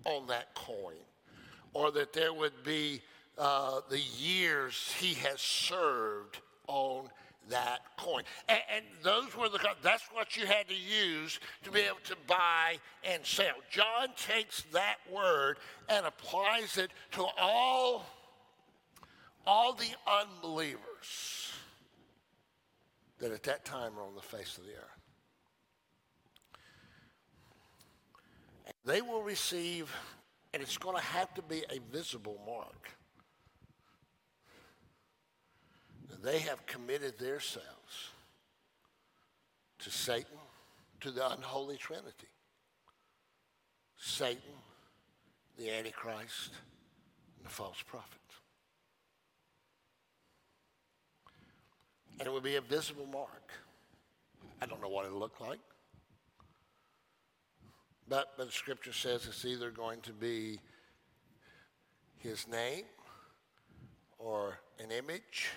on 0.04 0.26
that 0.28 0.54
coin, 0.54 0.94
or 1.72 1.90
that 1.92 2.12
there 2.12 2.32
would 2.32 2.62
be 2.64 3.02
uh, 3.38 3.80
the 3.88 4.00
years 4.00 4.94
he 4.98 5.14
has 5.14 5.40
served 5.40 6.38
on 6.66 7.08
that 7.50 7.80
coin. 7.98 8.22
And, 8.48 8.60
and, 8.74 8.84
those 9.02 9.36
were 9.36 9.48
the, 9.48 9.58
that's 9.82 10.04
what 10.12 10.36
you 10.36 10.46
had 10.46 10.66
to 10.68 10.74
use 10.74 11.40
to 11.62 11.70
be 11.70 11.80
able 11.80 11.98
to 12.04 12.16
buy 12.26 12.78
and 13.02 13.24
sell. 13.24 13.54
John 13.70 14.08
takes 14.16 14.62
that 14.72 14.96
word 15.12 15.58
and 15.88 16.06
applies 16.06 16.78
it 16.78 16.90
to 17.12 17.26
all, 17.38 18.06
all 19.46 19.74
the 19.74 19.90
unbelievers 20.06 21.52
that 23.18 23.30
at 23.30 23.42
that 23.44 23.64
time 23.64 23.94
were 23.94 24.02
on 24.02 24.14
the 24.14 24.22
face 24.22 24.58
of 24.58 24.64
the 24.64 24.72
earth. 24.72 24.93
They 28.84 29.00
will 29.00 29.22
receive, 29.22 29.94
and 30.52 30.62
it's 30.62 30.76
going 30.76 30.96
to 30.96 31.02
have 31.02 31.32
to 31.34 31.42
be 31.42 31.64
a 31.70 31.80
visible 31.90 32.38
mark. 32.46 32.90
They 36.22 36.38
have 36.40 36.64
committed 36.66 37.18
themselves 37.18 38.10
to 39.80 39.90
Satan, 39.90 40.38
to 41.00 41.10
the 41.10 41.30
unholy 41.32 41.76
trinity. 41.76 42.28
Satan, 43.98 44.40
the 45.58 45.70
Antichrist, 45.70 46.52
and 47.36 47.46
the 47.46 47.50
false 47.50 47.82
prophet. 47.86 48.20
And 52.18 52.26
it 52.26 52.30
will 52.30 52.40
be 52.40 52.56
a 52.56 52.60
visible 52.60 53.06
mark. 53.06 53.50
I 54.62 54.66
don't 54.66 54.80
know 54.80 54.88
what 54.88 55.04
it'll 55.06 55.18
look 55.18 55.40
like. 55.40 55.58
But, 58.08 58.32
but 58.36 58.46
the 58.46 58.52
scripture 58.52 58.92
says 58.92 59.26
it's 59.26 59.44
either 59.44 59.70
going 59.70 60.00
to 60.02 60.12
be 60.12 60.60
his 62.18 62.46
name 62.48 62.84
or 64.18 64.58
an 64.78 64.90
image 64.90 65.48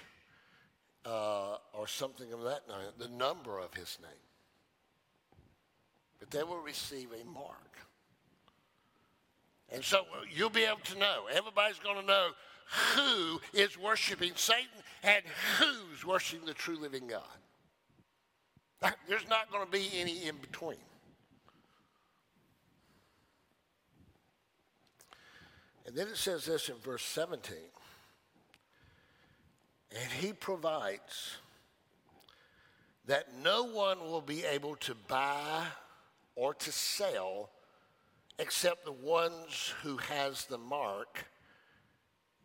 uh, 1.05 1.57
or 1.73 1.87
something 1.87 2.31
of 2.33 2.43
that 2.43 2.67
nature, 2.67 2.91
the 2.97 3.09
number 3.09 3.59
of 3.59 3.73
his 3.73 3.97
name. 4.01 4.11
But 6.19 6.31
they 6.31 6.43
will 6.43 6.61
receive 6.61 7.09
a 7.11 7.25
mark. 7.25 7.77
And 9.69 9.83
so 9.83 10.03
you'll 10.33 10.49
be 10.49 10.63
able 10.63 10.79
to 10.85 10.97
know. 10.97 11.23
Everybody's 11.31 11.79
going 11.79 11.99
to 11.99 12.05
know 12.05 12.29
who 12.95 13.41
is 13.53 13.77
worshiping 13.77 14.31
Satan 14.35 14.67
and 15.03 15.23
who's 15.59 16.05
worshiping 16.05 16.45
the 16.45 16.53
true 16.53 16.77
living 16.77 17.07
God. 17.07 17.21
There's 19.07 19.27
not 19.29 19.51
going 19.51 19.65
to 19.65 19.71
be 19.71 19.89
any 19.95 20.27
in 20.27 20.35
between. 20.37 20.77
And 25.87 25.95
then 25.95 26.07
it 26.07 26.17
says 26.17 26.45
this 26.45 26.67
in 26.67 26.75
verse 26.75 27.03
17 27.03 27.55
and 29.91 30.11
he 30.11 30.33
provides 30.33 31.37
that 33.05 33.27
no 33.41 33.63
one 33.63 34.01
will 34.01 34.21
be 34.21 34.43
able 34.43 34.75
to 34.75 34.93
buy 35.07 35.65
or 36.35 36.53
to 36.53 36.71
sell 36.73 37.49
except 38.37 38.83
the 38.83 38.91
ones 38.91 39.73
who 39.81 39.95
has 39.95 40.45
the 40.45 40.57
mark 40.57 41.25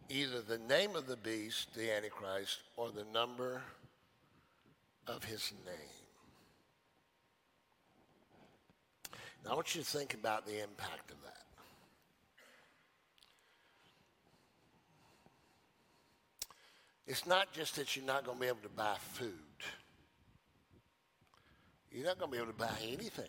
either 0.08 0.40
the 0.40 0.58
name 0.58 0.94
of 0.94 1.08
the 1.08 1.16
beast 1.16 1.74
the 1.74 1.92
antichrist 1.92 2.60
or 2.76 2.90
the 2.90 3.04
number 3.12 3.60
of 5.08 5.24
his 5.24 5.52
name. 5.66 5.74
Now 9.44 9.50
i 9.50 9.54
want 9.56 9.74
you 9.74 9.82
to 9.82 9.86
think 9.86 10.14
about 10.14 10.46
the 10.46 10.62
impact 10.62 11.10
of 11.10 11.20
that 11.24 11.41
It's 17.06 17.26
not 17.26 17.52
just 17.52 17.76
that 17.76 17.96
you're 17.96 18.04
not 18.04 18.24
going 18.24 18.38
to 18.38 18.40
be 18.40 18.48
able 18.48 18.58
to 18.62 18.68
buy 18.68 18.96
food. 19.12 19.32
You're 21.90 22.06
not 22.06 22.18
going 22.18 22.30
to 22.30 22.36
be 22.36 22.42
able 22.42 22.52
to 22.52 22.58
buy 22.58 22.72
anything. 22.82 23.28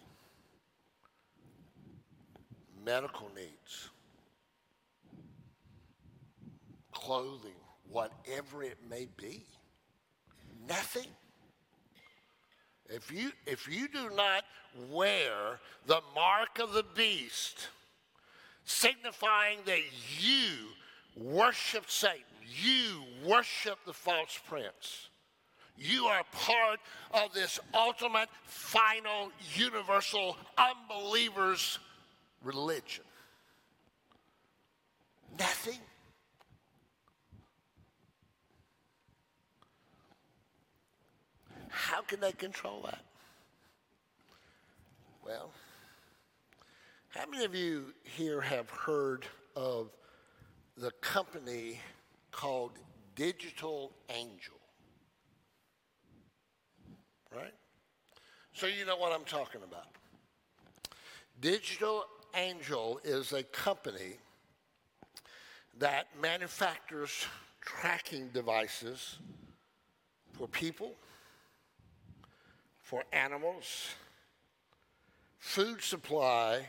Medical 2.85 3.29
needs, 3.35 3.89
clothing, 6.91 7.51
whatever 7.89 8.63
it 8.63 8.77
may 8.89 9.07
be. 9.17 9.45
Nothing. 10.67 11.07
If 12.89 13.11
you, 13.11 13.31
if 13.45 13.67
you 13.67 13.87
do 13.87 14.09
not 14.15 14.43
wear 14.89 15.59
the 15.87 16.01
mark 16.13 16.59
of 16.59 16.73
the 16.73 16.85
beast, 16.95 17.69
signifying 18.65 19.59
that 19.65 19.81
you 20.19 20.67
worship 21.15 21.89
Satan, 21.89 22.23
you 22.47 23.03
worship 23.25 23.79
the 23.85 23.93
false 23.93 24.39
prince. 24.47 25.09
You 25.77 26.05
are 26.05 26.23
part 26.31 26.79
of 27.13 27.33
this 27.33 27.59
ultimate, 27.73 28.29
final, 28.45 29.31
universal, 29.55 30.37
unbelievers' 30.57 31.79
religion. 32.43 33.03
Nothing. 35.39 35.79
How 41.69 42.01
can 42.03 42.19
they 42.19 42.33
control 42.33 42.83
that? 42.85 43.03
Well, 45.25 45.51
how 47.09 47.25
many 47.25 47.45
of 47.45 47.55
you 47.55 47.93
here 48.03 48.41
have 48.41 48.69
heard 48.69 49.25
of 49.55 49.89
the 50.77 50.91
company 51.01 51.79
called 52.33 52.71
Digital 53.15 53.93
Angel. 54.09 54.59
Right? 57.33 57.53
So 58.53 58.67
you 58.67 58.85
know 58.85 58.97
what 58.97 59.13
I'm 59.13 59.23
talking 59.23 59.61
about. 59.63 59.87
Digital 61.39 62.03
Angel 62.35 62.99
is 63.03 63.31
a 63.31 63.43
company 63.43 64.17
that 65.79 66.07
manufactures 66.21 67.25
tracking 67.61 68.29
devices 68.29 69.17
for 70.33 70.47
people, 70.47 70.93
for 72.81 73.03
animals, 73.13 73.89
food 75.39 75.81
supply, 75.81 76.65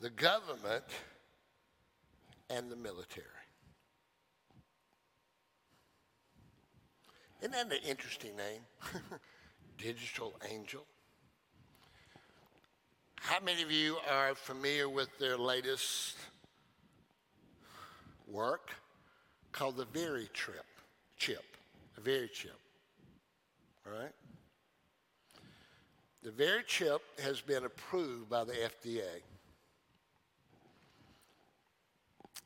the 0.00 0.10
government, 0.10 0.84
and 2.50 2.70
the 2.70 2.76
military. 2.76 3.43
Isn't 7.40 7.52
that 7.52 7.66
an 7.66 7.78
interesting 7.86 8.36
name? 8.36 8.60
Digital 9.78 10.34
Angel. 10.50 10.84
How 13.20 13.40
many 13.40 13.62
of 13.62 13.70
you 13.70 13.96
are 14.10 14.34
familiar 14.34 14.88
with 14.88 15.18
their 15.18 15.36
latest 15.38 16.16
work 18.28 18.70
called 19.52 19.76
the 19.76 19.86
Very 19.86 20.28
Trip 20.32 20.64
chip? 21.16 21.44
The 21.96 22.10
VeriChip. 22.10 22.50
All 23.86 23.98
right? 23.98 24.12
The 26.22 26.30
VeriChip 26.30 27.00
has 27.22 27.40
been 27.40 27.64
approved 27.64 28.28
by 28.28 28.44
the 28.44 28.52
FDA. 28.52 29.22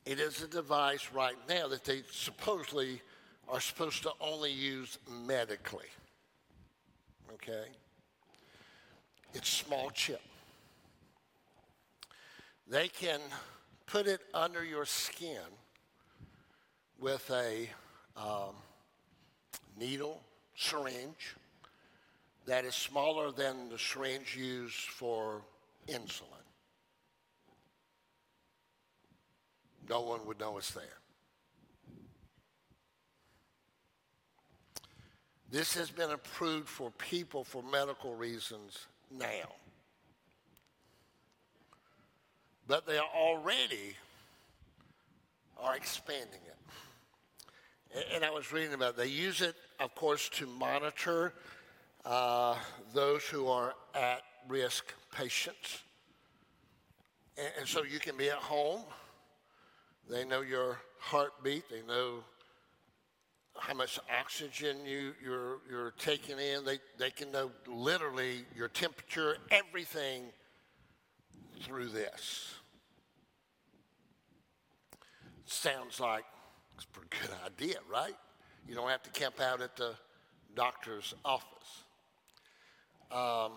It 0.07 0.21
is 0.21 0.43
a 0.43 0.49
device 0.49 1.09
right 1.13 1.37
now 1.49 1.69
that 1.69 1.85
they 1.85 2.03
supposedly 2.11 3.03
are 3.51 3.61
supposed 3.61 4.03
to 4.03 4.13
only 4.21 4.53
use 4.53 4.99
medically. 5.27 5.87
Okay? 7.35 7.65
It's 9.35 9.49
small 9.49 9.91
chip. 9.91 10.21
They 12.69 12.89
can 12.89 13.21
put 13.87 14.07
it 14.07 14.21
under 14.35 14.65
your 14.65 14.85
skin 14.85 15.41
with 17.01 17.31
a 17.31 17.69
um, 18.17 18.55
needle 19.79 20.21
syringe 20.55 21.37
that 22.47 22.65
is 22.65 22.75
smaller 22.75 23.31
than 23.31 23.69
the 23.69 23.79
syringe 23.79 24.37
used 24.37 24.75
for 24.75 25.43
insulin. 25.87 26.25
No 29.89 30.03
one 30.03 30.27
would 30.27 30.39
know 30.39 30.59
it's 30.59 30.73
there. 30.73 30.98
This 35.51 35.75
has 35.75 35.91
been 35.91 36.11
approved 36.11 36.69
for 36.69 36.91
people 36.91 37.43
for 37.43 37.63
medical 37.63 38.15
reasons 38.15 38.87
now. 39.11 39.55
But 42.67 42.87
they 42.87 42.99
are 42.99 43.09
already 43.17 43.97
are 45.61 45.75
expanding 45.77 46.41
it. 46.47 48.07
And 48.13 48.25
I 48.25 48.31
was 48.31 48.53
reading 48.53 48.75
about 48.75 48.91
it. 48.91 48.97
They 48.99 49.07
use 49.07 49.41
it, 49.41 49.57
of 49.81 49.95
course, 49.95 50.29
to 50.35 50.47
monitor 50.47 51.33
uh, 52.05 52.57
those 52.93 53.25
who 53.25 53.49
are 53.49 53.75
at 53.95 54.23
risk 54.47 54.93
patients. 55.13 55.83
And 57.57 57.67
so 57.67 57.85
you 57.85 57.99
can 57.99 58.17
be 58.17 58.29
at 58.29 58.37
home. 58.37 58.83
They 60.11 60.25
know 60.25 60.43
your 60.43 60.79
heartbeat. 60.99 61.71
They 61.71 61.83
know 61.87 62.25
how 63.59 63.75
much 63.75 63.99
oxygen 64.21 64.79
you, 64.87 65.13
you're, 65.23 65.59
you're 65.71 65.93
taking 65.99 66.39
in. 66.39 66.65
They, 66.65 66.79
they 66.99 67.11
can 67.11 67.33
know 67.33 67.51
literally 67.67 68.45
your 68.57 68.69
temperature, 68.69 69.37
everything 69.51 70.25
through 71.63 71.89
this. 71.89 72.55
Sounds 75.45 75.99
like 75.99 76.25
it's 76.77 76.85
a 76.85 76.89
pretty 76.89 77.09
good 77.21 77.37
idea, 77.45 77.77
right? 77.91 78.15
You 78.69 78.75
don't 78.75 78.89
have 78.89 79.03
to 79.03 79.11
camp 79.11 79.41
out 79.41 79.61
at 79.61 79.77
the 79.77 79.95
doctor's 80.55 81.15
office. 81.25 81.85
Um, 83.11 83.53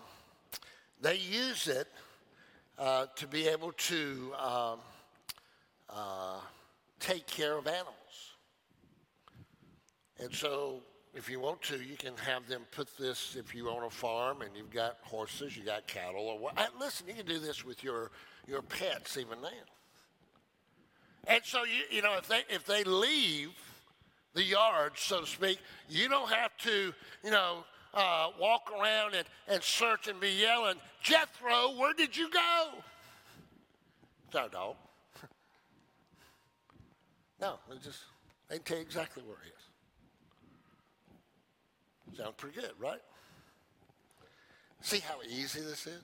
they 1.00 1.16
use 1.16 1.68
it 1.68 1.88
uh, 2.78 3.06
to 3.16 3.26
be 3.26 3.48
able 3.48 3.72
to 3.72 4.32
um, 4.38 4.78
uh, 5.90 6.38
take 6.98 7.26
care 7.26 7.58
of 7.58 7.66
animals. 7.66 8.01
And 10.22 10.32
so, 10.32 10.82
if 11.14 11.28
you 11.28 11.40
want 11.40 11.62
to, 11.62 11.78
you 11.78 11.96
can 11.96 12.16
have 12.18 12.46
them 12.46 12.62
put 12.70 12.96
this, 12.96 13.36
if 13.36 13.56
you 13.56 13.68
own 13.68 13.82
a 13.82 13.90
farm 13.90 14.42
and 14.42 14.50
you've 14.56 14.70
got 14.70 14.98
horses, 15.02 15.56
you 15.56 15.64
got 15.64 15.88
cattle, 15.88 16.28
or 16.28 16.38
what. 16.38 16.56
Listen, 16.78 17.08
you 17.08 17.14
can 17.14 17.26
do 17.26 17.40
this 17.40 17.64
with 17.64 17.82
your, 17.82 18.12
your 18.46 18.62
pets 18.62 19.16
even 19.16 19.40
now. 19.42 19.48
And 21.26 21.40
so, 21.44 21.64
you, 21.64 21.96
you 21.96 22.02
know, 22.02 22.16
if 22.18 22.28
they, 22.28 22.42
if 22.48 22.64
they 22.64 22.84
leave 22.84 23.50
the 24.34 24.44
yard, 24.44 24.92
so 24.94 25.22
to 25.22 25.26
speak, 25.26 25.58
you 25.88 26.08
don't 26.08 26.30
have 26.30 26.56
to, 26.58 26.94
you 27.24 27.30
know, 27.32 27.64
uh, 27.92 28.28
walk 28.40 28.70
around 28.80 29.14
and, 29.14 29.26
and 29.48 29.60
search 29.60 30.06
and 30.06 30.20
be 30.20 30.30
yelling, 30.30 30.76
Jethro, 31.02 31.76
where 31.76 31.94
did 31.94 32.16
you 32.16 32.30
go? 32.30 32.68
It's 34.28 34.36
our 34.36 34.48
dog. 34.48 34.76
no, 37.40 37.58
they 37.68 37.76
just, 37.84 37.98
they 38.48 38.58
tell 38.58 38.76
you 38.76 38.84
exactly 38.84 39.24
where 39.24 39.38
he 39.42 39.48
is. 39.48 39.71
Sounds 42.16 42.34
pretty 42.36 42.60
good, 42.60 42.72
right? 42.78 43.00
See 44.80 44.98
how 44.98 45.16
easy 45.28 45.60
this 45.60 45.86
is? 45.86 46.02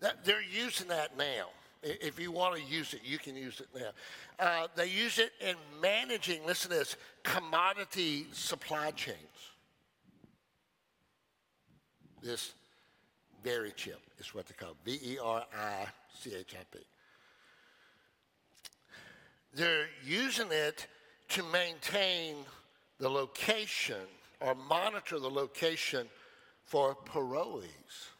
That, 0.00 0.24
they're 0.24 0.42
using 0.42 0.88
that 0.88 1.16
now. 1.16 1.48
If 1.82 2.18
you 2.18 2.32
want 2.32 2.56
to 2.56 2.62
use 2.62 2.94
it, 2.94 3.00
you 3.04 3.18
can 3.18 3.36
use 3.36 3.60
it 3.60 3.68
now. 3.74 3.90
Uh, 4.44 4.66
they 4.74 4.86
use 4.86 5.18
it 5.18 5.32
in 5.40 5.54
managing, 5.80 6.44
listen 6.44 6.70
to 6.70 6.78
this, 6.78 6.96
commodity 7.22 8.26
supply 8.32 8.90
chains 8.90 9.20
this 12.26 12.52
VeriChip 13.44 14.00
is 14.18 14.34
what 14.34 14.46
they 14.46 14.54
call 14.54 14.70
it, 14.70 14.76
V-E-R-I-C-H-I-P. 14.84 16.78
They're 19.54 19.86
using 20.04 20.48
it 20.50 20.86
to 21.30 21.42
maintain 21.44 22.36
the 22.98 23.08
location 23.08 23.96
or 24.40 24.54
monitor 24.54 25.18
the 25.18 25.30
location 25.30 26.08
for 26.64 26.94
parolees. 26.94 28.10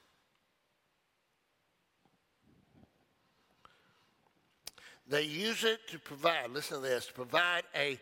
They 5.09 5.23
use 5.23 5.63
it 5.63 5.87
to 5.89 5.99
provide, 5.99 6.51
listen 6.51 6.79
to 6.79 6.83
this, 6.83 7.07
to 7.07 7.13
provide 7.13 7.63
a 7.75 7.99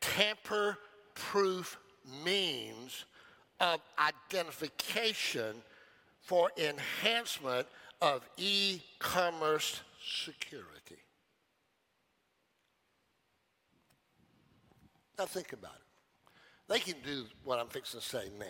tamper 0.00 0.78
proof 1.14 1.78
means 2.24 3.04
of 3.58 3.80
identification 3.98 5.56
for 6.20 6.50
enhancement 6.56 7.66
of 8.00 8.28
e 8.36 8.80
commerce 8.98 9.80
security. 10.04 10.98
Now, 15.18 15.24
think 15.24 15.52
about 15.52 15.74
it. 15.74 15.85
They 16.68 16.78
can 16.78 16.96
do 17.04 17.24
what 17.44 17.58
I'm 17.58 17.68
fixing 17.68 18.00
to 18.00 18.06
say 18.06 18.30
now. 18.38 18.46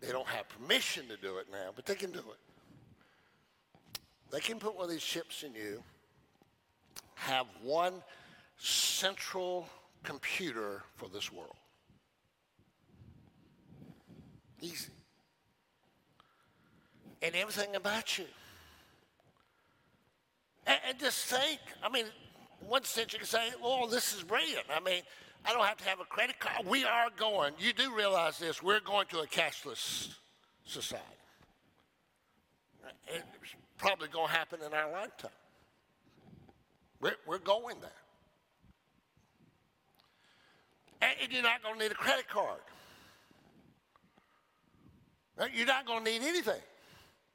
They 0.00 0.12
don't 0.12 0.26
have 0.28 0.48
permission 0.48 1.08
to 1.08 1.16
do 1.16 1.38
it 1.38 1.46
now, 1.50 1.70
but 1.74 1.86
they 1.86 1.94
can 1.94 2.12
do 2.12 2.18
it. 2.18 2.38
They 4.30 4.40
can 4.40 4.58
put 4.58 4.76
one 4.76 4.84
of 4.84 4.90
these 4.90 5.02
chips 5.02 5.42
in 5.42 5.54
you, 5.54 5.82
have 7.14 7.46
one 7.62 7.94
central 8.58 9.66
computer 10.04 10.82
for 10.96 11.08
this 11.08 11.32
world. 11.32 11.56
Easy. 14.60 14.90
And 17.22 17.34
everything 17.34 17.74
about 17.74 18.18
you. 18.18 18.26
And, 20.66 20.78
and 20.88 20.98
just 20.98 21.24
think, 21.26 21.60
I 21.82 21.88
mean, 21.88 22.06
one 22.60 22.84
sense 22.84 23.12
you 23.12 23.18
can 23.18 23.26
say, 23.26 23.50
oh, 23.62 23.88
this 23.88 24.14
is 24.14 24.22
brilliant. 24.22 24.66
I 24.74 24.80
mean, 24.80 25.02
I 25.48 25.52
don't 25.52 25.64
have 25.64 25.78
to 25.78 25.84
have 25.84 26.00
a 26.00 26.04
credit 26.04 26.38
card. 26.38 26.66
We 26.66 26.84
are 26.84 27.08
going, 27.16 27.54
you 27.58 27.72
do 27.72 27.94
realize 27.96 28.38
this, 28.38 28.62
we're 28.62 28.80
going 28.80 29.06
to 29.08 29.20
a 29.20 29.26
cashless 29.26 30.14
society. 30.64 31.04
It's 33.08 33.24
probably 33.78 34.08
going 34.08 34.26
to 34.26 34.32
happen 34.32 34.60
in 34.66 34.74
our 34.74 34.92
lifetime. 34.92 35.30
We're, 37.00 37.16
we're 37.26 37.38
going 37.38 37.76
there. 37.80 37.90
And 41.00 41.32
you're 41.32 41.42
not 41.42 41.62
going 41.62 41.76
to 41.78 41.82
need 41.82 41.92
a 41.92 41.94
credit 41.94 42.28
card. 42.28 42.60
You're 45.54 45.66
not 45.66 45.86
going 45.86 46.04
to 46.04 46.10
need 46.10 46.22
anything 46.22 46.60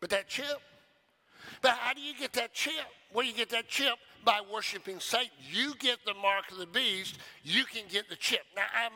but 0.03 0.09
that 0.09 0.28
chip. 0.28 0.61
But 1.64 1.72
how 1.80 1.93
do 1.93 2.01
you 2.01 2.14
get 2.14 2.34
that 2.34 2.53
chip? 2.53 2.74
Well, 3.14 3.26
you 3.26 3.34
get 3.34 3.49
that 3.51 3.70
chip 3.70 3.95
by 4.26 4.41
worshiping 4.51 4.99
Satan. 4.99 5.32
You 5.49 5.74
get 5.80 5.97
the 6.05 6.14
mark 6.14 6.51
of 6.51 6.57
the 6.57 6.68
beast, 6.68 7.18
you 7.41 7.64
can 7.64 7.84
get 7.89 8.09
the 8.09 8.18
chip. 8.18 8.41
Now, 8.55 8.66
I'm, 8.76 8.91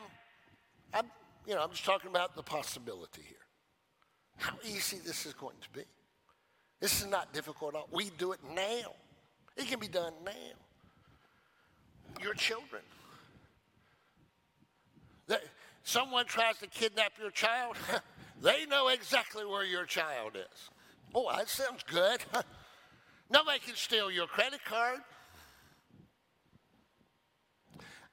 I'm, 0.92 1.10
you 1.46 1.54
know, 1.54 1.62
I'm 1.62 1.70
just 1.70 1.84
talking 1.84 2.10
about 2.10 2.36
the 2.36 2.42
possibility 2.42 3.22
here. 3.26 3.38
How 4.36 4.54
easy 4.64 4.98
this 4.98 5.24
is 5.24 5.32
going 5.32 5.56
to 5.62 5.70
be. 5.70 5.84
This 6.78 7.00
is 7.00 7.08
not 7.08 7.32
difficult 7.32 7.74
at 7.74 7.78
all. 7.78 7.88
We 7.90 8.10
do 8.18 8.32
it 8.32 8.40
now. 8.54 8.92
It 9.56 9.66
can 9.66 9.80
be 9.80 9.88
done 9.88 10.12
now. 10.24 10.32
Your 12.22 12.34
children. 12.34 12.82
Someone 15.82 16.26
tries 16.26 16.58
to 16.58 16.66
kidnap 16.66 17.12
your 17.18 17.30
child. 17.30 17.76
They 18.40 18.66
know 18.66 18.86
exactly 18.86 19.44
where 19.44 19.64
your 19.64 19.84
child 19.84 20.36
is. 20.36 20.70
Oh, 21.12 21.28
that 21.36 21.48
sounds 21.48 21.82
good. 21.82 22.20
Nobody 23.30 23.58
can 23.58 23.74
steal 23.74 24.10
your 24.10 24.26
credit 24.26 24.64
card. 24.64 25.00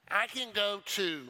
I 0.09 0.28
can 0.28 0.49
go 0.53 0.82
to, 0.86 1.22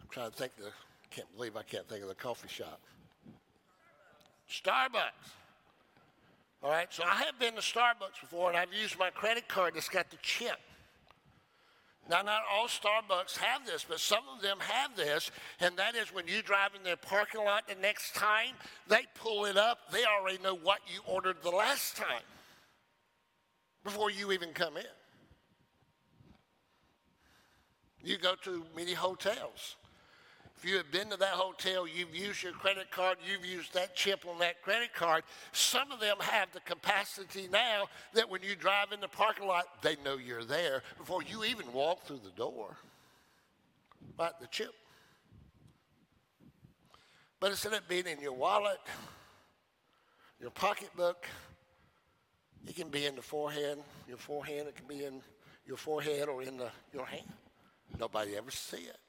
I'm 0.00 0.08
trying 0.10 0.30
to 0.30 0.36
think, 0.36 0.56
the, 0.56 0.70
can't 1.10 1.32
believe 1.36 1.56
I 1.56 1.62
can't 1.62 1.88
think 1.88 2.02
of 2.02 2.08
the 2.08 2.14
coffee 2.14 2.48
shop. 2.48 2.80
Starbucks. 4.50 5.30
All 6.62 6.70
right, 6.70 6.92
so 6.92 7.02
I 7.04 7.22
have 7.24 7.38
been 7.38 7.54
to 7.54 7.60
Starbucks 7.60 8.20
before 8.20 8.50
and 8.50 8.58
I've 8.58 8.72
used 8.72 8.98
my 8.98 9.10
credit 9.10 9.48
card 9.48 9.74
that's 9.74 9.88
got 9.88 10.10
the 10.10 10.18
chip. 10.22 10.58
Now, 12.10 12.22
not 12.22 12.42
all 12.52 12.66
Starbucks 12.66 13.38
have 13.38 13.64
this, 13.64 13.86
but 13.88 14.00
some 14.00 14.24
of 14.34 14.42
them 14.42 14.58
have 14.60 14.96
this, 14.96 15.30
and 15.60 15.76
that 15.76 15.94
is 15.94 16.12
when 16.12 16.26
you 16.26 16.42
drive 16.42 16.74
in 16.74 16.82
their 16.82 16.96
parking 16.96 17.44
lot 17.44 17.68
the 17.68 17.76
next 17.76 18.14
time, 18.14 18.54
they 18.88 19.02
pull 19.14 19.44
it 19.44 19.56
up. 19.56 19.92
They 19.92 20.04
already 20.04 20.42
know 20.42 20.56
what 20.56 20.80
you 20.92 21.00
ordered 21.06 21.36
the 21.42 21.50
last 21.50 21.96
time 21.96 22.24
before 23.84 24.10
you 24.10 24.32
even 24.32 24.50
come 24.52 24.76
in. 24.76 24.84
You 28.04 28.18
go 28.18 28.34
to 28.42 28.64
many 28.74 28.94
hotels, 28.94 29.76
if 30.62 30.70
you 30.70 30.76
have 30.76 30.92
been 30.92 31.10
to 31.10 31.16
that 31.16 31.30
hotel, 31.30 31.88
you've 31.88 32.14
used 32.14 32.44
your 32.44 32.52
credit 32.52 32.88
card, 32.92 33.18
you've 33.28 33.44
used 33.44 33.74
that 33.74 33.96
chip 33.96 34.24
on 34.28 34.38
that 34.38 34.62
credit 34.62 34.94
card. 34.94 35.24
Some 35.50 35.90
of 35.90 35.98
them 35.98 36.18
have 36.20 36.52
the 36.52 36.60
capacity 36.60 37.48
now 37.50 37.86
that 38.14 38.30
when 38.30 38.44
you 38.44 38.54
drive 38.54 38.92
in 38.92 39.00
the 39.00 39.08
parking 39.08 39.48
lot, 39.48 39.64
they 39.82 39.96
know 40.04 40.18
you're 40.18 40.44
there 40.44 40.84
before 40.98 41.24
you 41.24 41.42
even 41.42 41.72
walk 41.72 42.04
through 42.04 42.20
the 42.22 42.30
door. 42.30 42.76
Right, 44.16 44.30
the 44.40 44.46
chip. 44.46 44.72
But 47.40 47.50
instead 47.50 47.72
of 47.72 47.88
being 47.88 48.06
in 48.06 48.20
your 48.20 48.34
wallet, 48.34 48.78
your 50.40 50.50
pocketbook, 50.50 51.26
it 52.68 52.76
can 52.76 52.88
be 52.88 53.06
in 53.06 53.16
the 53.16 53.22
forehead, 53.22 53.78
your 54.06 54.16
forehead, 54.16 54.68
it 54.68 54.76
can 54.76 54.86
be 54.86 55.04
in 55.04 55.22
your 55.66 55.76
forehead 55.76 56.28
or 56.28 56.40
in 56.40 56.56
the, 56.56 56.70
your 56.92 57.06
hand. 57.06 57.32
Nobody 57.98 58.36
ever 58.36 58.52
see 58.52 58.76
it. 58.76 59.01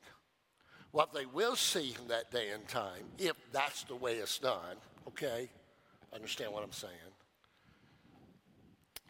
What 0.94 1.12
they 1.12 1.26
will 1.26 1.56
see 1.56 1.96
in 2.00 2.08
that 2.10 2.30
day 2.30 2.52
and 2.52 2.68
time, 2.68 3.02
if 3.18 3.34
that's 3.52 3.84
the 3.86 3.96
way 3.96 4.18
it's 4.18 4.38
done, 4.38 4.78
okay, 5.08 5.50
understand 6.14 6.54
what 6.54 6.64
I'm 6.64 6.72
saying, 6.72 6.94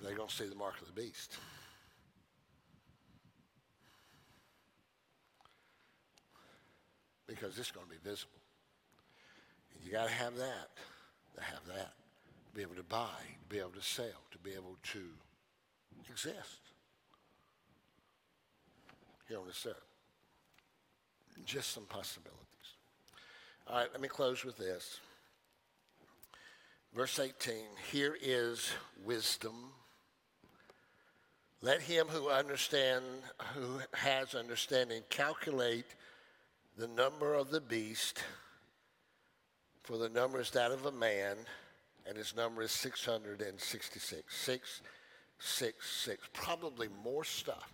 they're 0.02 0.16
going 0.16 0.30
to 0.30 0.34
see 0.34 0.48
the 0.48 0.56
mark 0.56 0.80
of 0.80 0.88
the 0.88 0.94
beast. 0.94 1.36
Because 7.28 7.60
it's 7.60 7.72
going 7.72 7.86
to 7.86 7.92
be 7.92 8.00
visible. 8.02 8.32
And 9.76 9.86
you 9.86 9.92
got 9.92 10.08
to 10.08 10.14
have 10.14 10.38
that 10.38 10.70
to 11.36 11.44
have 11.44 11.66
that, 11.68 11.92
to 12.48 12.56
be 12.56 12.62
able 12.62 12.76
to 12.76 12.84
buy, 12.84 13.10
to 13.50 13.54
be 13.54 13.60
able 13.60 13.72
to 13.72 13.82
sell, 13.82 14.24
to 14.32 14.38
be 14.38 14.52
able 14.52 14.78
to 14.94 15.02
exist 16.10 16.62
here 19.28 19.38
on 19.38 19.48
this 19.48 19.68
earth. 19.68 19.93
Just 21.46 21.72
some 21.72 21.86
possibilities. 21.86 22.40
All 23.68 23.78
right, 23.78 23.90
let 23.92 24.02
me 24.02 24.08
close 24.08 24.44
with 24.44 24.58
this. 24.58 25.00
Verse 26.96 27.20
18 27.20 27.56
Here 27.92 28.16
is 28.22 28.72
wisdom. 29.04 29.72
Let 31.62 31.82
him 31.82 32.08
who 32.08 32.30
understand, 32.30 33.04
who 33.56 33.80
has 33.94 34.36
understanding, 34.36 35.02
calculate 35.10 35.86
the 36.78 36.88
number 36.88 37.34
of 37.34 37.52
the 37.52 37.62
beast, 37.62 38.22
for 39.84 39.98
the 39.98 40.10
number 40.10 40.42
is 40.42 40.52
that 40.52 40.72
of 40.72 40.86
a 40.86 40.92
man, 40.92 41.38
and 42.06 42.18
his 42.18 42.36
number 42.36 42.62
is 42.62 42.72
666. 42.72 44.36
666. 44.36 46.30
Probably 46.34 46.90
more 47.02 47.24
stuff 47.24 47.72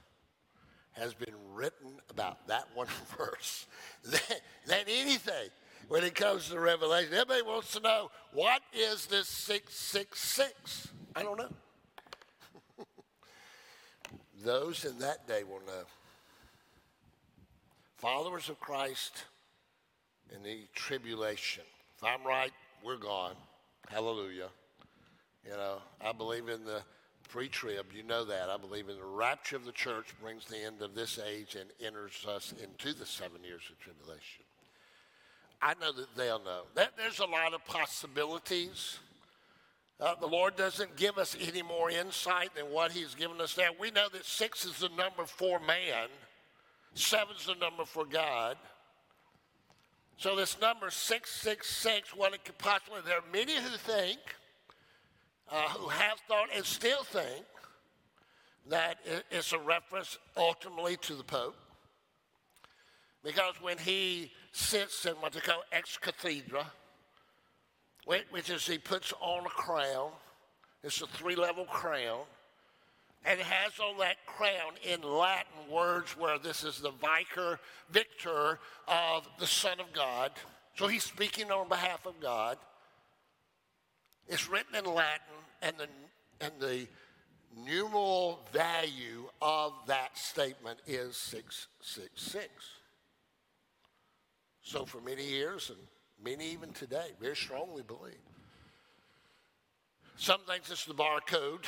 has 0.99 1.13
been 1.13 1.33
written 1.53 1.93
about 2.09 2.47
that 2.47 2.67
one 2.75 2.87
verse 3.17 3.65
than, 4.03 4.83
anything 4.87 5.49
when 5.87 6.03
it 6.03 6.13
comes 6.13 6.49
to 6.49 6.59
Revelation. 6.59 7.13
Everybody 7.13 7.41
wants 7.41 7.71
to 7.73 7.79
know 7.79 8.11
what 8.33 8.61
is 8.73 9.07
this 9.07 9.27
666? 9.27 10.89
I 11.15 11.23
don't 11.23 11.37
know. 11.37 11.49
Those 14.43 14.85
in 14.85 14.99
that 14.99 15.27
day 15.27 15.43
will 15.43 15.61
know. 15.65 15.83
Followers 17.97 18.49
of 18.49 18.59
Christ 18.59 19.25
in 20.35 20.43
the 20.43 20.67
tribulation. 20.73 21.63
If 21.97 22.03
I'm 22.03 22.25
right, 22.25 22.51
we're 22.83 22.97
gone. 22.97 23.35
Hallelujah. 23.89 24.49
You 25.45 25.51
know, 25.51 25.79
I 25.99 26.11
believe 26.11 26.47
in 26.47 26.63
the 26.63 26.81
pre-trib, 27.29 27.85
you 27.95 28.03
know 28.03 28.25
that. 28.25 28.49
I 28.49 28.57
believe 28.57 28.89
in 28.89 28.97
the 28.97 29.05
rapture 29.05 29.55
of 29.55 29.65
the 29.65 29.71
church 29.71 30.07
brings 30.21 30.45
the 30.45 30.57
end 30.57 30.81
of 30.81 30.95
this 30.95 31.19
age 31.19 31.55
and 31.55 31.69
enters 31.85 32.25
us 32.27 32.53
into 32.61 32.97
the 32.97 33.05
seven 33.05 33.43
years 33.43 33.61
of 33.69 33.79
tribulation. 33.79 34.43
I 35.61 35.75
know 35.79 35.91
that 35.91 36.15
they'll 36.15 36.43
know. 36.43 36.63
That, 36.75 36.97
there's 36.97 37.19
a 37.19 37.25
lot 37.25 37.53
of 37.53 37.63
possibilities. 37.65 38.99
Uh, 39.99 40.15
the 40.19 40.27
Lord 40.27 40.55
doesn't 40.55 40.95
give 40.95 41.17
us 41.17 41.35
any 41.39 41.61
more 41.61 41.89
insight 41.89 42.55
than 42.55 42.65
what 42.65 42.91
He's 42.91 43.15
given 43.15 43.39
us 43.41 43.53
there. 43.53 43.69
We 43.79 43.91
know 43.91 44.07
that 44.11 44.25
six 44.25 44.65
is 44.65 44.79
the 44.79 44.89
number 44.89 45.25
for 45.25 45.59
man, 45.59 46.07
seven 46.93 47.35
is 47.37 47.45
the 47.45 47.55
number 47.55 47.85
for 47.85 48.05
God. 48.05 48.57
So 50.17 50.35
this 50.35 50.59
number 50.59 50.89
666, 50.89 52.13
what 52.13 52.33
it 52.33 52.43
could 52.43 52.57
possibly, 52.57 52.99
there 53.05 53.19
are 53.19 53.23
many 53.31 53.55
who 53.55 53.77
think 53.77 54.19
uh, 55.51 55.69
who 55.69 55.87
have 55.89 56.19
thought 56.27 56.49
and 56.55 56.65
still 56.65 57.03
think 57.03 57.45
that 58.67 58.97
it's 59.31 59.51
a 59.53 59.59
reference 59.59 60.17
ultimately 60.37 60.97
to 60.97 61.15
the 61.15 61.23
Pope. 61.23 61.55
Because 63.23 63.55
when 63.61 63.77
he 63.77 64.31
sits 64.51 65.05
in 65.05 65.13
what 65.15 65.33
they 65.33 65.39
call 65.39 65.63
ex 65.71 65.97
cathedra, 65.97 66.65
which 68.05 68.49
is 68.49 68.65
he 68.65 68.77
puts 68.77 69.13
on 69.19 69.45
a 69.45 69.49
crown, 69.49 70.11
it's 70.83 71.01
a 71.01 71.07
three 71.07 71.35
level 71.35 71.65
crown, 71.65 72.21
and 73.25 73.39
has 73.39 73.79
on 73.79 73.97
that 73.99 74.15
crown 74.25 74.73
in 74.83 75.01
Latin 75.01 75.69
words 75.69 76.15
where 76.17 76.39
this 76.39 76.63
is 76.63 76.79
the 76.79 76.91
vicar 76.91 77.59
victor 77.91 78.59
of 78.87 79.27
the 79.39 79.47
Son 79.47 79.79
of 79.79 79.91
God. 79.93 80.31
So 80.75 80.87
he's 80.87 81.03
speaking 81.03 81.51
on 81.51 81.67
behalf 81.67 82.05
of 82.05 82.19
God. 82.21 82.57
It's 84.27 84.49
written 84.49 84.75
in 84.75 84.85
Latin, 84.85 85.35
and 85.61 85.75
the, 85.77 85.87
and 86.45 86.53
the 86.59 86.87
numeral 87.65 88.39
value 88.51 89.29
of 89.41 89.73
that 89.87 90.17
statement 90.17 90.79
is 90.87 91.15
666. 91.17 92.47
So, 94.61 94.85
for 94.85 95.01
many 95.01 95.25
years, 95.25 95.69
and 95.69 95.79
many 96.23 96.51
even 96.51 96.71
today, 96.73 97.11
very 97.19 97.35
strongly 97.35 97.83
believe. 97.83 98.13
Some 100.15 100.41
think 100.47 100.63
it's 100.69 100.85
the 100.85 100.93
barcode. 100.93 101.65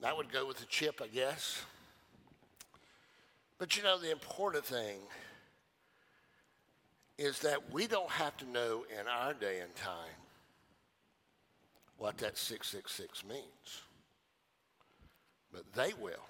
That 0.00 0.16
would 0.16 0.32
go 0.32 0.46
with 0.46 0.58
the 0.58 0.66
chip, 0.66 1.00
I 1.02 1.08
guess. 1.08 1.62
But 3.58 3.76
you 3.76 3.82
know, 3.82 3.98
the 3.98 4.10
important 4.10 4.64
thing 4.64 4.98
is 7.18 7.40
that 7.40 7.72
we 7.72 7.86
don't 7.86 8.10
have 8.10 8.36
to 8.38 8.46
know 8.48 8.84
in 8.88 9.06
our 9.06 9.34
day 9.34 9.60
and 9.60 9.74
time 9.74 10.19
what 12.00 12.16
that 12.16 12.38
666 12.38 13.24
means. 13.28 13.82
But 15.52 15.70
they 15.74 15.92
will. 16.00 16.24